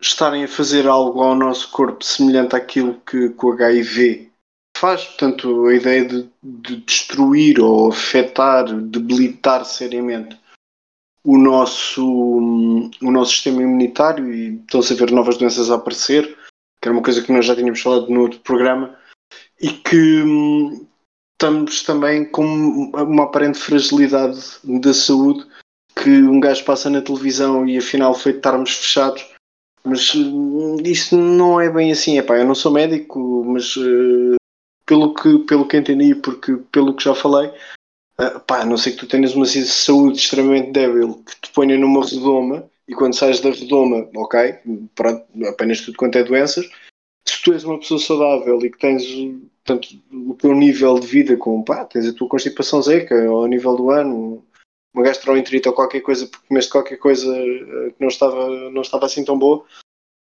estarem 0.00 0.44
a 0.44 0.48
fazer 0.48 0.86
algo 0.86 1.22
ao 1.22 1.34
nosso 1.34 1.70
corpo 1.70 2.04
semelhante 2.04 2.54
àquilo 2.54 3.00
que, 3.00 3.30
que 3.30 3.46
o 3.46 3.52
HIV 3.52 4.30
faz. 4.76 5.04
Portanto, 5.04 5.66
a 5.66 5.74
ideia 5.74 6.04
de, 6.04 6.28
de 6.42 6.76
destruir 6.76 7.58
ou 7.58 7.88
afetar, 7.88 8.66
debilitar 8.66 9.64
seriamente 9.64 10.38
o 11.26 11.36
nosso, 11.36 12.06
o 13.02 13.10
nosso 13.10 13.32
sistema 13.32 13.60
imunitário 13.60 14.32
e 14.32 14.60
estão-se 14.60 14.92
a 14.92 14.96
ver 14.96 15.10
novas 15.10 15.36
doenças 15.36 15.72
a 15.72 15.74
aparecer, 15.74 16.24
que 16.80 16.88
era 16.88 16.92
uma 16.92 17.02
coisa 17.02 17.20
que 17.20 17.32
nós 17.32 17.44
já 17.44 17.56
tínhamos 17.56 17.80
falado 17.80 18.08
no 18.08 18.20
outro 18.20 18.38
programa, 18.40 18.96
e 19.60 19.70
que 19.70 20.22
hum, 20.22 20.86
estamos 21.32 21.82
também 21.82 22.24
com 22.24 22.46
uma 22.46 23.24
aparente 23.24 23.58
fragilidade 23.58 24.40
da 24.62 24.94
saúde 24.94 25.44
que 26.00 26.10
um 26.10 26.38
gajo 26.38 26.64
passa 26.64 26.88
na 26.88 27.02
televisão 27.02 27.66
e 27.66 27.76
afinal 27.76 28.14
foi 28.14 28.30
de 28.30 28.38
estarmos 28.38 28.70
fechados. 28.70 29.26
Mas 29.82 30.14
hum, 30.14 30.76
isso 30.84 31.16
não 31.16 31.60
é 31.60 31.68
bem 31.68 31.90
assim. 31.90 32.18
Epá, 32.18 32.36
eu 32.36 32.46
não 32.46 32.54
sou 32.54 32.70
médico, 32.70 33.44
mas 33.44 33.74
uh, 33.76 34.36
pelo, 34.86 35.12
que, 35.12 35.38
pelo 35.40 35.66
que 35.66 35.76
entendi, 35.76 36.14
porque 36.14 36.56
pelo 36.70 36.94
que 36.94 37.02
já 37.02 37.16
falei, 37.16 37.50
Uh, 38.18 38.40
pá, 38.40 38.62
a 38.62 38.64
não 38.64 38.78
sei 38.78 38.92
que 38.92 38.98
tu 38.98 39.06
tenhas 39.06 39.34
uma 39.34 39.44
saúde 39.46 40.18
extremamente 40.18 40.72
débil 40.72 41.22
que 41.24 41.40
te 41.40 41.52
ponha 41.52 41.76
numa 41.76 42.04
redoma 42.04 42.68
e 42.88 42.94
quando 42.94 43.14
sais 43.14 43.40
da 43.40 43.50
redoma, 43.50 44.08
ok, 44.16 44.58
apenas 45.48 45.80
tudo 45.80 45.98
quanto 45.98 46.16
é 46.16 46.24
doenças. 46.24 46.66
Se 47.28 47.42
tu 47.42 47.52
és 47.52 47.64
uma 47.64 47.78
pessoa 47.78 48.00
saudável 48.00 48.58
e 48.64 48.70
que 48.70 48.78
tens 48.78 49.04
portanto, 49.66 49.88
o 50.12 50.34
teu 50.34 50.54
nível 50.54 51.00
de 51.00 51.06
vida 51.06 51.36
com, 51.36 51.62
pá, 51.62 51.84
tens 51.84 52.06
a 52.06 52.14
tua 52.14 52.28
constipação 52.28 52.80
seca 52.80 53.26
ao 53.26 53.46
nível 53.46 53.76
do 53.76 53.90
ano, 53.90 54.44
uma 54.94 55.04
gastroenterite 55.04 55.68
ou 55.68 55.74
qualquer 55.74 56.00
coisa 56.00 56.26
porque 56.26 56.46
comeste 56.46 56.70
qualquer 56.70 56.96
coisa 56.96 57.30
ah, 57.36 57.90
que 57.90 58.00
não 58.00 58.08
estava, 58.08 58.70
não 58.70 58.82
estava 58.82 59.06
assim 59.06 59.24
tão 59.24 59.36
boa, 59.36 59.64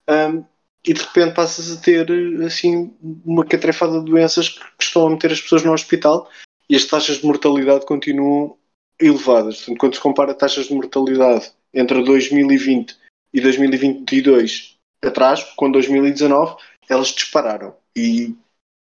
um, 0.09 0.43
e 0.85 0.93
de 0.93 1.01
repente 1.01 1.35
passas 1.35 1.77
a 1.77 1.81
ter 1.81 2.09
assim 2.43 2.93
uma 3.23 3.45
catrefada 3.45 3.99
de 3.99 4.05
doenças 4.05 4.49
que 4.49 4.83
estão 4.83 5.05
a 5.05 5.09
meter 5.09 5.31
as 5.31 5.41
pessoas 5.41 5.63
no 5.63 5.73
hospital 5.73 6.29
e 6.69 6.75
as 6.75 6.85
taxas 6.85 7.17
de 7.17 7.25
mortalidade 7.25 7.85
continuam 7.85 8.57
elevadas. 8.99 9.57
Portanto, 9.57 9.79
quando 9.79 9.95
se 9.95 10.01
compara 10.01 10.33
taxas 10.33 10.67
de 10.67 10.73
mortalidade 10.73 11.51
entre 11.73 12.03
2020 12.03 12.97
e 13.33 13.41
2022 13.41 14.77
atrás, 15.03 15.43
com 15.55 15.71
2019, 15.71 16.55
elas 16.89 17.09
dispararam. 17.09 17.75
E 17.95 18.35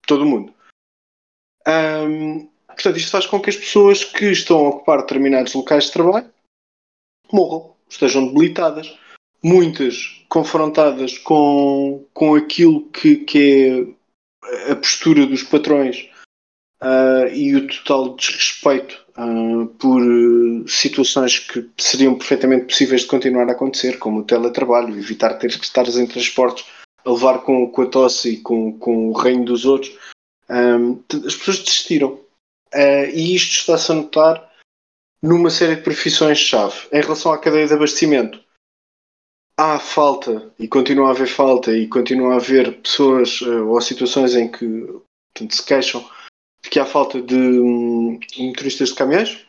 todo 0.05 0.25
mundo. 0.25 0.53
Portanto, 2.67 2.97
isto 2.97 3.11
faz 3.11 3.25
com 3.25 3.39
que 3.39 3.49
as 3.49 3.55
pessoas 3.55 4.03
que 4.03 4.25
estão 4.31 4.65
a 4.65 4.69
ocupar 4.69 5.01
determinados 5.01 5.53
locais 5.53 5.85
de 5.85 5.91
trabalho 5.91 6.31
morram, 7.31 7.75
estejam 7.89 8.27
debilitadas. 8.27 8.97
Muitas 9.43 10.23
confrontadas 10.29 11.17
com, 11.17 12.05
com 12.13 12.35
aquilo 12.35 12.87
que, 12.89 13.17
que 13.17 13.95
é 14.67 14.71
a 14.71 14.75
postura 14.75 15.25
dos 15.25 15.41
patrões 15.41 16.10
uh, 16.83 17.27
e 17.33 17.55
o 17.55 17.67
total 17.67 18.15
desrespeito 18.15 19.03
uh, 19.17 19.65
por 19.79 20.01
uh, 20.01 20.67
situações 20.67 21.39
que 21.39 21.69
seriam 21.77 22.17
perfeitamente 22.17 22.65
possíveis 22.65 23.01
de 23.01 23.07
continuar 23.07 23.47
a 23.49 23.53
acontecer, 23.53 23.99
como 23.99 24.19
o 24.19 24.25
teletrabalho, 24.25 24.97
evitar 24.97 25.35
ter 25.35 25.57
que 25.57 25.65
estar 25.65 25.87
em 25.87 26.07
transportes 26.07 26.65
a 27.03 27.11
levar 27.11 27.39
com, 27.39 27.69
com 27.71 27.81
a 27.81 27.87
tosse 27.87 28.33
e 28.33 28.37
com, 28.37 28.77
com 28.77 29.09
o 29.09 29.13
reino 29.13 29.45
dos 29.45 29.65
outros. 29.65 29.97
Um, 30.49 31.01
as 31.25 31.35
pessoas 31.35 31.59
desistiram. 31.59 32.19
e 33.13 33.35
isto 33.35 33.59
está-se 33.59 33.91
a 33.91 33.95
notar 33.95 34.51
numa 35.21 35.49
série 35.49 35.75
de 35.75 35.81
profissões-chave. 35.81 36.87
Em 36.91 37.01
relação 37.01 37.31
à 37.31 37.37
cadeia 37.37 37.67
de 37.67 37.73
abastecimento, 37.73 38.39
há 39.57 39.79
falta 39.79 40.51
e 40.57 40.67
continua 40.67 41.09
a 41.09 41.11
haver 41.11 41.27
falta 41.27 41.71
e 41.71 41.87
continua 41.87 42.33
a 42.33 42.37
haver 42.37 42.81
pessoas 42.81 43.41
uh, 43.41 43.67
ou 43.67 43.79
situações 43.79 44.35
em 44.35 44.51
que 44.51 44.65
portanto, 44.65 45.55
se 45.55 45.63
queixam 45.63 46.09
que 46.69 46.79
há 46.79 46.85
falta 46.85 47.21
de 47.21 47.35
um, 47.35 48.19
motoristas 48.37 48.89
de 48.89 48.95
caminhões, 48.95 49.45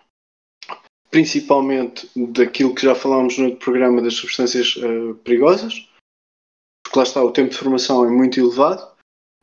principalmente 1.11 2.09
daquilo 2.17 2.75
que 2.75 2.83
já 2.83 2.95
falámos 2.95 3.37
no 3.39 3.55
programa 3.57 4.01
das 4.01 4.15
substâncias 4.15 4.77
uh, 4.77 5.15
perigosas, 5.17 5.89
porque 6.83 6.99
lá 6.99 7.03
está, 7.05 7.23
o 7.23 7.31
tempo 7.31 7.51
de 7.51 7.57
formação 7.57 8.05
é 8.05 8.11
muito 8.11 8.41
elevado. 8.41 8.91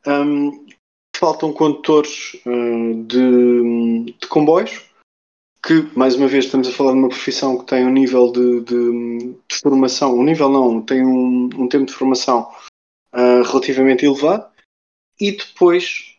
Um, 0.06 0.68
faltam 1.16 1.54
condutores 1.54 2.36
uh, 2.46 3.04
de, 3.04 4.14
de, 4.20 4.28
comboios, 4.28 4.90
que, 5.64 5.82
mais 5.98 6.16
uma 6.16 6.28
vez, 6.28 6.46
estamos 6.46 6.68
a 6.68 6.72
falar 6.72 6.94
de 6.94 7.00
uma 7.00 7.10
profissão 7.10 7.58
que 7.58 7.66
tem 7.66 7.86
um 7.86 7.92
nível 7.92 8.32
de, 8.32 8.62
de, 8.62 9.34
de 9.48 9.56
formação, 9.62 10.18
um 10.18 10.24
nível 10.24 10.50
não, 10.50 10.82
tem 10.82 11.06
um, 11.06 11.50
um 11.56 11.68
tempo 11.68 11.86
de 11.86 11.94
formação 11.94 12.50
uh, 13.14 13.44
relativamente 13.44 14.06
elevado, 14.06 14.50
e 15.20 15.34
depois 15.34 16.19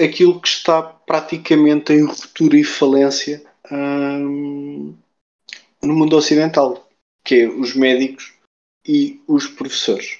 aquilo 0.00 0.40
que 0.40 0.48
está 0.48 0.82
praticamente 0.82 1.92
em 1.92 2.04
ruptura 2.04 2.56
e 2.56 2.64
falência 2.64 3.42
hum, 3.70 4.96
no 5.82 5.94
mundo 5.94 6.16
ocidental, 6.16 6.88
que 7.24 7.42
é 7.42 7.48
os 7.48 7.74
médicos 7.74 8.32
e 8.86 9.22
os 9.28 9.46
professores. 9.46 10.18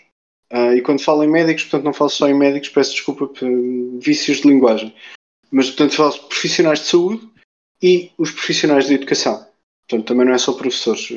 Uh, 0.52 0.74
e 0.74 0.82
quando 0.82 1.02
falo 1.02 1.22
em 1.22 1.30
médicos, 1.30 1.64
portanto 1.64 1.84
não 1.84 1.92
falo 1.92 2.10
só 2.10 2.28
em 2.28 2.34
médicos, 2.34 2.68
peço 2.68 2.92
desculpa 2.92 3.26
por 3.28 3.48
vícios 4.00 4.38
de 4.38 4.48
linguagem, 4.48 4.94
mas 5.50 5.68
portanto 5.68 5.96
falo 5.96 6.12
de 6.12 6.20
profissionais 6.26 6.80
de 6.80 6.86
saúde 6.86 7.30
e 7.82 8.12
os 8.18 8.30
profissionais 8.30 8.86
de 8.86 8.94
educação. 8.94 9.46
Portanto 9.88 10.08
também 10.08 10.26
não 10.26 10.34
é 10.34 10.38
só 10.38 10.52
professores. 10.52 11.08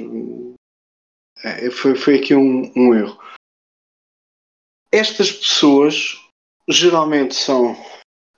É, 1.44 1.70
foi, 1.72 1.96
foi 1.96 2.20
aqui 2.20 2.36
um, 2.36 2.72
um 2.76 2.94
erro. 2.94 3.20
Estas 4.92 5.32
pessoas 5.32 6.20
geralmente 6.70 7.36
são 7.36 7.76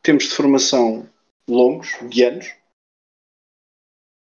tempos 0.05 0.25
de 0.25 0.35
formação 0.35 1.09
longos, 1.49 1.89
de 2.09 2.23
anos. 2.23 2.53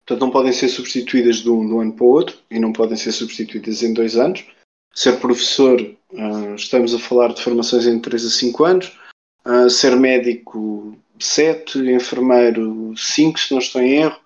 Portanto, 0.05 0.21
não 0.25 0.31
podem 0.31 0.53
ser 0.53 0.69
substituídas 0.69 1.37
de 1.37 1.51
um, 1.51 1.67
de 1.67 1.73
um 1.75 1.81
ano 1.81 1.93
para 1.93 2.05
o 2.05 2.09
outro 2.09 2.39
e 2.51 2.59
não 2.59 2.73
podem 2.73 2.97
ser 2.97 3.13
substituídas 3.13 3.83
em 3.83 3.93
dois 3.93 4.17
anos. 4.17 4.47
Ser 4.95 5.21
professor, 5.21 5.79
uh, 5.81 6.55
estamos 6.55 6.95
a 6.95 6.99
falar 6.99 7.35
de 7.35 7.43
formações 7.43 7.87
entre 7.87 8.11
3 8.11 8.25
a 8.25 8.31
5 8.31 8.65
anos. 8.65 8.99
Uh, 9.47 9.69
ser 9.69 9.95
médico, 9.97 10.97
7. 11.19 11.79
Enfermeiro, 11.79 12.97
5, 12.97 13.39
se 13.39 13.53
não 13.53 13.59
estou 13.59 13.83
em 13.83 13.99
erro. 13.99 14.21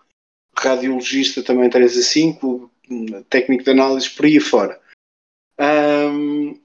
Radiologista, 0.57 1.43
também 1.43 1.69
3 1.69 1.99
a 1.99 2.03
5. 2.03 2.71
Técnico 3.29 3.65
de 3.65 3.71
análise, 3.71 4.09
por 4.09 4.25
aí 4.27 4.39
fora. 4.39 4.81
Um, 5.59 6.59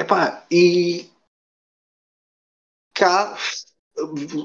epá, 0.00 0.44
e 0.50 1.10
cá 3.00 3.36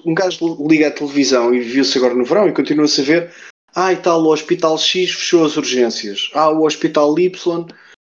um 0.05 0.13
gajo 0.13 0.67
liga 0.67 0.87
a 0.87 0.91
televisão 0.91 1.53
e 1.53 1.59
viu-se 1.59 1.97
agora 1.97 2.13
no 2.13 2.25
verão 2.25 2.47
e 2.47 2.53
continua-se 2.53 3.01
a 3.01 3.03
ver 3.03 3.33
ah 3.75 3.91
e 3.91 4.01
tal, 4.01 4.23
o 4.23 4.31
Hospital 4.31 4.77
X 4.77 5.11
fechou 5.11 5.43
as 5.43 5.57
urgências. 5.57 6.31
Ah, 6.33 6.49
o 6.49 6.65
Hospital 6.65 7.19
Y 7.19 7.67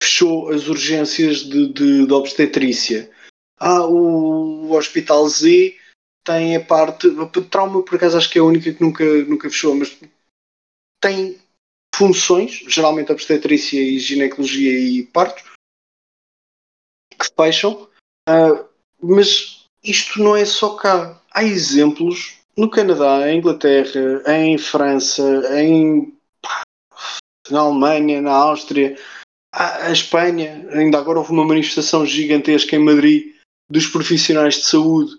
fechou 0.02 0.50
as 0.50 0.68
urgências 0.68 1.38
de, 1.38 1.72
de, 1.72 2.06
de 2.06 2.12
obstetrícia. 2.12 3.10
Ah, 3.58 3.86
o, 3.86 4.72
Hospital 4.72 5.26
Z 5.26 5.74
tem 6.22 6.56
a 6.56 6.60
parte 6.62 7.08
trauma 7.48 7.82
por 7.82 7.94
acaso 7.94 8.18
acho 8.18 8.28
que 8.28 8.38
é 8.38 8.42
a 8.42 8.44
única 8.44 8.70
que 8.70 8.82
nunca, 8.82 9.04
nunca 9.24 9.48
fechou 9.48 9.74
mas 9.74 9.96
tem 11.00 11.40
funções, 11.94 12.64
geralmente 12.68 13.12
obstetrícia 13.12 13.80
e 13.80 13.98
ginecologia 13.98 14.78
e 14.78 15.04
partos 15.06 15.42
que 17.18 17.26
fecham. 17.34 17.88
Uh, 18.28 18.68
mas 19.00 19.55
isto 19.86 20.22
não 20.22 20.36
é 20.36 20.44
só 20.44 20.76
cá. 20.76 21.20
Há 21.32 21.44
exemplos 21.44 22.38
no 22.56 22.70
Canadá, 22.70 23.30
em 23.30 23.38
Inglaterra, 23.38 24.22
em 24.26 24.58
França, 24.58 25.22
em 25.60 26.12
na 27.50 27.60
Alemanha, 27.60 28.20
na 28.20 28.32
Áustria, 28.32 28.98
a, 29.52 29.86
a 29.86 29.92
Espanha. 29.92 30.68
Ainda 30.72 30.98
agora 30.98 31.18
houve 31.18 31.32
uma 31.32 31.44
manifestação 31.44 32.04
gigantesca 32.04 32.74
em 32.74 32.84
Madrid 32.84 33.34
dos 33.70 33.86
profissionais 33.86 34.56
de 34.56 34.64
saúde 34.64 35.12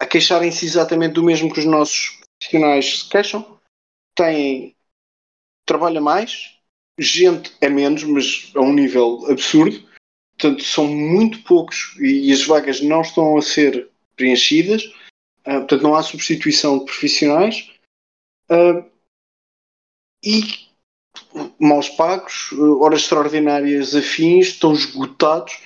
a 0.00 0.06
queixarem-se 0.06 0.64
exatamente 0.64 1.14
do 1.14 1.24
mesmo 1.24 1.52
que 1.52 1.60
os 1.60 1.66
nossos 1.66 2.18
profissionais 2.38 3.00
se 3.00 3.08
queixam. 3.08 3.58
Têm 4.14 4.74
trabalha 5.66 6.00
mais, 6.00 6.56
gente 6.98 7.52
é 7.60 7.68
menos, 7.68 8.04
mas 8.04 8.50
a 8.54 8.60
um 8.60 8.72
nível 8.72 9.26
absurdo. 9.30 9.86
Portanto, 10.38 10.62
são 10.62 10.86
muito 10.86 11.42
poucos 11.42 11.96
e, 11.98 12.32
as 12.32 12.44
vagas 12.44 12.80
não 12.80 13.00
estão 13.00 13.36
a 13.36 13.42
ser 13.42 13.88
preenchidas. 14.16 14.84
Uh, 15.46 15.60
portanto, 15.60 15.82
não 15.82 15.94
há 15.94 16.02
substituição 16.02 16.78
de 16.78 16.84
profissionais. 16.84 17.70
Uh, 18.50 18.84
e 20.24 20.42
maus 21.58 21.88
pagos, 21.88 22.52
horas 22.80 23.02
extraordinárias 23.02 23.94
afins, 23.94 24.48
estão 24.48 24.72
esgotados. 24.72 25.58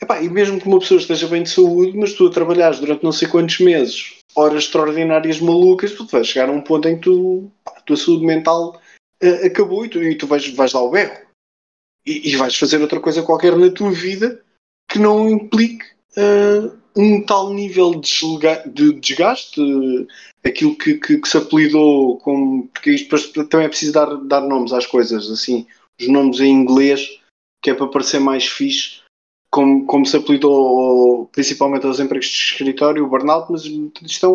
Epá, 0.00 0.22
e 0.22 0.28
mesmo 0.28 0.60
que 0.60 0.68
uma 0.68 0.78
pessoa 0.78 1.00
esteja 1.00 1.26
bem 1.26 1.42
de 1.42 1.50
saúde, 1.50 1.96
mas 1.96 2.14
tu 2.14 2.26
a 2.26 2.30
trabalhares 2.30 2.78
durante 2.78 3.02
não 3.02 3.10
sei 3.10 3.26
quantos 3.26 3.58
meses, 3.58 4.18
horas 4.34 4.64
extraordinárias 4.64 5.40
malucas, 5.40 5.92
tu 5.92 6.06
vais 6.06 6.26
chegar 6.26 6.48
a 6.48 6.52
um 6.52 6.60
ponto 6.60 6.86
em 6.86 6.96
que 6.96 7.02
tu, 7.02 7.50
a 7.66 7.80
tua 7.80 7.96
saúde 7.96 8.24
mental 8.24 8.80
uh, 9.22 9.46
acabou 9.46 9.84
e 9.84 9.88
tu, 9.88 10.02
e 10.02 10.14
tu 10.14 10.26
vais, 10.26 10.46
vais 10.54 10.72
dar 10.72 10.80
o 10.80 10.90
berro. 10.90 11.27
E, 12.08 12.30
e, 12.30 12.36
vais 12.36 12.56
fazer 12.56 12.80
outra 12.80 13.00
coisa 13.00 13.22
qualquer 13.22 13.54
na 13.54 13.70
tua 13.70 13.90
vida 13.90 14.42
que 14.90 14.98
não 14.98 15.28
implique 15.28 15.84
uh, 16.16 16.74
um 16.96 17.22
tal 17.22 17.52
nível 17.52 18.00
de 18.00 18.92
desgaste, 18.94 19.60
aquilo 20.42 20.74
que, 20.74 20.94
que, 20.94 21.18
que, 21.18 21.28
se 21.28 21.36
apelidou 21.36 22.16
como. 22.20 22.66
Porque 22.68 22.92
isto 22.92 23.44
também 23.44 23.66
é 23.66 23.68
preciso 23.68 23.92
dar, 23.92 24.16
dar 24.24 24.40
nomes 24.40 24.72
às 24.72 24.86
coisas, 24.86 25.30
assim, 25.30 25.66
os 26.00 26.08
nomes 26.08 26.40
em 26.40 26.50
inglês, 26.50 27.20
que 27.62 27.70
é 27.70 27.74
para 27.74 27.88
parecer 27.88 28.20
mais 28.20 28.46
fixe, 28.46 29.02
como, 29.50 29.84
como 29.84 30.06
se 30.06 30.16
apelidou 30.16 31.26
principalmente 31.26 31.84
aos 31.86 32.00
empregos 32.00 32.26
de 32.26 32.32
escritório, 32.32 33.04
o 33.04 33.08
burnout, 33.08 33.52
mas 33.52 33.66
é 33.66 34.28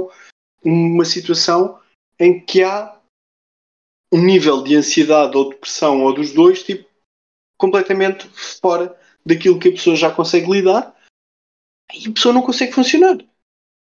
uma 0.63 1.05
situação 1.05 1.79
em 2.19 2.39
que 2.39 2.61
há 2.61 2.95
um 4.11 4.21
nível 4.21 4.61
de 4.61 4.75
ansiedade 4.75 5.35
ou 5.35 5.49
depressão 5.49 6.03
ou 6.03 6.13
dos 6.13 6.31
dois, 6.33 6.61
tipo, 6.61 6.87
completamente 7.63 8.27
fora 8.61 8.93
daquilo 9.25 9.57
que 9.57 9.69
a 9.69 9.71
pessoa 9.71 9.95
já 9.95 10.11
consegue 10.11 10.51
lidar 10.51 10.93
e 11.93 12.09
a 12.09 12.11
pessoa 12.11 12.33
não 12.33 12.41
consegue 12.41 12.73
funcionar. 12.73 13.15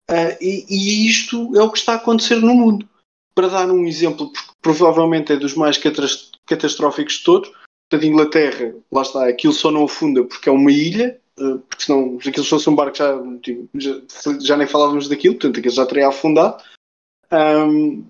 Uh, 0.09 0.33
e, 0.41 0.65
e, 0.71 1.07
isto 1.07 1.55
é 1.55 1.63
o 1.63 1.71
que 1.71 1.77
está 1.77 1.93
a 1.93 1.97
acontecer 1.97 2.37
no 2.37 2.55
mundo. 2.55 2.89
Para 3.35 3.49
dar 3.49 3.71
um 3.71 3.85
exemplo, 3.85 4.33
porque 4.33 4.51
provavelmente 4.63 5.35
é 5.35 5.37
dos 5.37 5.53
mais 5.53 5.77
catastróficos 6.47 7.19
de 7.19 7.25
todos, 7.25 7.53
a 7.93 7.97
Inglaterra, 7.97 8.75
lá 8.91 9.03
está, 9.03 9.29
aquilo 9.29 9.53
só 9.53 9.71
não 9.71 9.85
afunda 9.85 10.25
porque 10.25 10.49
é 10.49 10.53
uma 10.53 10.73
ilha, 10.73 11.21
uh, 11.39 11.59
porque 11.59 11.85
senão, 11.85 12.19
se 12.19 12.31
aquilo 12.31 12.47
fosse 12.47 12.71
um 12.71 12.75
barco 12.75 12.97
já, 12.97 13.13
tipo, 13.43 13.69
já, 13.75 14.01
já, 14.41 14.57
nem 14.57 14.67
falávamos 14.67 15.07
daquilo, 15.07 15.35
portanto 15.35 15.59
aquilo 15.59 15.75
já 15.75 15.85
teria 15.85 16.09
afundado. 16.09 16.65
Um, 17.31 18.07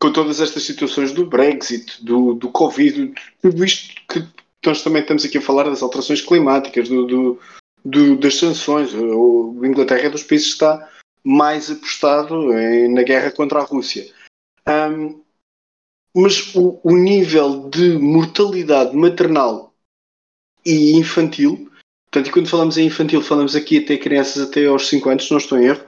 com 0.00 0.12
todas 0.12 0.40
estas 0.40 0.62
situações 0.62 1.12
do 1.12 1.26
Brexit, 1.26 2.04
do, 2.04 2.34
do 2.34 2.48
Covid, 2.52 3.12
tudo 3.42 3.64
isto 3.64 4.00
que 4.06 4.37
nós 4.64 4.82
também 4.82 5.02
estamos 5.02 5.24
aqui 5.24 5.38
a 5.38 5.42
falar 5.42 5.64
das 5.64 5.82
alterações 5.82 6.20
climáticas, 6.20 6.88
do, 6.88 7.06
do, 7.06 7.40
do 7.84 8.16
das 8.16 8.36
sanções. 8.36 8.92
O 8.94 9.60
Inglaterra 9.64 10.06
é 10.06 10.10
dos 10.10 10.22
países 10.22 10.48
que 10.48 10.54
está 10.54 10.88
mais 11.24 11.70
apostado 11.70 12.52
em, 12.56 12.92
na 12.92 13.02
guerra 13.02 13.30
contra 13.30 13.60
a 13.60 13.64
Rússia. 13.64 14.10
Um, 14.68 15.22
mas 16.14 16.54
o, 16.54 16.80
o, 16.82 16.96
nível 16.96 17.68
de 17.68 17.98
mortalidade 17.98 18.96
maternal 18.96 19.72
e 20.64 20.92
infantil, 20.92 21.70
portanto, 22.10 22.28
e 22.28 22.32
quando 22.32 22.48
falamos 22.48 22.76
em 22.76 22.86
infantil, 22.86 23.22
falamos 23.22 23.54
aqui 23.54 23.78
até 23.78 23.96
crianças 23.96 24.42
até 24.42 24.66
aos 24.66 24.88
5 24.88 25.08
anos, 25.08 25.24
se 25.26 25.30
não 25.30 25.38
estou 25.38 25.58
em 25.58 25.66
erro, 25.66 25.86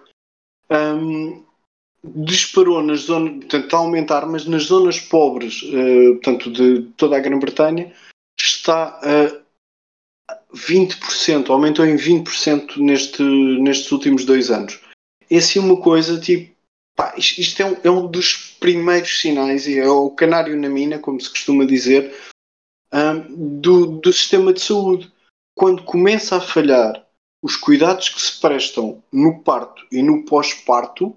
um, 0.70 1.44
disparou 2.04 2.82
nas 2.82 3.00
zonas, 3.00 3.32
portanto, 3.32 3.74
a 3.74 3.78
aumentar, 3.78 4.26
mas 4.26 4.46
nas 4.46 4.64
zonas 4.64 5.00
pobres, 5.00 5.62
uh, 5.62 6.14
portanto, 6.14 6.50
de 6.50 6.82
toda 6.96 7.16
a 7.16 7.20
Grã-Bretanha, 7.20 7.92
está 8.42 9.00
a 9.02 10.36
20%, 10.54 11.50
aumentou 11.50 11.86
em 11.86 11.96
20% 11.96 12.76
neste, 12.78 13.22
nestes 13.22 13.90
últimos 13.92 14.24
dois 14.24 14.50
anos 14.50 14.78
é 15.30 15.60
uma 15.60 15.80
coisa 15.80 16.20
tipo. 16.20 16.58
Pá, 16.96 17.14
isto 17.16 17.62
é 17.62 17.64
um, 17.64 17.76
é 17.84 17.90
um, 17.90 18.06
dos 18.06 18.56
primeiros 18.58 19.20
sinais, 19.20 19.66
e 19.66 19.78
é 19.78 19.88
o 19.88 20.10
canário 20.10 20.60
na 20.60 20.68
mina, 20.68 20.98
como 20.98 21.20
se 21.20 21.30
costuma 21.30 21.64
dizer, 21.64 22.14
um, 22.92 23.60
do, 23.60 23.86
do 24.00 24.12
sistema 24.12 24.52
de 24.52 24.60
saúde. 24.60 25.10
Quando 25.56 25.84
começa 25.84 26.36
a 26.36 26.40
falhar 26.40 27.06
os 27.42 27.56
cuidados 27.56 28.08
que 28.08 28.20
se 28.20 28.40
prestam 28.40 29.02
no 29.12 29.42
parto 29.42 29.86
e 29.90 30.02
no 30.02 30.24
pós-parto, 30.24 31.16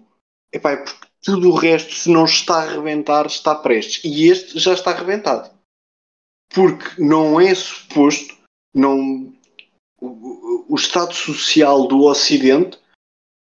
é 0.54 0.60
porque 0.60 1.08
tudo 1.22 1.50
o 1.50 1.56
resto, 1.56 1.94
se 1.94 2.10
não 2.10 2.26
está 2.26 2.56
a 2.56 2.64
arrebentar, 2.64 3.26
está 3.26 3.56
prestes. 3.56 4.04
E 4.06 4.30
este 4.30 4.60
já 4.60 4.74
está 4.74 4.92
arrebentado. 4.92 5.50
Porque 6.54 7.01
não 7.01 7.39
é 7.39 7.54
suposto, 7.56 8.36
não, 8.74 9.34
o, 9.99 10.66
o 10.70 10.76
estado 10.76 11.14
social 11.14 11.88
do 11.88 12.04
Ocidente 12.04 12.78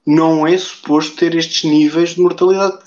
não 0.07 0.47
é 0.47 0.57
suposto 0.57 1.17
ter 1.17 1.35
estes 1.35 1.65
níveis 1.65 2.11
de 2.11 2.21
mortalidade. 2.21 2.83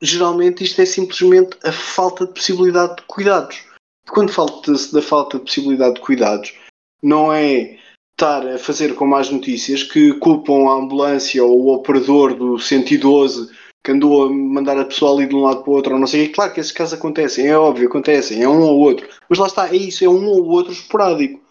Geralmente 0.00 0.64
isto 0.64 0.80
é 0.80 0.86
simplesmente 0.86 1.56
a 1.62 1.72
falta 1.72 2.26
de 2.26 2.32
possibilidade 2.32 2.96
de 2.96 3.02
cuidados. 3.02 3.64
E 4.06 4.10
quando 4.10 4.32
falo 4.32 4.60
da 4.92 5.02
falta 5.02 5.38
de 5.38 5.44
possibilidade 5.44 5.94
de 5.94 6.00
cuidados, 6.00 6.54
não 7.02 7.32
é 7.32 7.78
estar 8.12 8.46
a 8.46 8.58
fazer 8.58 8.94
como 8.94 9.16
as 9.16 9.30
notícias 9.30 9.82
que 9.82 10.14
culpam 10.14 10.68
a 10.68 10.74
ambulância 10.74 11.44
ou 11.44 11.64
o 11.64 11.74
operador 11.74 12.34
do 12.34 12.58
112 12.58 13.50
que 13.84 13.92
andou 13.92 14.24
a 14.24 14.30
mandar 14.30 14.78
a 14.78 14.86
pessoa 14.86 15.12
ali 15.12 15.28
de 15.28 15.36
um 15.36 15.42
lado 15.42 15.62
para 15.62 15.70
o 15.70 15.74
outro, 15.74 15.92
ou 15.92 16.00
não 16.00 16.06
sei. 16.06 16.30
Claro 16.30 16.54
que 16.54 16.60
esses 16.60 16.72
casos 16.72 16.94
acontecem, 16.94 17.46
é 17.46 17.56
óbvio, 17.56 17.86
acontecem, 17.86 18.42
é 18.42 18.48
um 18.48 18.62
ou 18.62 18.78
outro. 18.78 19.06
Mas 19.28 19.38
lá 19.38 19.46
está, 19.46 19.68
é 19.68 19.76
isso, 19.76 20.02
é 20.02 20.08
um 20.08 20.26
ou 20.26 20.46
outro 20.46 20.72
esporádico. 20.72 21.44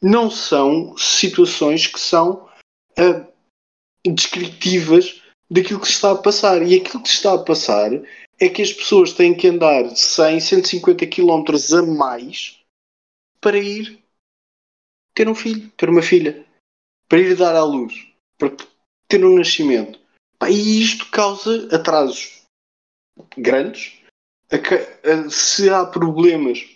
Não 0.00 0.30
são 0.30 0.96
situações 0.96 1.88
que 1.88 1.98
são 1.98 2.48
uh, 2.96 3.26
descritivas 4.06 5.20
daquilo 5.50 5.80
que 5.80 5.88
se 5.88 5.94
está 5.94 6.12
a 6.12 6.16
passar. 6.16 6.62
E 6.62 6.76
aquilo 6.76 7.02
que 7.02 7.08
se 7.08 7.16
está 7.16 7.34
a 7.34 7.42
passar 7.42 7.90
é 8.38 8.48
que 8.48 8.62
as 8.62 8.72
pessoas 8.72 9.12
têm 9.12 9.34
que 9.34 9.48
andar 9.48 9.94
100, 9.94 10.40
150 10.40 11.06
km 11.08 11.44
a 11.76 11.82
mais 11.82 12.60
para 13.40 13.58
ir 13.58 13.98
ter 15.12 15.28
um 15.28 15.34
filho, 15.34 15.68
ter 15.76 15.90
uma 15.90 16.02
filha, 16.02 16.46
para 17.08 17.18
ir 17.18 17.36
dar 17.36 17.56
à 17.56 17.64
luz, 17.64 18.06
para 18.38 18.56
ter 19.08 19.24
um 19.24 19.36
nascimento. 19.36 19.99
E 20.48 20.82
isto 20.82 21.06
causa 21.10 21.68
atrasos 21.74 22.42
grandes. 23.36 23.98
Se 25.30 25.68
há 25.70 25.84
problemas 25.84 26.66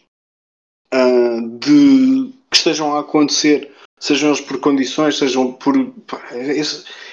uh, 0.92 1.58
de 1.58 2.32
que 2.50 2.56
estejam 2.56 2.94
a 2.94 3.00
acontecer, 3.00 3.72
sejam 3.98 4.30
eles 4.30 4.40
por 4.40 4.60
condições, 4.60 5.18
sejam 5.18 5.52
por. 5.52 5.76
É, 6.32 6.60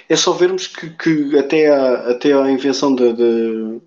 é 0.10 0.16
só 0.16 0.34
vermos 0.34 0.68
que, 0.68 0.90
que 0.92 1.38
até, 1.38 1.70
a, 1.70 2.12
até 2.12 2.34
a 2.34 2.52
invenção 2.52 2.94
da, 2.94 3.12
da, 3.12 3.80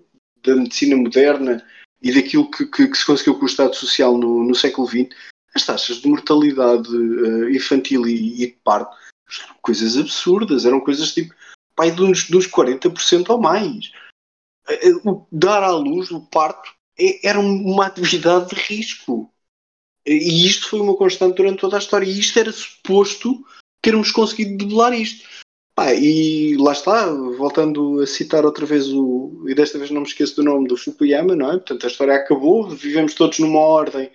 da 0.43 0.55
medicina 0.55 0.95
moderna 0.97 1.63
e 2.01 2.11
daquilo 2.13 2.49
que, 2.49 2.65
que, 2.65 2.87
que, 2.87 2.97
se 2.97 3.05
conseguiu 3.05 3.35
com 3.35 3.43
o 3.43 3.47
Estado 3.47 3.75
Social 3.75 4.17
no, 4.17 4.43
no 4.43 4.55
século 4.55 4.87
XX, 4.87 5.09
as 5.53 5.65
taxas 5.65 5.97
de 5.97 6.07
mortalidade 6.07 6.89
uh, 6.89 7.49
infantil 7.49 8.05
e, 8.07 8.43
e, 8.43 8.47
de 8.47 8.57
parto 8.63 8.95
eram 9.43 9.55
coisas 9.61 9.97
absurdas, 9.97 10.65
eram 10.65 10.79
coisas 10.79 11.13
tipo 11.13 11.33
pai 11.75 11.91
de 11.91 12.01
uns 12.01 12.27
40% 12.29 13.29
ou 13.29 13.39
mais. 13.39 13.91
Uh, 14.67 15.09
o 15.09 15.27
dar 15.31 15.63
à 15.63 15.71
luz, 15.71 16.11
o 16.11 16.21
parto, 16.21 16.71
é, 16.99 17.27
era 17.27 17.39
uma 17.39 17.85
atividade 17.85 18.49
de 18.49 18.55
risco. 18.55 19.31
E 20.05 20.45
isto 20.45 20.69
foi 20.69 20.79
uma 20.79 20.95
constante 20.95 21.37
durante 21.37 21.59
toda 21.59 21.75
a 21.75 21.79
história. 21.79 22.05
E 22.05 22.19
isto 22.19 22.39
era 22.39 22.51
suposto 22.51 23.43
termos 23.81 24.11
conseguido 24.11 24.57
debelar 24.57 24.93
isto. 24.93 25.27
E 25.99 26.55
lá 26.57 26.71
está, 26.71 27.05
voltando 27.07 27.99
a 27.99 28.07
citar 28.07 28.45
outra 28.45 28.65
vez 28.65 28.87
o. 28.87 29.43
E 29.47 29.53
desta 29.53 29.77
vez 29.77 29.91
não 29.91 30.01
me 30.01 30.07
esqueço 30.07 30.37
do 30.37 30.43
nome 30.43 30.67
do 30.67 30.77
Fukuyama, 30.77 31.35
não 31.35 31.49
é? 31.49 31.53
Portanto, 31.53 31.83
a 31.83 31.89
história 31.89 32.15
acabou, 32.15 32.69
vivemos 32.69 33.13
todos 33.13 33.39
numa 33.39 33.59
ordem 33.59 34.09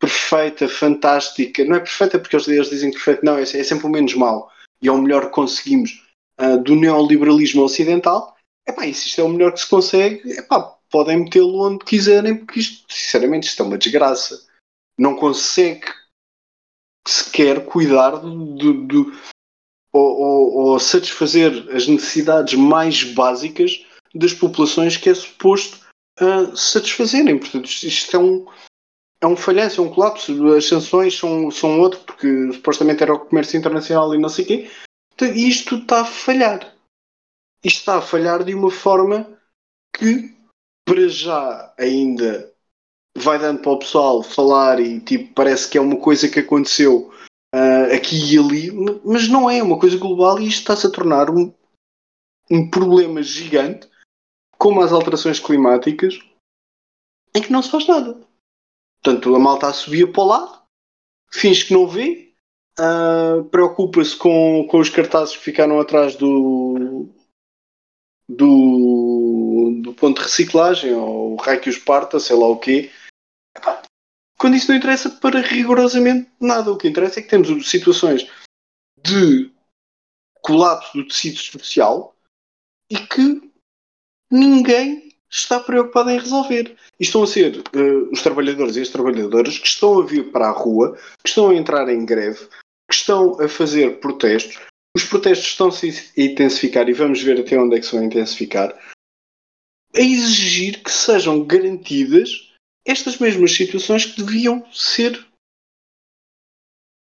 perfeita, 0.00 0.68
fantástica. 0.68 1.64
Não 1.64 1.76
é 1.76 1.80
perfeita 1.80 2.18
porque 2.18 2.36
eles 2.36 2.70
dizem 2.70 2.90
perfeito, 2.90 3.24
não, 3.24 3.36
é, 3.36 3.42
é 3.42 3.46
sempre 3.46 3.86
o 3.86 3.90
menos 3.90 4.14
mal. 4.14 4.50
E 4.80 4.88
é 4.88 4.92
o 4.92 4.98
melhor 4.98 5.26
que 5.26 5.32
conseguimos 5.32 6.05
uh, 6.40 6.62
do 6.62 6.74
neoliberalismo 6.74 7.62
ocidental. 7.62 8.36
É 8.66 8.72
pá, 8.72 8.82
se 8.82 9.08
isto 9.08 9.20
é 9.20 9.24
o 9.24 9.28
melhor 9.28 9.52
que 9.52 9.60
se 9.60 9.68
consegue, 9.68 10.32
é 10.32 10.42
pá, 10.42 10.76
podem 10.90 11.24
metê-lo 11.24 11.66
onde 11.66 11.84
quiserem, 11.84 12.36
porque 12.36 12.60
isto, 12.60 12.92
sinceramente, 12.92 13.48
isto 13.48 13.62
é 13.62 13.66
uma 13.66 13.78
desgraça. 13.78 14.46
Não 14.98 15.14
consegue 15.14 15.86
sequer 17.06 17.64
cuidar 17.64 18.16
do, 18.16 18.86
do, 18.86 19.12
ou, 19.92 20.20
ou, 20.20 20.54
ou 20.54 20.80
satisfazer 20.80 21.52
as 21.74 21.86
necessidades 21.86 22.54
mais 22.54 23.02
básicas 23.04 23.84
das 24.14 24.32
populações 24.32 24.96
que 24.96 25.10
é 25.10 25.14
suposto 25.14 25.78
uh, 26.20 26.56
satisfazerem. 26.56 27.38
Portanto, 27.38 27.66
isto 27.66 28.16
é 28.16 28.18
um, 28.18 28.46
é 29.20 29.26
um 29.26 29.36
falhanço, 29.36 29.80
é 29.80 29.84
um 29.84 29.92
colapso. 29.92 30.54
As 30.54 30.66
sanções 30.66 31.16
são, 31.16 31.50
são 31.50 31.80
outro, 31.80 32.00
porque 32.00 32.52
supostamente 32.52 33.02
era 33.02 33.14
o 33.14 33.20
comércio 33.20 33.58
internacional 33.58 34.14
e 34.14 34.18
não 34.18 34.28
sei 34.28 34.44
o 34.44 34.48
quê. 34.48 34.70
Isto 35.24 35.76
está 35.76 36.02
a 36.02 36.04
falhar. 36.04 36.76
Isto 37.64 37.78
está 37.78 37.98
a 37.98 38.02
falhar 38.02 38.44
de 38.44 38.54
uma 38.54 38.70
forma 38.70 39.40
que, 39.94 40.36
para 40.84 41.08
já, 41.08 41.74
ainda 41.78 42.54
vai 43.16 43.38
dando 43.38 43.62
para 43.62 43.72
o 43.72 43.78
pessoal 43.78 44.22
falar 44.22 44.78
e 44.78 45.00
tipo, 45.00 45.32
parece 45.32 45.70
que 45.70 45.78
é 45.78 45.80
uma 45.80 45.98
coisa 45.98 46.28
que 46.28 46.40
aconteceu 46.40 47.10
uh, 47.54 47.94
aqui 47.94 48.34
e 48.34 48.38
ali, 48.38 48.70
mas 49.04 49.26
não 49.28 49.48
é 49.48 49.62
uma 49.62 49.78
coisa 49.78 49.96
global 49.96 50.38
e 50.38 50.46
isto 50.46 50.60
está-se 50.60 50.86
a 50.86 50.90
tornar 50.90 51.30
um, 51.30 51.52
um 52.50 52.68
problema 52.68 53.22
gigante, 53.22 53.88
como 54.58 54.82
as 54.82 54.92
alterações 54.92 55.40
climáticas, 55.40 56.18
em 57.34 57.42
que 57.42 57.50
não 57.50 57.62
se 57.62 57.70
faz 57.70 57.86
nada. 57.86 58.20
Portanto, 59.02 59.34
a 59.34 59.38
malta 59.38 59.72
subia 59.72 60.10
para 60.10 60.22
o 60.22 60.26
lado, 60.26 60.62
finge 61.30 61.66
que 61.66 61.72
não 61.72 61.88
vê, 61.88 62.25
uh, 62.80 63.44
preocupa-se 63.44 64.16
com, 64.16 64.66
com 64.68 64.78
os 64.78 64.90
cartazes 64.90 65.36
que 65.36 65.42
ficaram 65.42 65.80
atrás 65.80 66.16
do, 66.16 67.08
do, 68.28 69.80
do 69.82 69.94
ponto 69.94 70.18
de 70.18 70.24
reciclagem, 70.24 70.92
ou 70.94 71.34
o 71.34 71.36
raio 71.36 71.60
que 71.60 71.70
os 71.70 71.78
parta, 71.78 72.20
sei 72.20 72.36
lá 72.36 72.46
o 72.46 72.58
quê. 72.58 72.90
Epá, 73.56 73.82
quando 74.38 74.56
isso 74.56 74.68
não 74.70 74.76
interessa 74.76 75.10
para 75.10 75.40
rigorosamente 75.40 76.30
nada. 76.40 76.70
O 76.70 76.76
que 76.76 76.88
interessa 76.88 77.20
é 77.20 77.22
que 77.22 77.28
temos 77.28 77.68
situações 77.68 78.30
de 79.02 79.50
colapso 80.42 80.96
do 80.96 81.08
tecido 81.08 81.38
social 81.38 82.14
e 82.90 82.96
que 82.96 83.50
ninguém 84.30 85.08
está 85.28 85.58
preocupado 85.58 86.10
em 86.10 86.18
resolver. 86.18 86.76
E 87.00 87.02
estão 87.02 87.22
a 87.22 87.26
ser 87.26 87.58
uh, 87.58 88.10
os 88.12 88.22
trabalhadores 88.22 88.76
e 88.76 88.82
as 88.82 88.88
trabalhadoras 88.88 89.58
que 89.58 89.66
estão 89.66 90.00
a 90.00 90.06
vir 90.06 90.30
para 90.30 90.48
a 90.48 90.52
rua, 90.52 90.96
que 91.22 91.28
estão 91.28 91.50
a 91.50 91.54
entrar 91.54 91.88
em 91.88 92.04
greve, 92.04 92.48
que 92.88 92.94
estão 92.94 93.40
a 93.40 93.48
fazer 93.48 94.00
protestos. 94.00 94.58
Os 94.96 95.04
protestos 95.04 95.48
estão-se 95.48 96.12
a 96.16 96.20
intensificar 96.20 96.88
e 96.88 96.92
vamos 96.92 97.22
ver 97.22 97.40
até 97.40 97.58
onde 97.58 97.76
é 97.76 97.80
que 97.80 97.86
se 97.86 97.92
vão 97.92 98.04
intensificar. 98.04 98.74
A 99.94 100.00
exigir 100.00 100.82
que 100.82 100.90
sejam 100.90 101.44
garantidas 101.44 102.52
estas 102.86 103.18
mesmas 103.18 103.52
situações 103.52 104.04
que 104.04 104.22
deviam 104.22 104.64
ser 104.72 105.26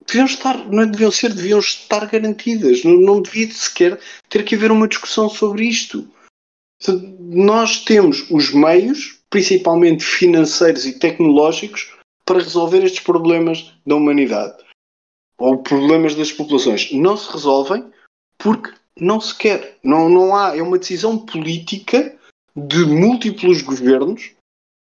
deviam 0.06 0.26
estar, 0.26 0.58
não 0.72 0.84
é 0.84 0.86
deviam 0.88 1.12
ser, 1.12 1.34
deviam 1.34 1.60
estar 1.60 2.06
garantidas. 2.08 2.84
Não, 2.84 3.00
não 3.00 3.22
devia 3.22 3.50
sequer 3.52 4.00
ter 4.28 4.44
que 4.44 4.56
haver 4.56 4.72
uma 4.72 4.88
discussão 4.88 5.30
sobre 5.30 5.66
isto. 5.66 6.08
Nós 7.20 7.84
temos 7.84 8.30
os 8.32 8.52
meios, 8.52 9.20
principalmente 9.30 10.04
financeiros 10.04 10.86
e 10.86 10.98
tecnológicos, 10.98 11.94
para 12.26 12.40
resolver 12.40 12.84
estes 12.84 13.04
problemas 13.04 13.74
da 13.86 13.96
humanidade 13.96 14.69
ou 15.40 15.58
problemas 15.64 16.14
das 16.16 16.32
populações. 16.32 16.92
Não 16.92 17.16
se 17.18 17.32
resolvem 17.32 17.90
porque 18.38 18.72
não 19.00 19.20
se 19.20 19.36
quer. 19.36 19.78
Não, 19.84 20.10
não 20.10 20.36
há. 20.36 20.56
É 20.56 20.62
uma 20.62 20.78
decisão 20.78 21.18
política 21.18 22.16
de 22.56 22.86
múltiplos 22.86 23.62
governos. 23.62 24.32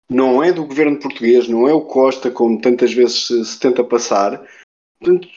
Não 0.08 0.42
é 0.42 0.52
do 0.52 0.64
governo 0.64 1.00
português, 1.00 1.48
não 1.48 1.66
é 1.66 1.74
o 1.74 1.80
Costa, 1.80 2.30
como 2.30 2.60
tantas 2.60 2.92
vezes 2.92 3.26
se, 3.26 3.44
se 3.44 3.58
tenta 3.58 3.82
passar. 3.82 4.40
Portanto, 5.00 5.28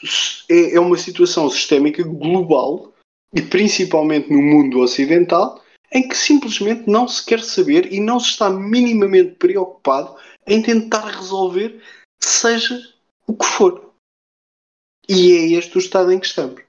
é, 0.48 0.76
é 0.76 0.80
uma 0.80 0.96
situação 0.96 1.50
sistémica 1.50 2.04
global 2.04 2.94
e 3.34 3.42
principalmente 3.42 4.32
no 4.32 4.42
mundo 4.42 4.80
ocidental 4.80 5.62
em 5.92 6.08
que 6.08 6.16
simplesmente 6.16 6.88
não 6.88 7.08
se 7.08 7.26
quer 7.26 7.42
saber 7.42 7.92
e 7.92 8.00
não 8.00 8.20
se 8.20 8.30
está 8.30 8.50
minimamente 8.50 9.36
preocupado 9.36 10.16
em 10.46 10.62
tentar 10.62 11.06
resolver, 11.08 11.82
seja 12.20 12.80
o 13.26 13.34
que 13.36 13.46
for. 13.46 13.89
E 15.10 15.32
é 15.32 15.58
este 15.58 15.76
o 15.76 15.80
estado 15.80 16.12
em 16.12 16.20
que 16.20 16.28
estamos. 16.28 16.62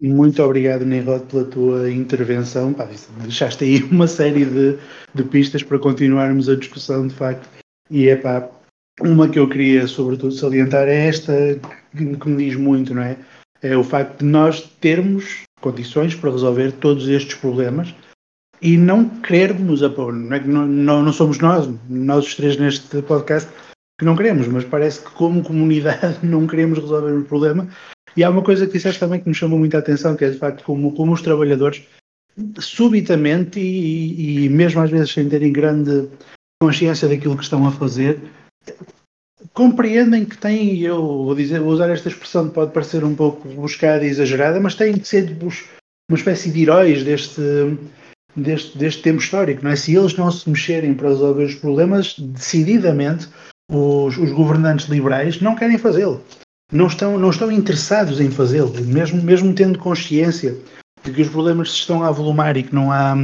Muito 0.00 0.42
obrigado, 0.42 0.86
Nirod, 0.86 1.26
pela 1.26 1.44
tua 1.44 1.92
intervenção. 1.92 2.72
Pá, 2.72 2.88
deixaste 3.20 3.64
aí 3.64 3.82
uma 3.84 4.08
série 4.08 4.46
de, 4.46 4.78
de 5.14 5.24
pistas 5.24 5.62
para 5.62 5.78
continuarmos 5.78 6.48
a 6.48 6.56
discussão, 6.56 7.06
de 7.06 7.14
facto. 7.14 7.46
E 7.90 8.08
é 8.08 8.16
pá, 8.16 8.50
uma 9.02 9.28
que 9.28 9.38
eu 9.38 9.46
queria, 9.46 9.86
sobretudo, 9.86 10.32
salientar 10.32 10.88
é 10.88 11.08
esta 11.08 11.32
que 11.94 12.28
me 12.28 12.36
diz 12.36 12.56
muito, 12.56 12.94
não 12.94 13.02
é? 13.02 13.18
É 13.60 13.76
o 13.76 13.84
facto 13.84 14.20
de 14.20 14.24
nós 14.24 14.62
termos 14.80 15.42
condições 15.60 16.14
para 16.14 16.30
resolver 16.30 16.72
todos 16.72 17.06
estes 17.08 17.34
problemas 17.34 17.94
e 18.62 18.78
não 18.78 19.08
querermos 19.08 19.82
apoio. 19.82 20.12
Não, 20.12 20.36
é 20.36 20.40
não, 20.40 20.66
não, 20.66 21.02
não 21.02 21.12
somos 21.12 21.38
nós, 21.38 21.68
nós 21.90 22.26
os 22.26 22.34
três 22.36 22.56
neste 22.56 23.02
podcast, 23.02 23.50
que 23.98 24.04
não 24.04 24.16
queremos, 24.16 24.46
mas 24.46 24.64
parece 24.64 25.00
que 25.00 25.10
como 25.10 25.42
comunidade 25.42 26.18
não 26.24 26.46
queremos 26.46 26.78
resolver 26.78 27.12
o 27.12 27.24
problema. 27.24 27.68
E 28.16 28.22
há 28.22 28.30
uma 28.30 28.42
coisa 28.42 28.66
que 28.66 28.74
disseste 28.74 29.00
também 29.00 29.20
que 29.20 29.28
me 29.28 29.34
chamou 29.34 29.58
muita 29.58 29.78
atenção, 29.78 30.14
que 30.14 30.24
é 30.24 30.30
de 30.30 30.38
facto 30.38 30.62
como, 30.64 30.94
como 30.94 31.12
os 31.12 31.22
trabalhadores 31.22 31.82
subitamente 32.58 33.58
e, 33.60 34.44
e 34.44 34.48
mesmo 34.48 34.80
às 34.80 34.90
vezes 34.90 35.12
sem 35.12 35.28
terem 35.28 35.52
grande 35.52 36.08
consciência 36.62 37.08
daquilo 37.08 37.36
que 37.36 37.42
estão 37.42 37.66
a 37.66 37.72
fazer, 37.72 38.20
compreendem 39.52 40.24
que 40.24 40.38
têm, 40.38 40.78
eu 40.80 40.96
vou, 40.96 41.34
dizer, 41.34 41.60
vou 41.60 41.72
usar 41.72 41.90
esta 41.90 42.08
expressão 42.08 42.48
que 42.48 42.54
pode 42.54 42.72
parecer 42.72 43.04
um 43.04 43.14
pouco 43.14 43.48
buscada 43.48 44.04
e 44.04 44.08
exagerada, 44.08 44.60
mas 44.60 44.74
têm 44.74 44.94
que 44.94 45.08
ser 45.08 45.36
uma 46.08 46.16
espécie 46.16 46.50
de 46.50 46.62
heróis 46.62 47.02
deste, 47.04 47.40
deste, 48.36 48.76
deste 48.76 49.02
tempo 49.02 49.20
histórico. 49.20 49.64
Não 49.64 49.70
é? 49.70 49.76
Se 49.76 49.94
eles 49.94 50.16
não 50.16 50.30
se 50.30 50.48
mexerem 50.48 50.94
para 50.94 51.08
resolver 51.08 51.44
os 51.44 51.54
problemas, 51.54 52.16
decididamente 52.18 53.28
os, 53.70 54.16
os 54.16 54.30
governantes 54.32 54.86
liberais 54.86 55.40
não 55.40 55.54
querem 55.54 55.78
fazê-lo. 55.78 56.22
Não 56.72 56.86
estão, 56.86 57.18
não 57.18 57.30
estão 57.30 57.52
interessados 57.52 58.20
em 58.20 58.30
fazê-lo, 58.30 58.72
mesmo, 58.84 59.22
mesmo 59.22 59.54
tendo 59.54 59.78
consciência 59.78 60.56
de 61.04 61.12
que 61.12 61.22
os 61.22 61.28
problemas 61.28 61.70
se 61.70 61.78
estão 61.78 62.02
a 62.02 62.08
avolumar 62.08 62.56
e 62.56 62.62
que 62.62 62.74
não 62.74 62.90
há. 62.90 63.14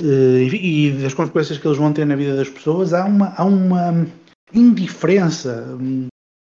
Uh, 0.00 0.54
e 0.54 0.92
das 1.02 1.12
consequências 1.12 1.58
que 1.58 1.66
eles 1.66 1.76
vão 1.76 1.92
ter 1.92 2.06
na 2.06 2.16
vida 2.16 2.34
das 2.34 2.48
pessoas, 2.48 2.94
há 2.94 3.04
uma, 3.04 3.34
há 3.36 3.44
uma 3.44 4.06
indiferença 4.54 5.76
hum, 5.78 6.06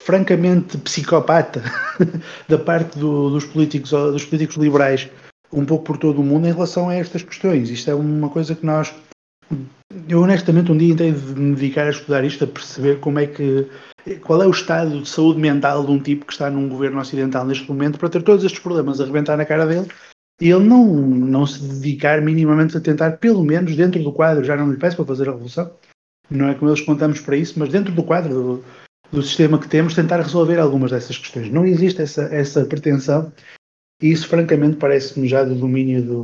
francamente 0.02 0.80
psicopata 0.80 1.64
da 2.50 2.58
parte 2.58 2.98
do, 2.98 3.30
dos, 3.30 3.46
políticos, 3.46 3.92
dos 3.92 4.26
políticos 4.26 4.58
liberais 4.58 5.08
um 5.52 5.66
pouco 5.66 5.84
por 5.84 5.98
todo 5.98 6.22
o 6.22 6.24
mundo 6.24 6.48
em 6.48 6.54
relação 6.54 6.89
a 6.89 6.96
estas 6.96 7.24
questões. 7.24 7.70
Isto 7.70 7.91
é 7.91 7.96
uma 7.96 8.30
coisa 8.30 8.56
que 8.56 8.66
nós. 8.66 8.93
Eu 10.10 10.22
honestamente 10.22 10.72
um 10.72 10.78
dia 10.78 10.93
intei 10.93 11.12
de 11.12 11.39
me 11.39 11.56
dedicar 11.56 11.88
a 11.88 11.91
estudar 11.91 12.24
isto, 12.24 12.43
a 12.43 12.48
perceber 12.48 13.00
como 13.00 13.20
é 13.20 13.28
que. 13.28 13.68
qual 14.24 14.41
é 14.41 14.48
o 14.48 14.52
estado 14.52 15.02
de 15.02 15.10
saúde 15.10 15.39
mental 15.39 15.86
de 15.86 15.91
um 15.91 16.00
tipo 16.00 16.26
que 16.26 16.34
está 16.34 16.50
num 16.50 16.68
governo 16.68 17.00
ocidental 17.00 17.46
neste 17.46 17.68
momento 17.68 18.00
para 18.00 18.10
ter 18.10 18.24
todos 18.24 18.43
estes 18.43 18.62
problemas 18.62 19.00
a 19.00 19.04
arrebentar 19.04 19.38
na 19.38 19.46
cara 19.46 19.66
dele 19.66 19.88
e 20.41 20.50
ele 20.50 20.68
não, 20.68 20.86
não 20.86 21.46
se 21.46 21.62
dedicar 21.62 22.22
minimamente 22.22 22.76
a 22.76 22.82
tentar, 22.82 23.18
pelo 23.18 23.43
menos 23.43 23.76
dentro 23.76 24.04
do 24.04 24.12
quadro, 24.12 24.43
já 24.43 24.56
não 24.56 24.70
lhe 24.70 24.78
peço 24.78 24.98
para 24.98 25.06
fazer 25.06 25.30
a 25.30 25.32
revolução, 25.32 25.72
não 26.30 26.50
é 26.50 26.56
como 26.56 26.70
eles 26.70 26.82
contamos 26.82 27.22
para 27.22 27.38
isso, 27.38 27.58
mas 27.58 27.70
dentro 27.70 27.93
do 27.93 28.04
quadro 28.04 28.34
do, 28.34 28.66
do 29.12 29.22
sistema 29.22 29.58
que 29.58 29.68
temos, 29.68 29.93
tentar 29.93 30.18
resolver 30.18 30.60
algumas 30.60 30.91
dessas 30.91 31.18
questões. 31.18 31.50
Não 31.50 31.66
existe 31.66 32.02
essa, 32.02 32.24
essa 32.24 32.66
pretensão 32.66 33.32
e 34.02 34.12
isso, 34.12 34.28
francamente, 34.28 34.76
parece-me 34.76 35.28
já 35.28 35.43
do 35.43 35.56
domínio, 35.56 36.04
do, 36.04 36.24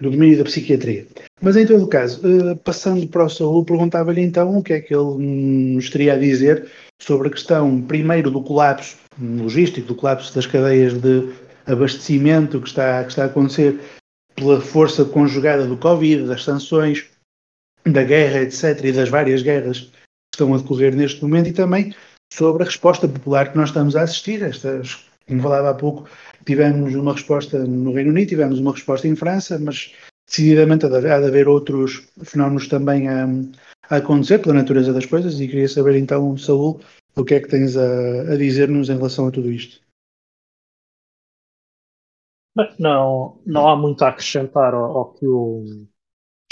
do, 0.00 0.10
domínio 0.10 0.38
da 0.38 0.44
psiquiatria. 0.44 1.06
Mas, 1.40 1.56
em 1.56 1.66
todo 1.66 1.86
caso, 1.86 2.20
uh, 2.26 2.56
passando 2.56 3.06
para 3.06 3.24
o 3.24 3.30
Saúl, 3.30 3.64
perguntava-lhe 3.64 4.20
então 4.20 4.58
o 4.58 4.62
que 4.62 4.72
é 4.72 4.80
que 4.80 4.94
ele 4.94 5.74
nos 5.74 5.88
teria 5.88 6.14
a 6.14 6.18
dizer 6.18 6.68
sobre 7.00 7.28
a 7.28 7.30
questão, 7.30 7.80
primeiro, 7.82 8.30
do 8.30 8.42
colapso 8.42 8.96
logístico, 9.20 9.86
do 9.88 9.94
colapso 9.94 10.34
das 10.34 10.46
cadeias 10.46 10.94
de 10.94 11.32
abastecimento 11.66 12.60
que 12.60 12.68
está, 12.68 13.04
que 13.04 13.10
está 13.10 13.22
a 13.24 13.26
acontecer 13.26 13.78
pela 14.34 14.60
força 14.60 15.04
conjugada 15.04 15.66
do 15.66 15.76
Covid, 15.76 16.26
das 16.26 16.42
sanções, 16.42 17.06
da 17.84 18.02
guerra, 18.02 18.40
etc., 18.40 18.84
e 18.84 18.92
das 18.92 19.08
várias 19.08 19.42
guerras 19.42 19.80
que 19.80 20.34
estão 20.34 20.54
a 20.54 20.58
decorrer 20.58 20.94
neste 20.94 21.22
momento, 21.22 21.48
e 21.48 21.52
também 21.52 21.94
sobre 22.32 22.62
a 22.62 22.66
resposta 22.66 23.06
popular 23.06 23.52
que 23.52 23.58
nós 23.58 23.68
estamos 23.68 23.94
a 23.94 24.02
assistir, 24.02 24.42
estas, 24.42 25.04
como 25.28 25.42
falava 25.42 25.70
há 25.70 25.74
pouco, 25.74 26.08
tivemos 26.44 26.94
uma 26.94 27.12
resposta 27.12 27.64
no 27.64 27.92
Reino 27.92 28.10
Unido, 28.10 28.28
tivemos 28.28 28.58
uma 28.58 28.72
resposta 28.72 29.08
em 29.08 29.16
França, 29.16 29.58
mas 29.58 29.94
decididamente 30.26 30.86
há 30.86 30.88
de 30.88 30.96
haver 30.96 31.48
outros 31.48 32.08
fenómenos 32.22 32.68
também 32.68 33.08
a, 33.08 33.26
a 33.90 33.96
acontecer 33.96 34.38
pela 34.38 34.54
natureza 34.54 34.92
das 34.92 35.06
coisas, 35.06 35.40
e 35.40 35.48
queria 35.48 35.68
saber 35.68 35.96
então, 35.96 36.36
Saúl, 36.36 36.80
o 37.16 37.24
que 37.24 37.34
é 37.34 37.40
que 37.40 37.48
tens 37.48 37.76
a, 37.76 38.32
a 38.32 38.36
dizer-nos 38.36 38.88
em 38.88 38.96
relação 38.96 39.28
a 39.28 39.30
tudo 39.30 39.50
isto? 39.50 39.82
Não, 42.78 43.40
não 43.46 43.68
há 43.68 43.76
muito 43.76 44.04
a 44.04 44.08
acrescentar 44.08 44.74
ao, 44.74 44.98
ao 44.98 45.14
que 45.14 45.26
o, 45.26 45.64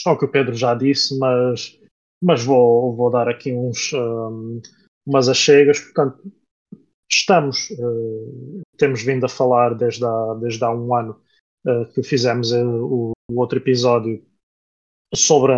ao 0.07 0.18
que 0.18 0.24
o 0.24 0.30
Pedro 0.30 0.55
já 0.55 0.74
disse, 0.74 1.18
mas, 1.18 1.78
mas 2.22 2.43
vou, 2.43 2.97
vou 2.97 3.11
dar 3.11 3.28
aqui 3.28 3.53
uns, 3.53 3.93
um, 3.93 4.62
umas 5.07 5.28
achegas. 5.28 5.78
Portanto, 5.80 6.32
estamos, 7.13 7.71
uh, 7.71 8.63
temos 8.77 9.03
vindo 9.03 9.27
a 9.27 9.29
falar 9.29 9.75
desde 9.75 10.05
há, 10.05 10.35
desde 10.41 10.65
há 10.65 10.71
um 10.71 10.95
ano 10.95 11.21
uh, 11.67 11.87
que 11.93 12.03
fizemos 12.03 12.53
uh, 12.53 12.65
o, 12.67 13.13
o, 13.31 13.41
outro 13.41 13.59
episódio 13.59 14.25
sobre, 15.15 15.53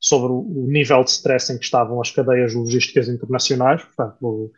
sobre 0.00 0.32
o 0.32 0.66
nível 0.68 1.02
de 1.04 1.10
stress 1.10 1.52
em 1.52 1.58
que 1.58 1.64
estavam 1.64 2.00
as 2.00 2.10
cadeias 2.10 2.54
logísticas 2.54 3.08
internacionais, 3.08 3.82
portanto, 3.84 4.52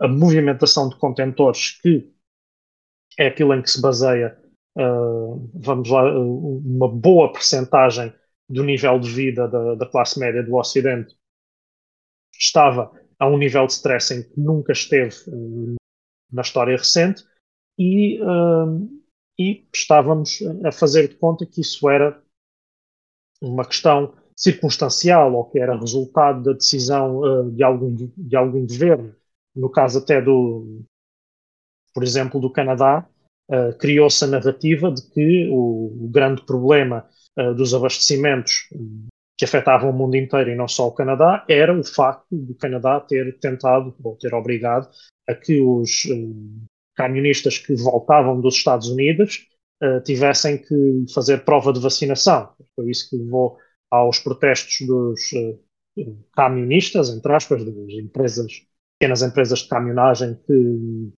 a 0.00 0.08
movimentação 0.08 0.88
de 0.88 0.96
contentores, 0.96 1.80
que 1.80 2.12
é 3.18 3.28
aquilo 3.28 3.54
em 3.54 3.62
que 3.62 3.70
se 3.70 3.80
baseia, 3.80 4.38
vamos 5.54 5.88
lá, 5.88 6.10
uma 6.18 6.88
boa 6.88 7.32
percentagem 7.32 8.12
do 8.48 8.64
nível 8.64 8.98
de 8.98 9.10
vida 9.10 9.48
da, 9.48 9.74
da 9.74 9.86
classe 9.86 10.18
média 10.18 10.42
do 10.42 10.56
Ocidente 10.56 11.16
estava 12.38 12.90
a 13.18 13.28
um 13.28 13.38
nível 13.38 13.66
de 13.66 13.72
stress 13.72 14.12
em 14.12 14.22
que 14.22 14.40
nunca 14.40 14.72
esteve 14.72 15.16
uh, 15.28 15.74
na 16.32 16.42
história 16.42 16.76
recente 16.76 17.24
e 17.78 18.20
uh, 18.22 19.04
e 19.38 19.66
estávamos 19.74 20.38
a 20.64 20.70
fazer 20.70 21.08
de 21.08 21.16
conta 21.16 21.44
que 21.44 21.60
isso 21.60 21.88
era 21.90 22.22
uma 23.42 23.64
questão 23.64 24.14
circunstancial 24.36 25.34
ou 25.34 25.44
que 25.44 25.58
era 25.58 25.76
resultado 25.76 26.42
da 26.44 26.52
decisão 26.52 27.18
uh, 27.18 27.50
de, 27.50 27.62
algum, 27.64 27.94
de 27.94 28.36
algum 28.36 28.64
governo. 28.64 29.14
No 29.54 29.68
caso 29.68 29.98
até 29.98 30.22
do, 30.22 30.84
por 31.92 32.04
exemplo, 32.04 32.40
do 32.40 32.50
Canadá, 32.50 33.08
criou-se 33.78 34.24
a 34.24 34.26
narrativa 34.26 34.90
de 34.90 35.02
que 35.10 35.48
o, 35.50 36.06
o 36.06 36.08
grande 36.08 36.42
problema 36.42 37.08
dos 37.56 37.72
abastecimentos 37.72 38.68
que 39.36 39.44
afetavam 39.44 39.90
o 39.90 39.92
mundo 39.92 40.16
inteiro 40.16 40.50
e 40.50 40.54
não 40.54 40.68
só 40.68 40.86
o 40.86 40.94
Canadá 40.94 41.44
era 41.48 41.76
o 41.76 41.84
facto 41.84 42.26
do 42.30 42.54
Canadá 42.54 43.00
ter 43.00 43.38
tentado 43.38 43.94
ou 44.02 44.16
ter 44.16 44.32
obrigado 44.34 44.88
a 45.28 45.34
que 45.34 45.60
os 45.60 46.02
camionistas 46.94 47.58
que 47.58 47.74
voltavam 47.74 48.40
dos 48.40 48.54
Estados 48.54 48.88
Unidos 48.88 49.48
tivessem 50.04 50.58
que 50.58 51.04
fazer 51.12 51.44
prova 51.44 51.72
de 51.72 51.80
vacinação. 51.80 52.54
Foi 52.76 52.88
isso 52.88 53.10
que 53.10 53.16
levou 53.16 53.58
aos 53.94 54.18
protestos 54.18 54.86
dos 54.86 55.32
uh, 55.32 55.60
camionistas, 56.34 57.10
entre 57.10 57.32
aspas, 57.32 57.64
das 57.64 57.74
empresas, 57.94 58.52
pequenas 58.98 59.22
empresas 59.22 59.60
de 59.60 59.68
caminhonagem 59.68 60.34
que, 60.46 61.12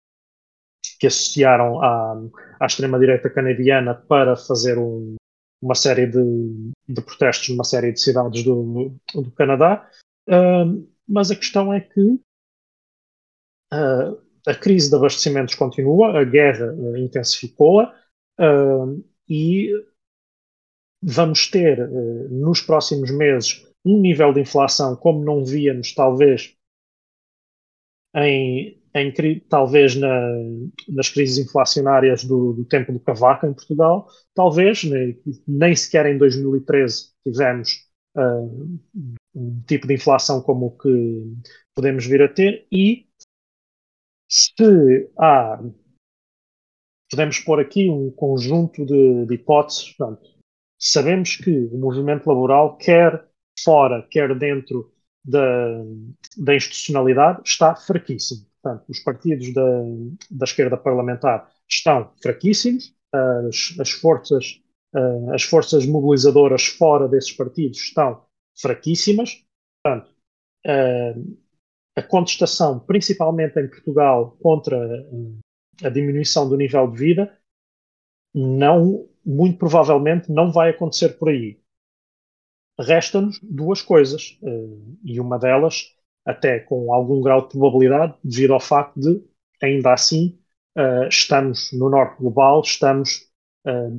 que 0.98 1.06
associaram 1.06 1.80
à, 1.82 2.20
à 2.60 2.66
extrema-direita 2.66 3.30
canadiana 3.30 3.94
para 3.94 4.36
fazer 4.36 4.78
um, 4.78 5.14
uma 5.64 5.74
série 5.74 6.06
de, 6.06 6.72
de, 6.88 7.00
protestos 7.02 7.48
numa 7.48 7.64
série 7.64 7.92
de 7.92 8.00
cidades 8.00 8.42
do, 8.44 8.94
do 9.14 9.30
Canadá. 9.32 9.88
Uh, 10.28 10.86
mas 11.08 11.30
a 11.30 11.36
questão 11.36 11.72
é 11.72 11.80
que 11.80 12.00
uh, 13.72 14.20
a 14.46 14.54
crise 14.54 14.90
de 14.90 14.96
abastecimentos 14.96 15.54
continua, 15.54 16.18
a 16.18 16.24
guerra 16.24 16.72
uh, 16.72 16.96
intensificou-a 16.96 17.94
e 19.28 19.70
vamos 21.02 21.48
ter 21.50 21.80
uh, 21.80 22.28
nos 22.30 22.60
próximos 22.60 23.10
meses 23.10 23.66
um 23.84 24.00
nível 24.00 24.32
de 24.32 24.40
inflação 24.40 24.96
como 24.96 25.22
não 25.22 25.44
víamos 25.44 25.94
talvez 25.94 26.56
em, 28.16 28.82
em 28.94 29.12
talvez 29.48 29.96
na, 29.96 30.08
nas 30.88 31.08
crises 31.08 31.44
inflacionárias 31.44 32.24
do, 32.24 32.52
do, 32.52 32.64
tempo 32.64 32.92
do 32.92 33.00
Cavaco 33.00 33.46
em 33.46 33.52
Portugal, 33.52 34.08
talvez 34.34 34.84
nem, 34.84 35.20
nem 35.46 35.74
sequer 35.74 36.06
em 36.06 36.16
2013 36.16 37.12
tivemos 37.26 37.88
uh, 38.16 38.78
um 39.34 39.62
tipo 39.66 39.86
de 39.88 39.94
inflação 39.94 40.40
como 40.40 40.66
o 40.66 40.78
que 40.78 41.34
podemos 41.74 42.06
vir 42.06 42.22
a 42.22 42.28
ter 42.28 42.66
e 42.70 43.06
se 44.30 45.10
há 45.18 45.60
podemos 47.10 47.38
pôr 47.38 47.60
aqui 47.60 47.88
um 47.88 48.10
conjunto 48.10 48.84
de, 48.84 49.26
de 49.26 49.34
hipóteses, 49.34 49.92
portanto, 49.92 50.28
sabemos 50.78 51.36
que 51.36 51.50
o 51.50 51.78
movimento 51.78 52.26
laboral, 52.26 52.76
quer 52.76 53.28
fora, 53.62 54.06
quer 54.10 54.36
dentro 54.36 54.92
da, 55.24 55.82
da 56.36 56.56
institucionalidade, 56.56 57.42
está 57.44 57.76
fraquíssimo. 57.76 58.46
Portanto, 58.64 58.88
os 58.88 58.98
partidos 59.00 59.52
da, 59.52 59.82
da 60.30 60.44
esquerda 60.44 60.74
parlamentar 60.74 61.52
estão 61.68 62.10
fraquíssimos, 62.22 62.94
as, 63.12 63.78
as, 63.78 63.90
forças, 63.90 64.62
uh, 64.94 65.34
as 65.34 65.42
forças 65.42 65.84
mobilizadoras 65.84 66.64
fora 66.64 67.06
desses 67.06 67.32
partidos 67.32 67.78
estão 67.78 68.24
fraquíssimas. 68.58 69.44
Portanto, 69.82 70.10
uh, 70.66 71.38
a 71.94 72.02
contestação, 72.02 72.80
principalmente 72.80 73.60
em 73.60 73.68
Portugal, 73.68 74.34
contra 74.40 74.78
uh, 74.78 75.38
a 75.82 75.90
diminuição 75.90 76.48
do 76.48 76.56
nível 76.56 76.90
de 76.90 76.96
vida, 76.96 77.38
não 78.34 79.06
muito 79.24 79.58
provavelmente 79.58 80.32
não 80.32 80.50
vai 80.50 80.70
acontecer 80.70 81.18
por 81.18 81.28
aí. 81.28 81.60
Resta-nos 82.80 83.38
duas 83.40 83.80
coisas, 83.80 84.36
eh, 84.42 84.68
e 85.04 85.20
uma 85.20 85.38
delas, 85.38 85.93
até 86.24 86.60
com 86.60 86.92
algum 86.92 87.20
grau 87.22 87.42
de 87.42 87.48
probabilidade, 87.48 88.14
devido 88.24 88.54
ao 88.54 88.60
facto 88.60 88.98
de, 88.98 89.22
ainda 89.62 89.92
assim, 89.92 90.38
eh, 90.76 91.08
estamos 91.08 91.70
no 91.72 91.90
norte 91.90 92.18
global, 92.18 92.62
estamos, 92.62 93.28
eh, 93.66 93.90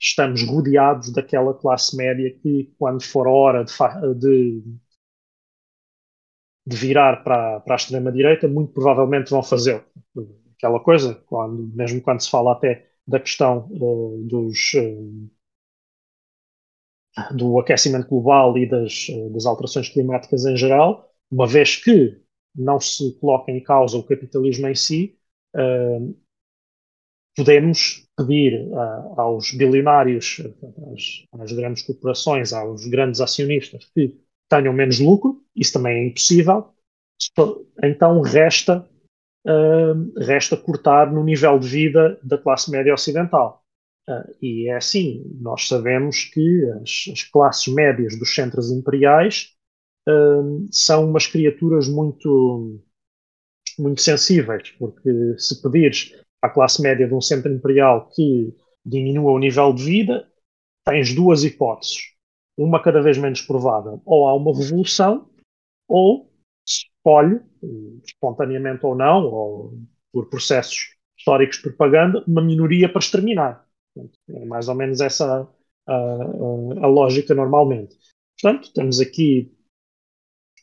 estamos 0.00 0.42
rodeados 0.44 1.12
daquela 1.12 1.54
classe 1.54 1.96
média 1.96 2.30
que, 2.40 2.72
quando 2.78 3.02
for 3.02 3.26
a 3.26 3.30
hora 3.30 3.64
de, 3.64 3.72
de, 4.16 4.62
de 6.66 6.76
virar 6.76 7.22
para, 7.24 7.60
para 7.60 7.74
a 7.74 7.76
extrema-direita, 7.76 8.46
muito 8.48 8.72
provavelmente 8.72 9.30
vão 9.30 9.42
fazer 9.42 9.84
aquela 10.56 10.80
coisa, 10.80 11.14
quando, 11.26 11.66
mesmo 11.74 12.00
quando 12.02 12.20
se 12.22 12.30
fala 12.30 12.52
até 12.52 12.88
da 13.06 13.18
questão 13.20 13.68
uh, 13.70 14.22
dos, 14.24 14.74
uh, 14.74 15.30
do 17.34 17.58
aquecimento 17.58 18.08
global 18.08 18.56
e 18.58 18.68
das, 18.68 19.08
uh, 19.08 19.30
das 19.30 19.46
alterações 19.46 19.88
climáticas 19.88 20.44
em 20.44 20.56
geral, 20.56 21.10
uma 21.30 21.46
vez 21.46 21.76
que 21.76 22.20
não 22.54 22.80
se 22.80 23.12
coloca 23.20 23.52
em 23.52 23.62
causa 23.62 23.96
o 23.96 24.02
capitalismo 24.02 24.66
em 24.66 24.74
si, 24.74 25.16
podemos 27.36 28.08
pedir 28.16 28.68
aos 29.16 29.52
bilionários, 29.52 30.40
às, 30.92 31.40
às, 31.40 31.52
grandes 31.52 31.82
corporações, 31.84 32.52
aos 32.52 32.86
grandes 32.86 33.20
acionistas 33.20 33.84
que 33.94 34.18
tenham 34.48 34.72
menos 34.72 34.98
lucro, 34.98 35.40
isso 35.54 35.74
também 35.74 35.98
é 35.98 36.06
impossível, 36.08 36.70
então 37.82 38.20
resta 38.22 38.88
resta 40.18 40.56
cortar 40.56 41.12
no 41.12 41.24
nível 41.24 41.58
de 41.58 41.68
vida 41.68 42.18
da 42.22 42.36
classe 42.36 42.70
média 42.70 42.92
ocidental. 42.92 43.64
Uh, 44.08 44.34
e 44.40 44.68
é 44.68 44.76
assim, 44.76 45.22
nós 45.38 45.68
sabemos 45.68 46.24
que 46.24 46.64
as, 46.80 47.12
as 47.12 47.22
classes 47.24 47.72
médias 47.72 48.18
dos 48.18 48.34
centros 48.34 48.70
imperiais 48.70 49.54
uh, 50.08 50.66
são 50.72 51.10
umas 51.10 51.26
criaturas 51.26 51.86
muito, 51.86 52.82
muito 53.78 54.00
sensíveis, 54.00 54.70
porque 54.78 55.10
se 55.36 55.60
pedires 55.60 56.14
à 56.40 56.48
classe 56.48 56.80
média 56.80 57.06
de 57.06 57.12
um 57.12 57.20
centro 57.20 57.52
imperial 57.52 58.08
que 58.08 58.56
diminua 58.82 59.32
o 59.32 59.38
nível 59.38 59.74
de 59.74 59.84
vida, 59.84 60.26
tens 60.86 61.14
duas 61.14 61.44
hipóteses. 61.44 61.98
Uma 62.56 62.82
cada 62.82 63.02
vez 63.02 63.18
menos 63.18 63.42
provável. 63.42 64.00
Ou 64.06 64.26
há 64.26 64.34
uma 64.34 64.56
revolução, 64.56 65.28
ou 65.86 66.32
escolhe, 66.66 67.40
espontaneamente 68.04 68.86
ou 68.86 68.96
não, 68.96 69.24
ou 69.26 69.78
por 70.10 70.30
processos 70.30 70.96
históricos 71.16 71.58
de 71.58 71.64
propaganda, 71.64 72.24
uma 72.26 72.40
minoria 72.40 72.88
para 72.88 73.00
exterminar. 73.00 73.67
É 74.30 74.44
mais 74.44 74.68
ou 74.68 74.74
menos 74.74 75.00
essa 75.00 75.48
a, 75.86 75.92
a, 75.92 76.84
a 76.84 76.86
lógica 76.86 77.34
normalmente. 77.34 77.96
Portanto, 78.40 78.72
temos 78.72 79.00
aqui, 79.00 79.52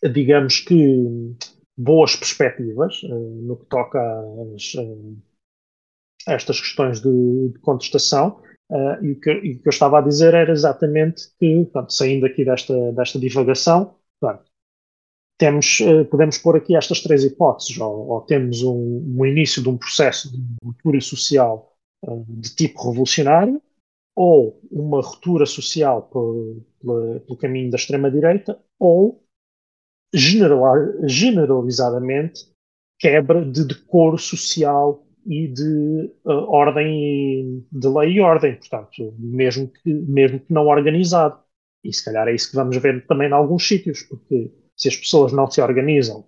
digamos 0.03 0.59
que, 0.59 1.35
boas 1.77 2.15
perspectivas 2.15 3.01
uh, 3.03 3.41
no 3.41 3.57
que 3.57 3.65
toca 3.65 3.99
às, 3.99 4.73
uh, 4.75 5.17
a 6.27 6.33
estas 6.33 6.59
questões 6.59 7.01
de, 7.01 7.49
de 7.49 7.59
contestação. 7.59 8.41
Uh, 8.69 9.03
e, 9.03 9.11
o 9.11 9.19
que, 9.19 9.31
e, 9.31 9.55
o 9.55 9.61
que, 9.61 9.67
eu 9.67 9.69
estava 9.69 9.99
a 9.99 10.01
dizer 10.01 10.33
era 10.33 10.51
exatamente 10.51 11.29
que, 11.37 11.63
portanto, 11.65 11.93
saindo 11.93 12.25
aqui 12.25 12.43
desta, 12.45 12.91
desta 12.93 13.19
divagação, 13.19 13.95
portanto, 14.19 14.49
temos, 15.37 15.79
podemos 16.09 16.37
pôr 16.37 16.55
aqui 16.55 16.77
estas 16.77 17.01
três 17.01 17.25
hipóteses, 17.25 17.77
ou, 17.77 18.07
ou 18.07 18.21
temos 18.21 18.63
um, 18.63 19.03
um, 19.17 19.25
início 19.25 19.61
de 19.61 19.67
um 19.67 19.77
processo 19.77 20.31
de 20.31 20.41
ruptura 20.63 21.01
social 21.01 21.74
de 22.27 22.55
tipo 22.55 22.89
revolucionário, 22.89 23.61
ou 24.15 24.59
uma 24.71 25.01
ruptura 25.01 25.45
social 25.45 26.03
pelo, 26.03 26.65
pelo, 27.25 27.37
caminho 27.37 27.69
da 27.69 27.77
extrema-direita, 27.77 28.57
ou 28.79 29.21
generalizadamente 30.13 32.49
quebra 32.97 33.45
de 33.45 33.67
decoro 33.67 34.17
social 34.17 35.05
e 35.25 35.47
de 35.47 36.13
uh, 36.23 36.45
ordem 36.47 37.67
de 37.71 37.87
lei 37.87 38.13
e 38.13 38.21
ordem, 38.21 38.55
portanto, 38.55 39.13
mesmo 39.17 39.67
que, 39.67 39.93
mesmo 39.93 40.39
que 40.39 40.53
não 40.53 40.67
organizado. 40.67 41.43
E 41.83 41.91
se 41.91 42.05
calhar 42.05 42.27
é 42.27 42.35
isso 42.35 42.49
que 42.49 42.55
vamos 42.55 42.77
ver 42.77 43.05
também 43.07 43.29
em 43.29 43.33
alguns 43.33 43.67
sítios, 43.67 44.03
porque 44.03 44.51
se 44.77 44.87
as 44.87 44.95
pessoas 44.95 45.33
não 45.33 45.49
se 45.49 45.59
organizam 45.61 46.27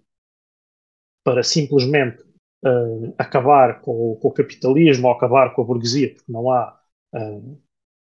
para 1.23 1.43
simplesmente 1.43 2.23
uh, 2.65 3.13
acabar 3.17 3.81
com 3.81 4.11
o, 4.11 4.15
com 4.17 4.29
o, 4.29 4.33
capitalismo 4.33 5.07
ou 5.07 5.13
acabar 5.13 5.53
com 5.53 5.61
a 5.61 5.65
burguesia, 5.65 6.13
porque 6.13 6.31
não 6.31 6.51
há, 6.51 6.79
uh, 7.15 7.61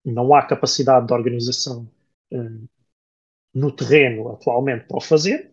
não 0.05 0.33
há 0.33 0.45
capacidade 0.45 1.07
de 1.07 1.13
organização 1.13 1.89
uh, 2.33 2.67
no 3.53 3.71
terreno 3.71 4.29
atualmente 4.29 4.87
para 4.87 4.97
o 4.97 5.01
fazer, 5.01 5.51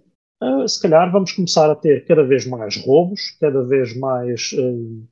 se 0.69 0.81
calhar 0.81 1.11
vamos 1.11 1.33
começar 1.33 1.69
a 1.69 1.75
ter 1.75 2.07
cada 2.07 2.23
vez 2.23 2.47
mais 2.47 2.77
roubos, 2.77 3.37
cada 3.41 3.61
vez 3.65 3.97
mais 3.97 4.53
uh, 4.53 5.09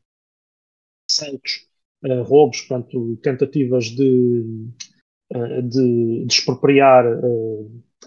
roubos, 2.23 2.61
portanto, 2.61 3.17
tentativas 3.17 3.87
de, 3.87 4.69
de, 5.65 6.25
de 6.25 6.33
expropriar 6.33 7.05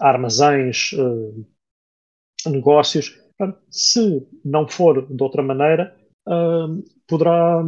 armazéns, 0.00 0.92
negócios. 2.46 3.19
Se 3.70 4.26
não 4.44 4.68
for 4.68 5.06
de 5.06 5.22
outra 5.22 5.42
maneira, 5.42 5.96
uh, 6.28 6.82
poderá, 7.06 7.62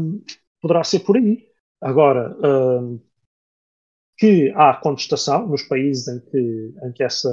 poderá 0.60 0.84
ser 0.84 1.00
por 1.00 1.16
aí. 1.16 1.48
Agora, 1.80 2.36
uh, 2.38 3.02
que 4.18 4.52
há 4.54 4.74
contestação 4.74 5.48
nos 5.48 5.62
países 5.62 6.06
em 6.08 6.20
que, 6.20 6.74
em 6.84 6.92
que, 6.92 7.02
essa, 7.02 7.30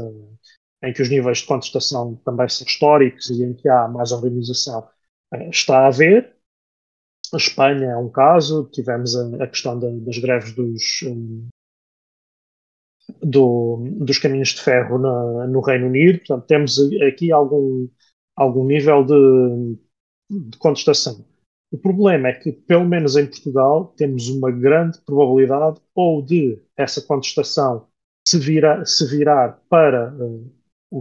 em 0.83 0.93
que 0.93 1.01
os 1.01 1.09
níveis 1.09 1.39
de 1.39 1.45
contestação 1.45 2.15
também 2.25 2.49
são 2.49 2.65
históricos 2.65 3.29
e 3.29 3.43
em 3.43 3.53
que 3.53 3.69
há 3.69 3.87
mais 3.87 4.11
organização, 4.11 4.87
uh, 5.33 5.49
está 5.49 5.79
a 5.79 5.87
haver. 5.87 6.35
A 7.33 7.37
Espanha 7.37 7.91
é 7.91 7.97
um 7.97 8.09
caso, 8.09 8.69
tivemos 8.71 9.15
a, 9.15 9.43
a 9.43 9.47
questão 9.47 9.79
da, 9.79 9.87
das 9.91 10.17
greves 10.17 10.55
dos, 10.55 11.03
um, 11.03 11.47
do, 13.21 13.83
dos 13.99 14.17
caminhos 14.17 14.49
de 14.49 14.61
ferro 14.61 14.97
na, 14.97 15.47
no 15.47 15.61
Reino 15.61 15.87
Unido, 15.87 16.19
portanto, 16.19 16.45
temos 16.47 16.77
aqui 17.07 17.31
algum, 17.31 17.87
algum 18.39 18.65
nível 18.65 19.03
de, 19.03 19.77
de 20.29 20.57
contestação. 20.57 21.25
O 21.71 21.77
problema 21.77 22.29
é 22.29 22.33
que, 22.33 22.51
pelo 22.51 22.85
menos 22.85 23.15
em 23.15 23.27
Portugal, 23.27 23.93
temos 23.97 24.29
uma 24.29 24.49
grande 24.49 24.99
probabilidade 25.01 25.79
ou 25.93 26.23
de 26.23 26.59
essa 26.75 27.01
contestação 27.01 27.87
se, 28.25 28.39
vira, 28.39 28.83
se 28.85 29.05
virar 29.05 29.61
para 29.69 30.13
uh, 30.13 30.51
o 30.89 30.99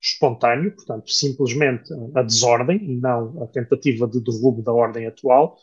espontâneo, 0.00 0.74
portanto, 0.74 1.10
simplesmente 1.10 1.92
a 2.14 2.22
desordem 2.22 2.76
e 2.84 2.96
não 2.96 3.42
a 3.42 3.46
tentativa 3.46 4.06
de 4.06 4.20
derrubo 4.20 4.62
da 4.62 4.72
ordem 4.72 5.06
atual. 5.06 5.56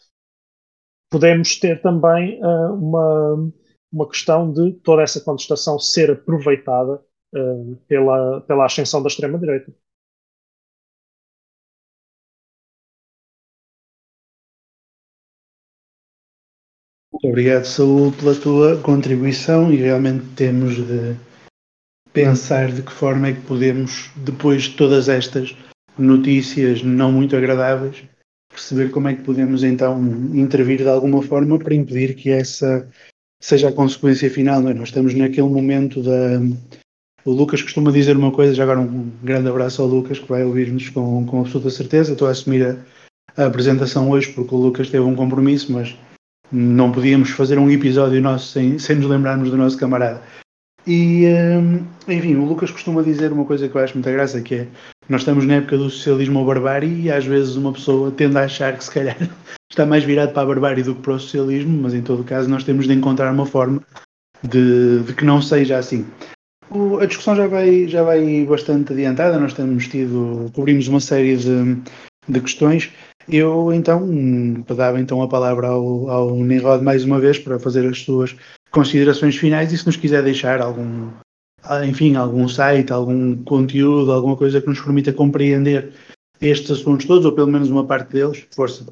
Podemos 1.10 1.58
ter 1.58 1.82
também 1.82 2.42
uh, 2.44 2.74
uma, 2.74 3.54
uma 3.94 4.10
questão 4.10 4.52
de 4.52 4.74
toda 4.82 5.04
essa 5.04 5.22
contestação 5.22 5.80
ser 5.80 6.12
aproveitada 6.12 7.02
uh, 7.34 7.76
pela, 7.88 8.42
pela 8.42 8.66
ascensão 8.66 9.02
da 9.02 9.08
extrema-direita. 9.08 9.74
Obrigado, 17.28 17.66
Saúl, 17.66 18.12
pela 18.12 18.36
tua 18.36 18.78
contribuição 18.78 19.74
e 19.74 19.78
realmente 19.78 20.24
temos 20.36 20.76
de 20.76 21.16
pensar 22.14 22.72
de 22.72 22.84
que 22.84 22.92
forma 22.92 23.30
é 23.30 23.34
que 23.34 23.42
podemos, 23.42 24.12
depois 24.16 24.64
de 24.64 24.76
todas 24.76 25.10
estas 25.10 25.58
notícias 25.98 26.84
não 26.84 27.12
muito 27.12 27.36
agradáveis, 27.36 28.04
perceber 28.48 28.92
como 28.92 29.08
é 29.08 29.16
que 29.16 29.24
podemos 29.24 29.64
então 29.64 30.00
intervir 30.36 30.78
de 30.78 30.88
alguma 30.88 31.24
forma 31.24 31.58
para 31.58 31.74
impedir 31.74 32.14
que 32.14 32.30
essa 32.30 32.88
seja 33.42 33.70
a 33.70 33.74
consequência 33.74 34.30
final. 34.30 34.62
Não 34.62 34.70
é? 34.70 34.76
Nós 34.76 34.90
estamos 34.90 35.16
naquele 35.16 35.50
momento 35.50 36.04
da. 36.04 36.40
O 37.26 37.32
Lucas 37.32 37.64
costuma 37.64 37.92
dizer 37.92 38.16
uma 38.16 38.32
coisa, 38.32 38.54
já 38.54 38.62
agora 38.62 38.82
um 38.82 39.12
grande 39.24 39.50
abraço 39.50 39.82
ao 39.82 39.88
Lucas, 39.88 40.20
que 40.20 40.30
vai 40.30 40.44
ouvir-nos 40.44 40.90
com, 40.90 41.26
com 41.26 41.42
absoluta 41.42 41.72
certeza. 41.72 42.14
Estou 42.14 42.28
a 42.28 42.32
assumir 42.32 42.64
a, 42.68 42.78
a 43.36 43.48
apresentação 43.48 44.12
hoje 44.12 44.32
porque 44.32 44.54
o 44.54 44.60
Lucas 44.60 44.92
teve 44.92 45.04
um 45.04 45.16
compromisso, 45.16 45.74
mas 45.74 45.98
não 46.52 46.92
podíamos 46.92 47.30
fazer 47.32 47.58
um 47.58 47.70
episódio 47.70 48.22
nosso 48.22 48.52
sem, 48.52 48.78
sem 48.80 48.96
nos 48.98 49.10
lembrarmos 49.10 49.50
do 49.50 49.58
nosso 49.58 49.78
camarada. 49.78 50.22
E, 50.88 51.26
hum, 51.28 51.84
enfim, 52.08 52.36
o 52.36 52.46
Lucas 52.46 52.70
costuma 52.70 53.02
dizer 53.02 53.32
uma 53.32 53.46
coisa 53.46 53.68
que 53.68 53.76
eu 53.76 53.82
acho 53.82 53.96
muita 53.96 54.12
graça, 54.12 54.42
que 54.42 54.56
é 54.56 54.68
nós 55.10 55.22
estamos 55.22 55.46
na 55.46 55.56
época 55.56 55.78
do 55.78 55.90
socialismo 55.90 56.40
ou 56.40 56.46
barbárie 56.46 57.02
e 57.02 57.12
às 57.12 57.26
vezes 57.26 57.56
uma 57.56 57.72
pessoa 57.74 58.12
tende 58.12 58.38
a 58.38 58.44
achar 58.44 58.76
que 58.76 58.84
se 58.84 58.92
calhar 58.92 59.18
está 59.70 59.86
mais 59.86 60.04
virado 60.04 60.34
para 60.34 60.44
a 60.44 60.46
barbárie 60.46 60.84
do 60.84 60.96
que 60.96 61.02
para 61.02 61.14
o 61.14 61.20
socialismo, 61.20 61.82
mas 61.82 61.94
em 61.94 62.02
todo 62.02 62.24
caso 62.24 62.50
nós 62.50 62.64
temos 62.64 62.88
de 62.88 62.94
encontrar 62.94 63.32
uma 63.32 63.46
forma 63.46 63.82
de, 64.44 65.00
de 65.02 65.14
que 65.14 65.26
não 65.26 65.42
seja 65.42 65.78
assim. 65.78 66.06
O, 66.70 66.98
a 66.98 67.06
discussão 67.06 67.36
já 67.36 67.48
vai, 67.48 67.88
já 67.88 68.04
vai 68.04 68.46
bastante 68.46 68.94
adiantada, 68.94 69.40
nós 69.40 69.54
temos 69.54 69.88
tido, 69.88 70.52
cobrimos 70.54 70.88
uma 70.88 71.00
série 71.00 71.36
de, 71.38 71.78
de 72.28 72.42
questões 72.42 72.92
eu 73.28 73.74
então 73.74 74.02
dava 74.68 75.00
então 75.00 75.22
a 75.22 75.28
palavra 75.28 75.68
ao, 75.68 76.10
ao 76.10 76.36
Nirod 76.36 76.84
mais 76.84 77.04
uma 77.04 77.20
vez 77.20 77.40
para 77.40 77.60
fazer 77.60 77.88
as 77.88 78.02
suas 78.02 78.36
considerações 78.72 79.36
finais 79.36 79.72
e 79.72 79.78
se 79.78 79.86
nos 79.86 79.96
quiser 79.96 80.24
deixar 80.24 80.62
algum, 80.62 81.10
enfim, 81.88 82.16
algum 82.16 82.48
site, 82.48 82.92
algum 82.92 83.44
conteúdo, 83.44 84.12
alguma 84.12 84.36
coisa 84.36 84.62
que 84.62 84.68
nos 84.68 84.82
permita 84.82 85.14
compreender 85.14 85.94
estes 86.42 86.72
assuntos 86.72 87.06
todos, 87.06 87.26
ou 87.26 87.34
pelo 87.34 87.48
menos 87.48 87.70
uma 87.70 87.86
parte 87.86 88.12
deles, 88.12 88.46
força. 88.54 88.86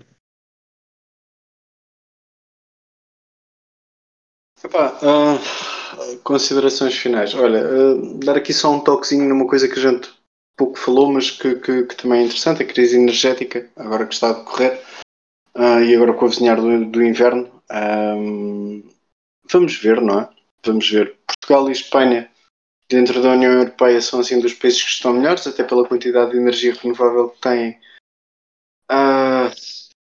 Epá, 4.63 4.97
uh, 5.03 6.17
considerações 6.23 6.97
finais. 6.97 7.35
Olha, 7.35 7.61
uh, 7.61 8.17
dar 8.19 8.37
aqui 8.37 8.53
só 8.53 8.71
um 8.71 8.79
toquezinho 8.79 9.27
numa 9.27 9.45
coisa 9.45 9.67
que 9.67 9.77
a 9.77 9.81
gente 9.81 10.09
pouco 10.55 10.77
falou, 10.77 11.11
mas 11.11 11.31
que, 11.31 11.55
que, 11.55 11.83
que, 11.83 11.95
também 11.95 12.21
é 12.21 12.25
interessante, 12.25 12.63
a 12.63 12.65
crise 12.65 12.97
energética, 12.97 13.69
agora 13.75 14.05
que 14.05 14.13
está 14.13 14.29
a 14.29 14.33
decorrer, 14.33 14.81
uh, 15.55 15.79
e 15.83 15.95
agora 15.95 16.13
com 16.13 16.25
o 16.25 16.27
avizinhar 16.27 16.59
do, 16.59 16.85
do 16.85 17.03
inverno. 17.03 17.51
Um, 17.71 18.87
vamos 19.51 19.75
ver, 19.77 20.01
não 20.01 20.21
é? 20.21 20.29
Vamos 20.65 20.89
ver. 20.89 21.17
Portugal 21.27 21.69
e 21.69 21.71
Espanha, 21.71 22.31
dentro 22.87 23.21
da 23.21 23.31
União 23.31 23.51
Europeia, 23.51 24.01
são 24.01 24.19
assim 24.19 24.39
dos 24.39 24.53
países 24.53 24.83
que 24.83 24.89
estão 24.89 25.13
melhores, 25.13 25.47
até 25.47 25.63
pela 25.63 25.87
quantidade 25.87 26.31
de 26.31 26.37
energia 26.37 26.73
renovável 26.73 27.29
que 27.29 27.41
têm. 27.41 27.79
Uh, 28.91 29.49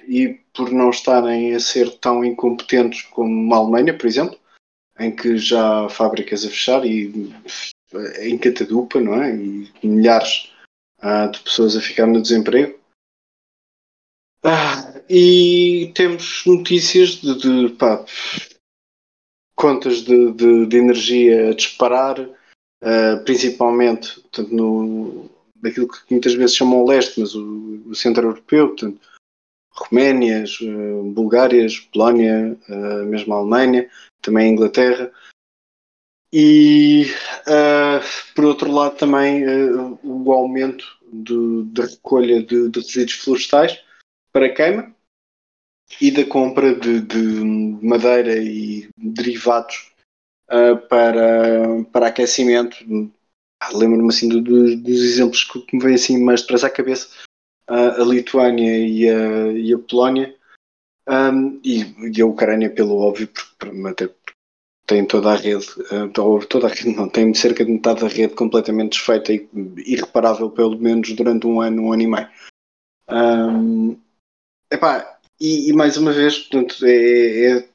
e 0.06 0.40
por 0.52 0.72
não 0.72 0.90
estarem 0.90 1.54
a 1.54 1.60
ser 1.60 1.98
tão 1.98 2.24
incompetentes 2.24 3.02
como 3.02 3.54
a 3.54 3.58
Alemanha, 3.58 3.96
por 3.96 4.06
exemplo, 4.06 4.38
em 4.98 5.14
que 5.14 5.36
já 5.36 5.84
há 5.84 5.88
fábricas 5.88 6.44
a 6.44 6.48
fechar 6.48 6.84
e 6.84 7.32
em 8.20 8.38
catadupa, 8.38 9.00
não 9.00 9.22
é? 9.22 9.34
E 9.34 9.70
milhares 9.82 10.50
uh, 11.02 11.30
de 11.30 11.40
pessoas 11.40 11.76
a 11.76 11.80
ficar 11.80 12.06
no 12.06 12.22
desemprego. 12.22 12.78
Ah, 14.42 14.94
e 15.08 15.92
temos 15.94 16.44
notícias 16.46 17.20
de, 17.20 17.34
de 17.68 17.74
pá, 17.74 18.04
contas 19.54 20.02
de, 20.02 20.32
de, 20.32 20.66
de, 20.66 20.76
energia 20.78 21.50
a 21.50 21.54
disparar, 21.54 22.18
uh, 22.20 23.24
principalmente 23.24 24.20
portanto, 24.20 24.54
no, 24.54 25.30
naquilo 25.62 25.88
que 25.88 25.98
muitas 26.10 26.32
vezes 26.34 26.56
chamam 26.56 26.82
o 26.82 26.88
leste, 26.88 27.20
mas 27.20 27.34
o, 27.34 27.82
o 27.86 27.94
centro 27.94 28.28
europeu, 28.28 28.68
portanto, 28.68 28.98
Roménias, 29.72 30.58
uh, 30.60 31.02
Bulgárias, 31.12 31.78
Polónia, 31.78 32.56
uh, 32.68 33.04
mesmo 33.06 33.34
a 33.34 33.38
Alemanha, 33.38 33.90
também 34.22 34.48
a 34.48 34.52
Inglaterra. 34.52 35.12
E 36.32 37.06
uh, 37.48 38.34
por 38.34 38.44
outro 38.44 38.70
lado 38.70 38.96
também 38.96 39.44
uh, 39.44 39.98
o 40.04 40.32
aumento 40.32 40.84
da 41.72 41.86
recolha 41.86 42.40
de, 42.40 42.68
de, 42.68 42.80
resíduos 42.80 43.14
florestais 43.14 43.82
para 44.32 44.54
queima 44.54 44.94
e 46.00 46.10
da 46.12 46.24
compra 46.24 46.72
de, 46.74 47.00
de 47.00 47.18
madeira 47.84 48.36
e 48.36 48.88
derivados 48.96 49.92
uh, 50.48 50.76
para, 50.88 51.84
para 51.92 52.06
aquecimento. 52.06 52.76
Ah, 53.60 53.76
lembro-me 53.76 54.08
assim 54.08 54.28
do, 54.28 54.40
do, 54.40 54.76
dos 54.76 55.02
exemplos 55.02 55.44
que 55.44 55.76
me 55.76 55.82
vêm 55.82 55.94
assim 55.94 56.22
mais 56.22 56.42
depressa 56.42 56.68
à 56.68 56.70
cabeça, 56.70 57.08
a 57.66 58.02
Lituânia 58.04 58.78
e 58.78 59.08
a, 59.08 59.52
e 59.52 59.74
a 59.74 59.78
Polónia. 59.78 60.34
Um, 61.08 61.60
e, 61.64 61.80
e, 62.16 62.22
a 62.22 62.26
Ucrânia, 62.26 62.70
pelo 62.70 62.98
óbvio, 62.98 63.26
porque, 63.26 63.88
até 63.88 64.06
tem 64.90 65.06
toda 65.06 65.30
a 65.30 65.36
rede, 65.36 65.66
uh, 65.92 66.46
toda 66.48 66.66
a 66.66 66.70
rede 66.70 66.90
não, 66.96 67.08
tem 67.08 67.32
cerca 67.32 67.64
de 67.64 67.70
metade 67.70 68.00
da 68.00 68.08
rede 68.08 68.34
completamente 68.34 68.98
desfeita 68.98 69.32
e 69.32 69.48
irreparável 69.86 70.50
pelo 70.50 70.76
menos 70.76 71.12
durante 71.12 71.46
um 71.46 71.60
ano, 71.60 71.84
um 71.84 71.92
ano 71.92 72.02
e 72.02 72.06
meio. 72.08 72.28
Um, 73.08 73.96
epá, 74.70 75.18
e, 75.40 75.70
e, 75.70 75.72
mais 75.72 75.96
uma 75.96 76.12
vez, 76.12 76.38
portanto, 76.38 76.84
é, 76.84 77.58
é, 77.58 77.68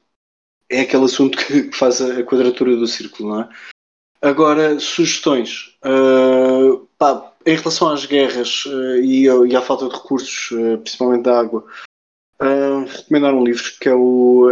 é 0.70 0.80
aquele 0.82 1.04
assunto 1.04 1.38
que 1.38 1.72
faz 1.72 2.02
a, 2.02 2.22
quadratura 2.22 2.76
do 2.76 2.86
círculo, 2.86 3.30
não 3.30 3.40
é? 3.40 3.48
Agora, 4.20 4.78
sugestões. 4.78 5.74
Uh, 5.84 6.86
pá, 6.98 7.32
em 7.46 7.56
relação 7.56 7.88
às 7.88 8.04
guerras 8.04 8.66
uh, 8.66 8.96
e, 8.96 9.24
e, 9.24 9.56
à 9.56 9.62
falta 9.62 9.88
de 9.88 9.94
recursos, 9.94 10.50
uh, 10.50 10.78
principalmente 10.78 11.24
da 11.24 11.40
água, 11.40 11.66
recomendar 12.86 13.34
um 13.34 13.44
livro 13.44 13.64
que 13.80 13.88
é 13.88 13.94
o 13.94 14.46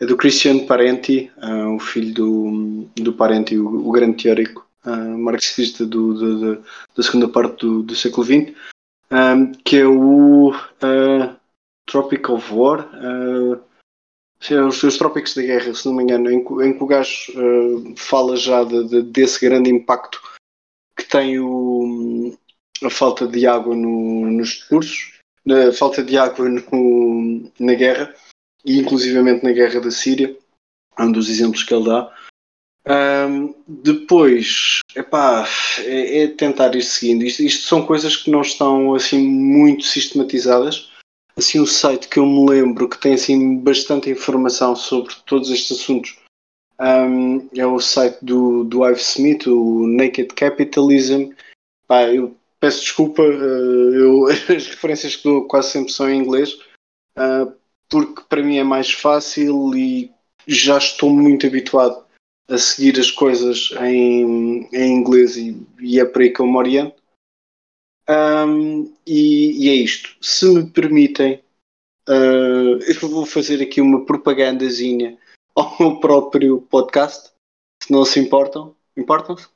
é 0.00 0.06
do 0.06 0.16
Christian 0.16 0.66
Parenti, 0.66 1.30
uh, 1.38 1.74
o 1.74 1.78
filho 1.78 2.12
do, 2.14 2.88
do 2.96 3.12
Parenti, 3.12 3.56
o, 3.56 3.88
o 3.88 3.92
grande 3.92 4.22
teórico 4.22 4.66
uh, 4.84 5.18
marxista 5.18 5.86
do, 5.86 6.14
do, 6.14 6.38
do, 6.56 6.64
da 6.96 7.02
segunda 7.02 7.28
parte 7.28 7.64
do, 7.64 7.82
do 7.82 7.94
século 7.94 8.24
XX, 8.24 8.54
um, 9.10 9.52
que 9.64 9.78
é 9.78 9.86
o 9.86 10.50
uh, 10.50 11.36
Tropic 11.86 12.28
of 12.28 12.52
War, 12.52 12.88
uh, 12.94 13.60
os, 14.66 14.82
os 14.82 14.98
Trópicos 14.98 15.34
da 15.34 15.42
Guerra, 15.42 15.74
se 15.74 15.86
não 15.86 15.94
me 15.94 16.02
engano, 16.02 16.30
em, 16.30 16.38
em 16.38 16.76
que 16.76 16.84
o 16.84 16.86
gajo 16.86 17.32
fala 17.96 18.36
já 18.36 18.62
de, 18.62 18.88
de, 18.88 19.02
desse 19.02 19.40
grande 19.40 19.70
impacto 19.70 20.20
que 20.98 21.04
tem 21.04 21.38
o, 21.38 22.36
a 22.82 22.90
falta 22.90 23.26
de 23.26 23.46
água 23.46 23.74
no, 23.74 24.30
nos 24.30 24.62
recursos, 24.62 25.14
a 25.48 25.72
falta 25.72 26.02
de 26.02 26.18
água 26.18 26.46
no, 26.46 27.50
na 27.58 27.74
guerra 27.74 28.14
e 28.64 28.78
inclusivamente 28.78 29.44
na 29.44 29.52
guerra 29.52 29.80
da 29.80 29.90
Síria, 29.90 30.36
um 30.98 31.10
dos 31.10 31.28
exemplos 31.28 31.62
que 31.62 31.74
ele 31.74 31.86
dá. 31.86 32.14
Um, 32.86 33.54
depois, 33.66 34.78
epá, 34.94 35.48
é, 35.78 36.24
é 36.24 36.28
tentar 36.28 36.74
ir 36.74 36.82
seguindo. 36.82 37.24
Isto, 37.24 37.42
isto, 37.42 37.66
são 37.66 37.84
coisas 37.84 38.16
que 38.16 38.30
não 38.30 38.42
estão 38.42 38.94
assim 38.94 39.26
muito 39.26 39.84
sistematizadas, 39.84 40.90
assim 41.36 41.60
um 41.60 41.66
site 41.66 42.08
que 42.08 42.18
eu 42.18 42.26
me 42.26 42.48
lembro 42.48 42.88
que 42.88 43.00
tem 43.00 43.14
assim 43.14 43.58
bastante 43.58 44.10
informação 44.10 44.76
sobre 44.76 45.14
todos 45.26 45.50
estes 45.50 45.80
assuntos 45.80 46.24
um, 46.80 47.48
é 47.56 47.66
o 47.66 47.78
site 47.80 48.18
do, 48.22 48.64
do 48.64 48.84
Ive 48.84 49.00
Smith, 49.00 49.46
o 49.46 49.86
Naked 49.86 50.34
Capitalism. 50.34 51.30
Pá, 51.86 52.02
eu 52.02 52.36
peço 52.58 52.80
desculpa, 52.80 53.22
uh, 53.22 53.94
eu, 53.94 54.26
as 54.54 54.66
referências 54.66 55.16
que 55.16 55.24
dou 55.24 55.46
quase 55.46 55.70
sempre 55.70 55.92
são 55.92 56.10
em 56.10 56.18
inglês, 56.18 56.54
uh, 57.16 57.52
porque 57.94 58.22
para 58.28 58.42
mim 58.42 58.58
é 58.58 58.64
mais 58.64 58.90
fácil 58.90 59.72
e 59.76 60.12
já 60.48 60.78
estou 60.78 61.10
muito 61.10 61.46
habituado 61.46 62.04
a 62.48 62.58
seguir 62.58 62.98
as 62.98 63.08
coisas 63.08 63.70
em, 63.80 64.68
em 64.72 64.92
inglês 64.92 65.36
e, 65.36 65.64
e 65.78 66.00
é 66.00 66.04
por 66.04 66.20
aí 66.20 66.32
que 66.32 66.40
eu 66.40 66.46
me 66.46 66.56
oriento. 66.56 67.00
Um, 68.10 68.92
e, 69.06 69.64
e, 69.64 69.68
é 69.68 69.74
isto. 69.74 70.16
Se 70.20 70.44
me 70.52 70.68
permitem, 70.68 71.40
uh, 72.08 72.82
eu 72.82 73.08
vou 73.08 73.24
fazer 73.24 73.62
aqui 73.62 73.80
uma 73.80 74.04
propagandazinha 74.04 75.16
ao 75.54 75.76
meu 75.78 76.00
próprio 76.00 76.62
podcast, 76.62 77.30
se 77.80 77.92
não 77.92 78.04
se 78.04 78.18
importam. 78.18 78.74
Importam-se? 78.96 79.46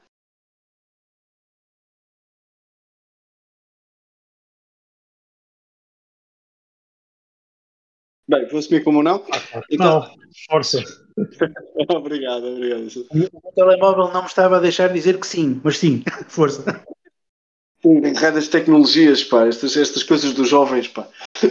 Bem, 8.29 8.47
vou 8.49 8.59
assumir 8.59 8.85
como 8.85 9.03
não. 9.03 9.25
Então... 9.71 10.01
Não, 10.01 10.15
força. 10.51 10.83
obrigado, 11.89 12.45
obrigado. 12.45 13.07
O 13.11 13.17
meu 13.17 13.31
telemóvel 13.55 14.13
não 14.13 14.23
me 14.23 14.29
estava 14.29 14.59
a 14.59 14.61
deixar 14.61 14.93
dizer 14.93 15.19
que 15.19 15.27
sim, 15.27 15.61
mas 15.65 15.79
sim, 15.79 16.03
força. 16.29 16.85
Erradas 17.85 18.49
tecnologias, 18.49 19.25
pá, 19.25 19.47
estas, 19.47 19.77
estas 19.77 20.03
coisas 20.03 20.35
dos 20.35 20.49
jovens, 20.49 20.89
pá. 20.89 21.09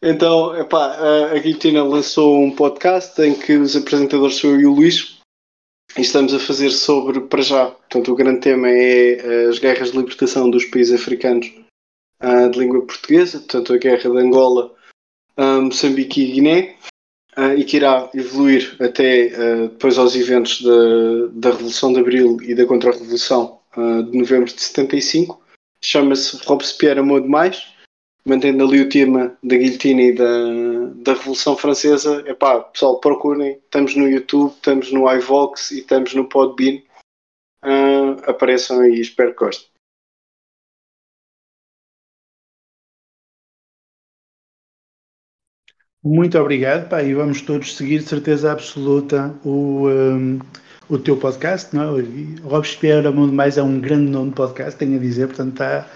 Então, 0.00 0.56
epá, 0.56 0.94
a 1.34 1.38
Guilhotina 1.40 1.82
lançou 1.82 2.38
um 2.38 2.54
podcast 2.54 3.20
em 3.20 3.34
que 3.34 3.56
os 3.56 3.74
apresentadores 3.74 4.36
sou 4.36 4.50
eu 4.50 4.60
e 4.60 4.66
o 4.66 4.72
Luís 4.72 5.18
e 5.96 6.02
estamos 6.02 6.32
a 6.32 6.38
fazer 6.38 6.70
sobre, 6.70 7.22
para 7.22 7.42
já, 7.42 7.66
portanto, 7.66 8.12
o 8.12 8.14
grande 8.14 8.38
tema 8.38 8.68
é 8.68 9.48
as 9.48 9.58
guerras 9.58 9.90
de 9.90 9.98
libertação 9.98 10.48
dos 10.48 10.64
países 10.66 11.00
africanos 11.00 11.52
uh, 12.22 12.48
de 12.48 12.60
língua 12.60 12.86
portuguesa, 12.86 13.38
portanto, 13.38 13.72
a 13.72 13.76
guerra 13.76 14.08
de 14.08 14.18
Angola, 14.18 14.72
Moçambique 15.38 16.22
e 16.22 16.32
Guiné, 16.32 16.76
uh, 17.36 17.52
e 17.56 17.64
que 17.64 17.76
irá 17.76 18.10
evoluir 18.14 18.76
até 18.80 19.28
depois 19.68 19.98
aos 19.98 20.14
eventos 20.16 20.62
da, 20.62 21.26
da 21.32 21.50
Revolução 21.50 21.92
de 21.92 22.00
Abril 22.00 22.38
e 22.42 22.54
da 22.54 22.66
Contra-Revolução 22.66 23.58
de 24.10 24.18
novembro 24.18 24.52
de 24.52 24.60
75. 24.60 25.40
Chama-se 25.80 26.36
Robespierre 26.44 26.98
Amou 26.98 27.20
Demais 27.20 27.62
mantendo 28.28 28.62
ali 28.62 28.82
o 28.82 28.88
tema 28.88 29.36
da 29.42 29.56
guilhotina 29.56 30.02
e 30.02 30.12
da, 30.12 30.26
da 30.96 31.14
Revolução 31.14 31.56
Francesa, 31.56 32.22
é 32.26 32.34
pá, 32.34 32.60
pessoal, 32.60 33.00
procurem, 33.00 33.52
estamos 33.52 33.96
no 33.96 34.06
YouTube, 34.06 34.52
estamos 34.52 34.92
no 34.92 35.10
iVox 35.10 35.70
e 35.70 35.80
estamos 35.80 36.14
no 36.14 36.28
Podbean. 36.28 36.82
Uh, 37.64 38.20
apareçam 38.26 38.80
aí, 38.80 39.00
espero 39.00 39.32
que 39.32 39.44
gostem. 39.44 39.68
Muito 46.04 46.38
obrigado, 46.38 46.88
pá, 46.88 47.02
e 47.02 47.12
vamos 47.12 47.42
todos 47.42 47.76
seguir 47.76 47.98
de 47.98 48.04
certeza 48.04 48.52
absoluta 48.52 49.34
o, 49.44 49.88
um, 49.88 50.38
o 50.88 50.96
teu 50.96 51.16
podcast, 51.16 51.74
não 51.74 51.98
é? 51.98 52.02
Robespierre 52.42 53.10
Mundo 53.10 53.32
Mais 53.32 53.58
é 53.58 53.62
um 53.62 53.80
grande 53.80 54.10
nome 54.10 54.30
de 54.30 54.36
podcast, 54.36 54.78
tenho 54.78 54.96
a 54.96 55.00
dizer, 55.00 55.26
portanto 55.26 55.52
está 55.52 55.86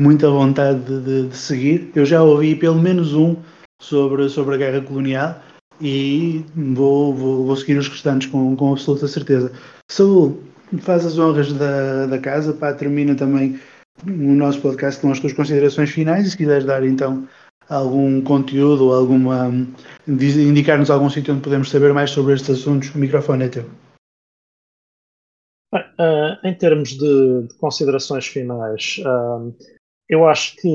muita 0.00 0.30
vontade 0.30 0.78
de, 0.84 1.00
de, 1.00 1.28
de, 1.28 1.36
seguir. 1.36 1.90
Eu 1.94 2.06
já 2.06 2.22
ouvi 2.22 2.54
pelo 2.54 2.80
menos 2.80 3.14
um 3.14 3.36
sobre, 3.82 4.28
sobre 4.28 4.54
a 4.54 4.58
guerra 4.58 4.80
colonial 4.80 5.42
e 5.80 6.44
vou, 6.54 7.12
vou, 7.12 7.46
vou 7.46 7.56
seguir 7.56 7.78
os 7.78 7.88
restantes 7.88 8.28
com, 8.28 8.54
com 8.54 8.72
absoluta 8.72 9.08
certeza. 9.08 9.52
Saúl, 9.90 10.40
faz 10.78 11.04
as 11.04 11.18
honras 11.18 11.52
da, 11.52 12.06
da 12.06 12.18
casa, 12.18 12.52
pá, 12.52 12.72
termina 12.72 13.16
também 13.16 13.58
o 14.06 14.34
nosso 14.34 14.60
podcast 14.60 15.00
com 15.00 15.10
as 15.10 15.18
tuas 15.18 15.32
considerações 15.32 15.90
finais 15.90 16.26
e 16.26 16.30
se 16.30 16.36
quiseres 16.36 16.64
dar 16.64 16.84
então 16.84 17.26
algum 17.68 18.22
conteúdo 18.22 18.92
alguma 18.92 19.50
indicar-nos 20.06 20.90
algum 20.90 21.10
sítio 21.10 21.34
onde 21.34 21.42
podemos 21.42 21.70
saber 21.70 21.92
mais 21.92 22.10
sobre 22.10 22.34
estes 22.34 22.50
assuntos, 22.50 22.94
o 22.94 22.98
microfone 22.98 23.44
é 23.44 23.48
teu. 23.48 23.64
Bem, 25.72 25.82
uh, 25.82 26.46
em 26.46 26.54
termos 26.56 26.90
de, 26.90 27.46
de 27.46 27.54
considerações 27.58 28.26
finais, 28.26 29.00
uh, 29.00 29.54
eu 30.08 30.26
acho 30.26 30.56
que 30.56 30.68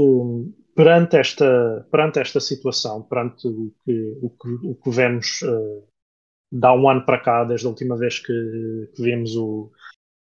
perante 0.76 1.18
esta, 1.18 1.88
perante 1.92 2.20
esta 2.20 2.40
situação, 2.40 3.02
perante 3.02 3.48
o 3.48 3.74
que, 3.84 4.18
o 4.22 4.30
que, 4.30 4.68
o 4.68 4.76
que 4.76 4.90
vemos 4.92 5.42
uh, 5.42 5.84
de 6.52 6.68
há 6.68 6.74
um 6.74 6.88
ano 6.88 7.04
para 7.06 7.20
cá, 7.20 7.44
desde 7.44 7.66
a 7.66 7.70
última 7.70 7.98
vez 7.98 8.20
que, 8.20 8.92
que 8.96 9.02
vimos 9.02 9.36
o 9.36 9.72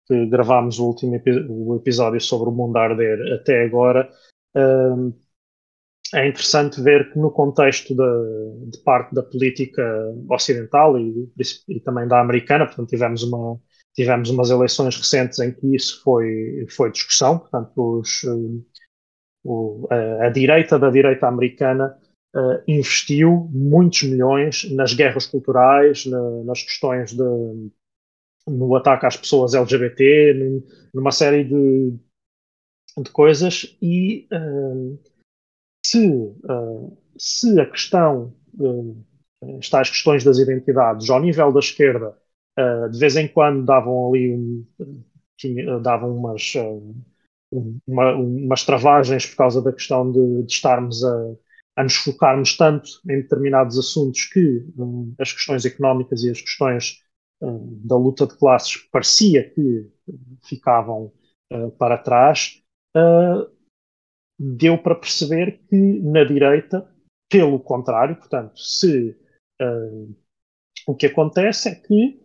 que 0.08 0.26
gravámos 0.28 0.80
o 0.80 0.88
último 0.88 1.16
epi 1.16 1.32
o 1.50 1.76
episódio 1.76 2.22
sobre 2.22 2.50
o 2.50 2.54
mundo 2.54 2.78
arder 2.78 3.34
até 3.34 3.66
agora, 3.66 4.10
é 6.14 6.28
interessante 6.28 6.82
ver 6.82 7.12
que 7.12 7.20
no 7.20 7.32
contexto 7.32 7.96
de, 7.96 8.70
de 8.72 8.78
parte 8.84 9.14
da 9.16 9.24
política 9.24 9.84
ocidental 10.30 10.98
e, 11.00 11.32
e, 11.70 11.80
também 11.80 12.08
da 12.08 12.20
americana, 12.20 12.66
portanto 12.66 12.90
tivemos 12.90 13.24
uma 13.24 13.60
tivemos 13.94 14.30
umas 14.30 14.50
eleições 14.50 14.96
recentes 14.96 15.40
em 15.40 15.54
que 15.54 15.76
isso 15.76 16.02
foi 16.04 16.66
foi 16.70 16.92
discussão, 16.92 17.40
portanto 17.40 18.00
os 18.00 18.22
o, 19.44 19.88
a, 19.90 20.28
a, 20.28 20.30
direita 20.30 20.78
da 20.78 20.90
direita 20.90 21.28
americana 21.28 21.98
uh, 22.36 22.62
investiu 22.68 23.50
muitos 23.52 24.04
milhões 24.04 24.70
nas 24.72 24.94
guerras 24.94 25.26
culturais, 25.26 26.06
na, 26.06 26.44
nas 26.44 26.62
questões 26.62 27.12
de, 27.12 27.24
no 28.48 28.76
ataque 28.76 29.06
às 29.06 29.18
pessoas 29.18 29.54
LGBT, 29.54 30.34
num, 30.34 30.64
numa 30.94 31.12
série 31.12 31.44
de, 31.44 31.94
de 32.98 33.12
coisas 33.12 33.78
e 33.82 34.28
uh, 34.32 35.00
se, 35.86 36.08
uh, 36.08 36.98
se 37.18 37.60
a 37.60 37.66
questão, 37.70 38.34
uh, 38.60 39.06
estas 39.60 39.90
questões 39.90 40.24
das 40.24 40.38
identidades 40.38 41.10
ao 41.10 41.22
nível 41.22 41.52
da 41.52 41.60
esquerda, 41.60 42.18
de 42.92 43.00
vez 43.00 43.16
em 43.16 43.28
quando 43.28 43.66
davam 43.66 44.10
ali 44.10 44.36
um, 44.36 44.66
davam 45.82 46.16
umas 46.16 46.54
uma, 47.88 48.14
umas 48.14 48.64
travagens 48.64 49.26
por 49.26 49.38
causa 49.38 49.62
da 49.64 49.74
questão 49.74 50.12
de, 50.12 50.44
de 50.44 50.52
estarmos 50.52 51.04
a, 51.04 51.34
a, 51.78 51.84
nos 51.84 51.96
focarmos 51.96 52.56
tanto 52.56 52.88
em 53.10 53.22
determinados 53.22 53.80
assuntos 53.80 54.26
que 54.26 54.64
um, 54.78 55.16
as 55.18 55.34
questões 55.34 55.66
económicas 55.66 56.24
e 56.24 56.30
as 56.30 56.42
questões 56.42 57.02
da 57.42 57.98
luta 57.98 58.28
de 58.28 58.38
classes 58.38 58.78
parecia 58.92 59.50
que 59.50 59.90
ficavam 60.44 61.12
uh, 61.52 61.72
para 61.72 61.98
trás, 61.98 62.62
uh, 62.96 63.50
deu 64.44 64.78
para 64.78 64.96
perceber 64.96 65.60
que 65.70 65.76
na 65.76 66.24
direita, 66.24 66.88
pelo 67.30 67.60
contrário, 67.60 68.16
portanto, 68.16 68.60
se 68.60 69.16
uh, 69.62 70.16
o 70.88 70.96
que 70.96 71.06
acontece 71.06 71.70
é 71.70 71.76
que 71.76 72.20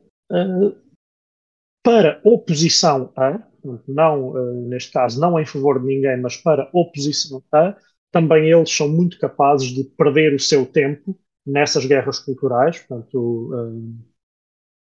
para 1.87 2.21
oposição 2.25 3.13
a, 3.17 3.41
não, 3.87 4.31
uh, 4.31 4.69
neste 4.69 4.93
caso, 4.93 5.21
não 5.21 5.39
em 5.39 5.47
favor 5.47 5.81
de 5.81 5.87
ninguém, 5.87 6.21
mas 6.21 6.37
para 6.37 6.69
oposição 6.73 7.43
a, 7.53 7.77
também 8.11 8.51
eles 8.51 8.75
são 8.75 8.89
muito 8.89 9.19
capazes 9.19 9.69
de 9.69 9.85
perder 9.85 10.35
o 10.35 10.41
seu 10.41 10.67
tempo 10.67 11.17
nessas 11.47 11.87
guerras 11.87 12.19
culturais, 12.19 12.81
portanto, 12.81 13.53
uh, 13.55 13.99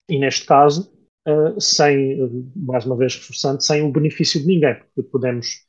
e 0.09 0.19
neste 0.19 0.45
caso, 0.45 0.91
uh, 1.27 1.59
sem, 1.61 2.17
mais 2.55 2.85
uma 2.85 2.97
vez 2.97 3.15
reforçando, 3.15 3.61
sem 3.61 3.81
o 3.81 3.91
benefício 3.91 4.41
de 4.41 4.47
ninguém, 4.47 4.75
porque 4.75 5.03
podemos, 5.03 5.67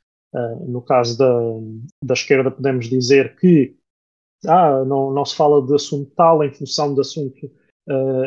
no 0.67 0.81
caso 0.81 1.17
da, 1.17 1.39
da 2.03 2.13
esquerda, 2.13 2.49
podemos 2.51 2.87
dizer 2.87 3.35
que 3.35 3.75
ah, 4.47 4.83
não, 4.85 5.11
não 5.11 5.25
se 5.25 5.35
fala 5.35 5.65
de 5.65 5.75
assunto 5.75 6.11
tal 6.15 6.43
em 6.43 6.53
função 6.53 6.93
de 6.93 7.01
assunto 7.01 7.51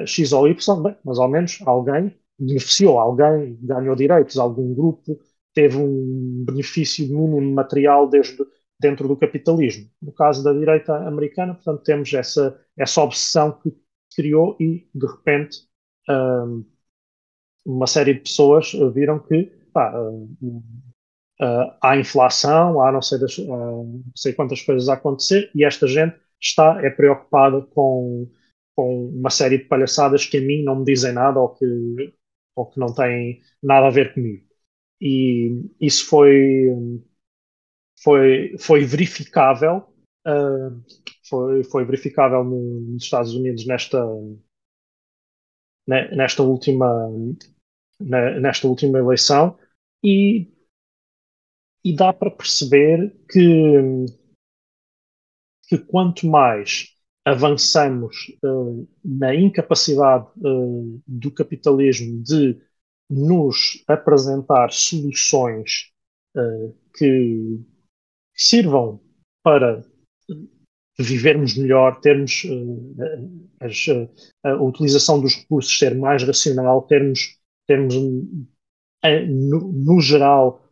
X 0.07 0.33
ou 0.33 0.47
Y, 0.49 0.83
bem, 0.83 0.97
mas 1.05 1.19
ao 1.19 1.29
menos 1.29 1.61
alguém 1.65 2.15
beneficiou 2.39 2.99
alguém, 2.99 3.59
ganhou 3.63 3.97
direitos, 3.97 4.39
algum 4.39 4.75
grupo 4.75 5.19
teve 5.55 5.77
um 5.77 6.45
benefício 6.45 7.07
mínimo 7.07 7.55
material 7.55 8.09
desde 8.09 8.45
dentro 8.79 9.07
do 9.07 9.17
capitalismo. 9.17 9.89
No 10.03 10.13
caso 10.13 10.43
da 10.43 10.53
direita 10.53 10.97
americana, 11.07 11.55
portanto, 11.55 11.85
temos 11.85 12.13
essa, 12.13 12.61
essa 12.77 13.03
obsessão 13.03 13.53
que 13.53 13.73
criou 14.15 14.57
e, 14.61 14.89
de 14.95 15.07
repente, 15.07 15.59
um, 16.09 16.65
uma 17.65 17.87
série 17.87 18.15
de 18.15 18.21
pessoas 18.21 18.73
viram 18.93 19.19
que 19.21 19.45
pá, 19.73 19.95
uh, 21.41 21.77
há 21.83 21.97
inflação, 21.97 22.81
há 22.81 22.93
não 22.93 23.03
sei, 23.03 23.19
das, 23.19 23.39
uh, 23.39 24.03
sei 24.15 24.33
quantas 24.33 24.63
coisas 24.63 24.89
a 24.89 24.95
acontecer 24.95 25.51
e 25.55 25.65
esta 25.65 25.87
gente 25.87 26.17
está 26.41 26.81
é 26.85 26.91
preocupada 26.91 27.63
com, 27.63 28.31
com 28.77 29.09
uma 29.09 29.31
série 29.31 29.59
de 29.59 29.65
palhaçadas 29.65 30.27
que 30.27 30.39
a 30.39 30.41
mim 30.41 30.63
não 30.63 30.81
me 30.81 30.85
dizem 30.85 31.13
nada 31.13 31.41
ou 31.41 31.51
que 31.51 31.65
ou 32.57 32.67
que 32.67 32.79
não 32.79 32.95
têm 32.95 33.41
nada 33.61 33.89
a 33.89 33.91
ver 33.91 34.15
comigo. 34.15 34.47
E 35.01 35.69
isso 35.81 36.07
foi, 36.07 36.69
foi, 38.01 38.57
foi 38.59 38.85
verificável 38.85 39.89
uh, 40.27 40.83
foi, 41.29 41.65
foi 41.65 41.85
verificável 41.85 42.45
nos 42.45 43.03
Estados 43.03 43.35
Unidos 43.35 43.67
nesta, 43.67 44.01
nesta 45.87 46.43
última 46.43 47.09
nesta 48.01 48.67
última 48.67 48.99
eleição 48.99 49.57
e, 50.03 50.53
e 51.85 51.95
dá 51.95 52.13
para 52.13 52.31
perceber 52.31 53.15
que, 53.31 54.07
que 55.69 55.79
quanto 55.79 56.27
mais 56.27 56.95
avançamos 57.25 58.17
uh, 58.45 58.89
na 59.05 59.35
incapacidade 59.35 60.27
uh, 60.39 61.03
do 61.07 61.31
capitalismo 61.31 62.23
de 62.23 62.61
nos 63.09 63.83
apresentar 63.87 64.71
soluções 64.73 65.91
uh, 66.37 66.75
que 66.97 67.61
sirvam 68.35 69.01
para 69.43 69.85
vivermos 70.99 71.57
melhor, 71.57 72.01
termos 72.01 72.47
as, 73.61 73.87
a 74.45 74.55
utilização 74.63 75.21
dos 75.21 75.35
recursos 75.35 75.77
ser 75.77 75.95
mais 75.95 76.23
racional, 76.23 76.83
termos, 76.83 77.37
termos 77.67 77.95
no, 77.95 79.73
no 79.73 80.01
geral 80.01 80.64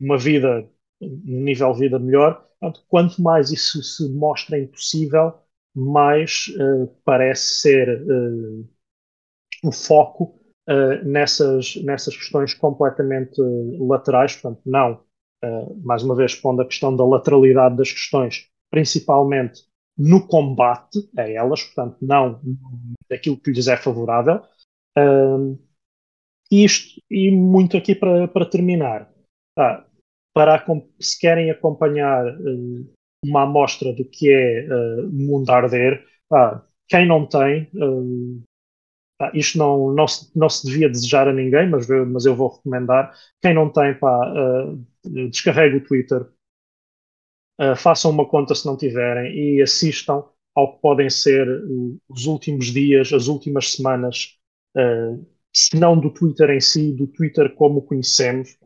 uma 0.00 0.16
vida, 0.18 0.68
um 1.00 1.42
nível 1.42 1.72
de 1.72 1.80
vida 1.80 1.98
melhor, 1.98 2.46
Portanto, 2.58 2.84
quanto 2.88 3.22
mais 3.22 3.50
isso 3.50 3.82
se 3.82 4.08
mostra 4.12 4.58
impossível, 4.58 5.34
mais 5.74 6.46
uh, 6.58 6.86
parece 7.04 7.60
ser 7.60 8.02
uh, 8.02 8.68
o 9.62 9.70
foco 9.72 10.40
uh, 10.68 11.04
nessas, 11.04 11.76
nessas 11.84 12.16
questões 12.16 12.54
completamente 12.54 13.40
laterais. 13.78 14.34
Portanto, 14.36 14.62
não, 14.64 15.04
mais 15.84 16.02
uma 16.02 16.16
vez, 16.16 16.34
pondo 16.34 16.62
a 16.62 16.66
questão 16.66 16.96
da 16.96 17.04
lateralidade 17.04 17.76
das 17.76 17.92
questões, 17.92 18.48
principalmente 18.70 19.62
no 19.96 20.26
combate 20.26 21.08
a 21.16 21.28
elas, 21.28 21.62
portanto, 21.62 21.98
não 22.02 22.40
daquilo 23.08 23.36
que 23.36 23.52
lhes 23.52 23.68
é 23.68 23.76
favorável. 23.76 24.40
Isto, 26.50 27.00
e 27.10 27.30
muito 27.30 27.76
aqui 27.76 27.94
para, 27.94 28.28
para 28.28 28.46
terminar. 28.46 29.10
Ah, 29.58 29.86
para 30.36 30.62
se 31.00 31.18
querem 31.18 31.50
acompanhar 31.50 32.26
uh, 32.26 32.94
uma 33.24 33.44
amostra 33.44 33.90
do 33.94 34.04
que 34.04 34.30
é 34.30 34.68
uh, 34.68 35.10
mundo 35.10 35.48
a 35.48 35.56
arder, 35.56 36.04
ah, 36.30 36.62
quem 36.86 37.06
não 37.06 37.26
tem, 37.26 37.70
uh, 37.74 38.42
ah, 39.18 39.30
isto 39.32 39.56
não, 39.56 39.94
não, 39.94 40.06
se, 40.06 40.30
não 40.38 40.50
se 40.50 40.66
devia 40.66 40.90
desejar 40.90 41.26
a 41.26 41.32
ninguém, 41.32 41.70
mas, 41.70 41.88
mas 41.88 42.26
eu 42.26 42.36
vou 42.36 42.54
recomendar, 42.54 43.14
quem 43.40 43.54
não 43.54 43.72
tem, 43.72 43.98
pá, 43.98 44.20
descarregue 45.30 45.76
o 45.78 45.84
Twitter, 45.84 46.26
façam 47.78 48.10
uma 48.10 48.28
conta 48.28 48.54
se 48.54 48.66
não 48.66 48.76
tiverem 48.76 49.34
e 49.34 49.62
assistam 49.62 50.22
ao 50.54 50.74
que 50.74 50.82
podem 50.82 51.08
ser 51.08 51.48
os 52.10 52.26
últimos 52.26 52.66
dias, 52.66 53.10
as 53.10 53.26
últimas 53.28 53.72
semanas, 53.72 54.38
se 55.56 55.76
não 55.78 55.98
do 55.98 56.10
Twitter 56.12 56.50
em 56.50 56.60
si, 56.60 56.92
do 56.92 57.06
Twitter 57.06 57.54
como 57.54 57.78
o 57.78 57.82
conhecemos. 57.82 58.56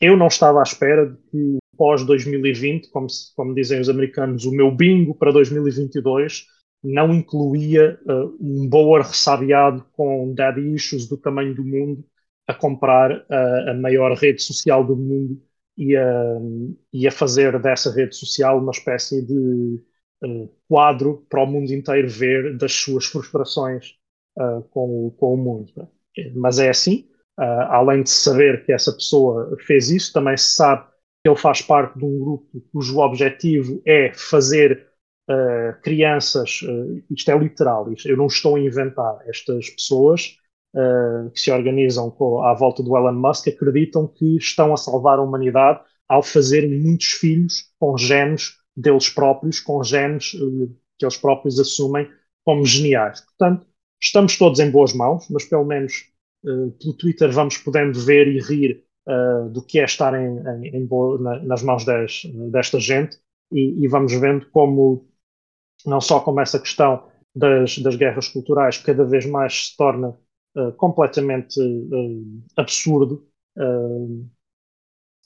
Eu 0.00 0.16
não 0.16 0.26
estava 0.26 0.60
à 0.60 0.62
espera 0.62 1.06
de 1.06 1.16
que 1.30 1.58
pós 1.76 2.04
2020, 2.04 2.90
como, 2.90 3.06
como 3.34 3.54
dizem 3.54 3.80
os 3.80 3.88
americanos, 3.88 4.44
o 4.44 4.52
meu 4.52 4.70
bingo 4.70 5.14
para 5.14 5.32
2022 5.32 6.46
não 6.82 7.14
incluía 7.14 7.98
uh, 8.06 8.36
um 8.40 8.68
boa 8.68 9.02
ressabiado 9.02 9.84
com 9.92 10.34
daddy 10.34 10.74
issues 10.74 11.08
do 11.08 11.16
tamanho 11.16 11.54
do 11.54 11.64
mundo 11.64 12.04
a 12.46 12.52
comprar 12.52 13.10
uh, 13.10 13.70
a 13.70 13.74
maior 13.74 14.12
rede 14.14 14.42
social 14.42 14.84
do 14.84 14.94
mundo 14.94 15.42
e 15.76 15.96
a, 15.96 16.38
e 16.92 17.08
a 17.08 17.10
fazer 17.10 17.58
dessa 17.60 17.90
rede 17.90 18.14
social 18.14 18.60
uma 18.60 18.70
espécie 18.70 19.24
de 19.24 19.80
uh, 20.22 20.48
quadro 20.68 21.26
para 21.28 21.42
o 21.42 21.46
mundo 21.46 21.72
inteiro 21.72 22.08
ver 22.08 22.56
das 22.58 22.72
suas 22.74 23.06
frustrações 23.06 23.94
com, 24.70 25.14
com 25.18 25.34
o 25.34 25.36
mundo. 25.36 25.72
Mas 26.34 26.58
é 26.58 26.68
assim, 26.68 27.08
Uh, 27.38 27.66
além 27.68 28.04
de 28.04 28.10
saber 28.10 28.64
que 28.64 28.72
essa 28.72 28.92
pessoa 28.92 29.56
fez 29.66 29.90
isso, 29.90 30.12
também 30.12 30.36
se 30.36 30.54
sabe 30.54 30.84
que 30.84 31.28
ele 31.28 31.36
faz 31.36 31.60
parte 31.60 31.98
de 31.98 32.04
um 32.04 32.16
grupo 32.20 32.62
cujo 32.72 32.98
objetivo 33.00 33.82
é 33.84 34.12
fazer 34.14 34.86
uh, 35.28 35.80
crianças, 35.82 36.60
uh, 36.62 37.02
isto 37.10 37.28
é 37.32 37.36
literal, 37.36 37.92
isto, 37.92 38.08
eu 38.08 38.16
não 38.16 38.26
estou 38.26 38.54
a 38.54 38.60
inventar, 38.60 39.18
estas 39.26 39.70
pessoas 39.70 40.36
que 41.32 41.38
se 41.38 41.52
organizam 41.52 42.10
com, 42.10 42.42
à 42.42 42.52
volta 42.52 42.82
do 42.82 42.96
Elon 42.96 43.12
Musk 43.12 43.46
acreditam 43.46 44.08
que 44.08 44.36
estão 44.38 44.74
a 44.74 44.76
salvar 44.76 45.20
a 45.20 45.22
humanidade 45.22 45.80
ao 46.08 46.20
fazer 46.20 46.68
muitos 46.68 47.12
filhos 47.12 47.72
com 47.78 47.96
genes 47.96 48.56
deles 48.76 49.08
próprios, 49.08 49.60
com 49.60 49.84
genes 49.84 50.32
que 50.32 51.04
eles 51.04 51.16
próprios 51.16 51.60
assumem 51.60 52.10
como 52.44 52.66
geniais. 52.66 53.20
Portanto, 53.20 53.64
estamos 54.04 54.36
todos 54.36 54.60
em 54.60 54.70
boas 54.70 54.92
mãos, 54.92 55.26
mas 55.30 55.44
pelo 55.44 55.64
menos 55.64 56.10
uh, 56.44 56.70
pelo 56.72 56.94
Twitter 56.94 57.32
vamos 57.32 57.56
podendo 57.56 57.98
ver 57.98 58.28
e 58.28 58.38
rir 58.38 58.84
uh, 59.08 59.48
do 59.48 59.62
que 59.62 59.80
é 59.80 59.84
estar 59.84 60.14
em, 60.14 60.38
em, 60.38 60.76
em 60.76 60.88
na, 61.20 61.42
nas 61.42 61.62
mãos 61.62 61.84
des, 61.84 62.22
desta 62.52 62.78
gente. 62.78 63.18
E, 63.50 63.84
e, 63.84 63.88
vamos 63.88 64.12
vendo 64.12 64.46
como 64.50 65.08
não 65.86 66.00
só 66.00 66.20
como 66.20 66.40
essa 66.40 66.58
questão 66.58 67.06
das, 67.34 67.78
das 67.78 67.96
guerras 67.96 68.28
culturais 68.28 68.78
cada 68.78 69.04
vez 69.04 69.26
mais 69.26 69.68
se 69.68 69.76
torna 69.76 70.16
uh, 70.56 70.72
completamente 70.72 71.60
absurdo 72.56 73.26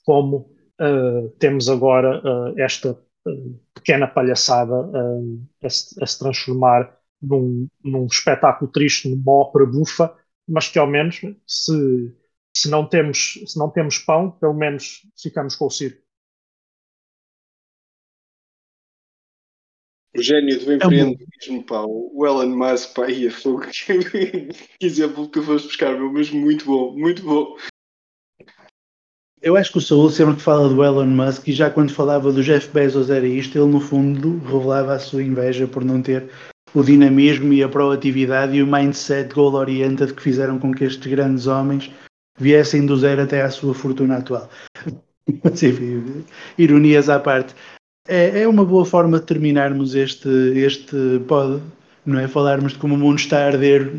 como 0.05 0.52
temos 1.38 1.70
agora 1.70 2.20
esta 2.59 2.98
pequena 3.72 4.06
palhaçada 4.06 4.74
a 4.74 5.66
a, 5.66 5.70
se, 5.70 6.18
transformar 6.18 6.97
num, 7.20 7.69
num 7.82 8.07
espetáculo 8.07 8.70
triste, 8.70 9.09
numa 9.09 9.32
ópera 9.32 9.66
bufa, 9.66 10.16
mas 10.47 10.69
que 10.69 10.78
ao 10.78 10.86
menos 10.86 11.20
se, 11.47 12.15
se, 12.57 12.70
não 12.70 12.89
temos, 12.89 13.35
se 13.47 13.59
não 13.59 13.70
temos 13.70 13.99
pão, 13.99 14.31
pelo 14.31 14.55
menos 14.55 15.03
ficamos 15.20 15.55
com 15.57 15.66
o 15.66 15.70
circo. 15.70 16.03
O 20.16 20.23
gênio 20.23 20.59
do 20.65 20.73
empreendedorismo, 20.73 21.65
pá, 21.65 21.85
o 21.86 22.27
Elon 22.27 22.57
Musk, 22.57 22.95
pá, 22.95 23.09
ia 23.09 23.31
fogo. 23.31 23.66
que 23.70 24.86
exemplo 24.86 25.28
que 25.28 25.40
foste 25.43 25.69
buscar, 25.69 25.93
meu, 25.93 26.12
mas 26.12 26.31
muito 26.31 26.65
bom, 26.65 26.97
muito 26.97 27.23
bom. 27.23 27.57
Eu 29.40 29.57
acho 29.57 29.70
que 29.70 29.78
o 29.78 29.81
Saúl 29.81 30.11
sempre 30.11 30.35
que 30.36 30.43
fala 30.43 30.69
do 30.69 30.82
Elon 30.82 31.07
Musk 31.07 31.47
e 31.47 31.53
já 31.53 31.70
quando 31.70 31.95
falava 31.95 32.32
do 32.32 32.43
Jeff 32.43 32.69
Bezos 32.70 33.11
era 33.11 33.27
isto, 33.27 33.57
ele 33.57 33.70
no 33.70 33.81
fundo 33.81 34.39
revelava 34.39 34.95
a 34.95 34.99
sua 34.99 35.23
inveja 35.23 35.69
por 35.69 35.85
não 35.85 36.03
ter 36.03 36.28
o 36.74 36.82
dinamismo 36.82 37.53
e 37.53 37.62
a 37.62 37.69
proatividade 37.69 38.57
e 38.57 38.62
o 38.62 38.66
mindset 38.66 39.32
goal-oriented 39.35 40.12
que 40.15 40.23
fizeram 40.23 40.59
com 40.59 40.73
que 40.73 40.85
estes 40.85 41.11
grandes 41.11 41.47
homens 41.47 41.90
viessem 42.39 42.86
do 42.86 42.97
zero 42.97 43.23
até 43.23 43.43
à 43.43 43.51
sua 43.51 43.74
fortuna 43.74 44.19
atual. 44.19 44.49
Ironias 46.59 47.09
à 47.09 47.19
parte. 47.19 47.55
É, 48.09 48.43
é, 48.43 48.49
uma 48.49 48.65
boa 48.65 48.86
forma 48.86 49.20
de 49.20 49.27
terminarmos 49.27 49.95
este, 49.95 50.28
este 50.57 50.97
pod, 51.28 51.62
não 52.07 52.19
é? 52.19 52.27
Falarmos 52.27 52.73
de 52.73 52.78
como 52.78 52.95
o 52.95 52.99
mundo 52.99 53.19
está 53.19 53.45
a 53.45 53.47
arder 53.49 53.90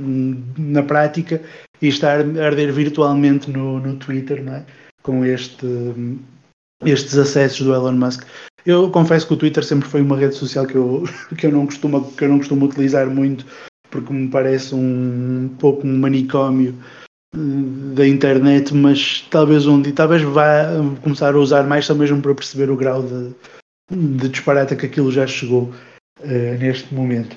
na 0.57 0.81
prática 0.81 1.41
e 1.79 1.87
está 1.87 2.13
a 2.13 2.45
arder 2.45 2.73
virtualmente 2.73 3.51
no, 3.51 3.79
no 3.79 3.95
Twitter, 3.97 4.43
não 4.43 4.55
é? 4.55 4.65
Com 5.03 5.23
este, 5.23 5.67
estes 6.83 7.17
acessos 7.17 7.61
do 7.61 7.73
Elon 7.73 7.93
Musk. 7.93 8.25
Eu 8.69 8.91
confesso 8.91 9.25
que 9.25 9.33
o 9.33 9.37
Twitter 9.37 9.63
sempre 9.63 9.89
foi 9.89 9.99
uma 9.99 10.15
rede 10.15 10.35
social 10.35 10.63
que 10.63 10.75
eu, 10.75 11.03
que 11.35 11.47
eu, 11.47 11.51
não, 11.51 11.65
costumo, 11.65 12.11
que 12.11 12.23
eu 12.23 12.29
não 12.29 12.37
costumo 12.37 12.67
utilizar 12.67 13.09
muito, 13.09 13.43
porque 13.89 14.13
me 14.13 14.27
parece 14.27 14.75
um, 14.75 15.49
pouco 15.57 15.87
um 15.87 15.97
manicômio 15.97 16.75
eh, 17.33 17.95
da 17.95 18.07
internet, 18.07 18.71
mas 18.75 19.25
talvez 19.31 19.65
um 19.65 19.81
dia, 19.81 19.91
talvez 19.91 20.21
vá 20.21 20.67
começar 21.01 21.33
a 21.33 21.39
usar 21.39 21.63
mais 21.63 21.87
só 21.87 21.95
mesmo 21.95 22.21
para 22.21 22.35
perceber 22.35 22.69
o 22.69 22.77
grau 22.77 23.01
de, 23.01 23.33
de 23.91 24.29
disparate 24.29 24.75
que 24.75 24.85
aquilo 24.85 25.11
já 25.11 25.25
chegou 25.25 25.73
uh, 26.19 26.57
neste 26.59 26.93
momento. 26.93 27.35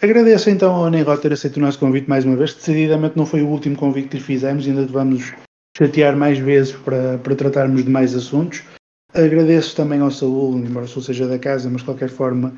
Agradeço 0.00 0.48
então 0.48 0.74
ao 0.74 0.88
Ney 0.88 1.04
ter 1.20 1.34
aceito 1.34 1.58
o 1.58 1.60
nosso 1.60 1.78
convite 1.78 2.08
mais 2.08 2.24
uma 2.24 2.36
vez. 2.36 2.54
Decididamente 2.54 3.18
não 3.18 3.26
foi 3.26 3.42
o 3.42 3.48
último 3.48 3.76
convite 3.76 4.08
que 4.08 4.16
lhe 4.16 4.22
fizemos, 4.22 4.66
ainda 4.66 4.86
vamos 4.86 5.34
chatear 5.76 6.16
mais 6.16 6.38
vezes 6.38 6.72
para, 6.72 7.18
para 7.18 7.36
tratarmos 7.36 7.84
de 7.84 7.90
mais 7.90 8.14
assuntos. 8.14 8.62
Agradeço 9.12 9.74
também 9.74 10.00
ao 10.00 10.10
Saúl, 10.10 10.58
embora 10.58 10.86
o 10.86 10.88
Saúl 10.88 11.02
seja 11.02 11.26
da 11.26 11.38
casa, 11.38 11.68
mas 11.68 11.80
de 11.80 11.86
qualquer 11.86 12.08
forma 12.08 12.54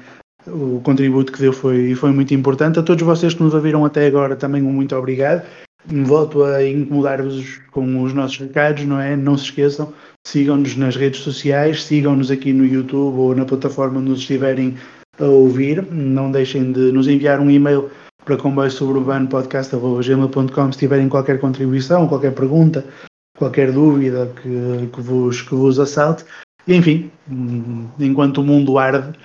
o 0.47 0.81
contributo 0.83 1.33
que 1.33 1.41
deu 1.41 1.53
foi, 1.53 1.95
foi 1.95 2.11
muito 2.13 2.35
importante. 2.35 2.79
A 2.79 2.83
todos 2.83 3.03
vocês 3.03 3.35
que 3.35 3.43
nos 3.43 3.55
ouviram 3.55 3.85
até 3.85 4.07
agora, 4.07 4.37
também 4.37 4.63
um 4.63 4.73
muito 4.73 4.95
obrigado. 4.97 5.43
Volto 5.87 6.45
a 6.45 6.65
incomodar-vos 6.65 7.61
com 7.71 8.03
os 8.03 8.13
nossos 8.13 8.39
recados, 8.39 8.85
não 8.85 9.01
é? 9.01 9.17
Não 9.17 9.37
se 9.37 9.45
esqueçam, 9.45 9.93
sigam-nos 10.27 10.77
nas 10.77 10.95
redes 10.95 11.21
sociais, 11.21 11.83
sigam-nos 11.85 12.31
aqui 12.31 12.53
no 12.53 12.65
YouTube 12.65 13.19
ou 13.19 13.35
na 13.35 13.45
plataforma 13.45 13.99
onde 13.99 14.11
nos 14.11 14.21
estiverem 14.21 14.77
a 15.19 15.25
ouvir. 15.25 15.85
Não 15.91 16.31
deixem 16.31 16.71
de 16.73 16.93
nos 16.93 17.09
enviar 17.09 17.41
um 17.41 17.51
e-mail 17.51 17.91
para 18.25 18.37
comboio 18.37 18.71
suburbano 18.71 19.29
podcast.gmail.com 19.29 20.73
se 20.73 20.79
tiverem 20.79 21.09
qualquer 21.09 21.41
contribuição, 21.41 22.07
qualquer 22.07 22.33
pergunta, 22.33 22.85
qualquer 23.43 23.73
dúvida 23.73 24.33
que, 24.41 24.87
que, 24.95 25.01
vos, 25.01 25.43
que 25.43 25.53
vos 25.53 25.81
assalte. 25.81 26.25
enfim, 26.69 27.11
hum, 27.29 27.89
enquanto 27.99 28.39
o 28.39 28.45
mundo 28.45 28.79
arde, 28.79 29.19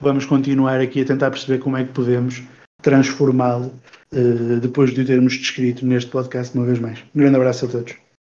vamos 0.00 0.24
continuar 0.24 0.80
aqui 0.80 1.00
a 1.00 1.04
tentar 1.04 1.30
perceber 1.32 1.58
como 1.58 1.76
é 1.76 1.82
que 1.82 1.92
podemos 1.92 2.40
transformá-lo 2.82 3.74
uh, 4.12 4.60
depois 4.60 4.94
de 4.94 5.00
o 5.00 5.04
termos 5.04 5.36
descrito 5.36 5.84
neste 5.84 6.08
podcast 6.08 6.56
uma 6.56 6.66
vez 6.66 6.78
mais. 6.78 7.00
Um 7.14 7.18
grande 7.18 7.34
abraço 7.34 7.64
a 7.64 7.68
todos. 7.68 8.03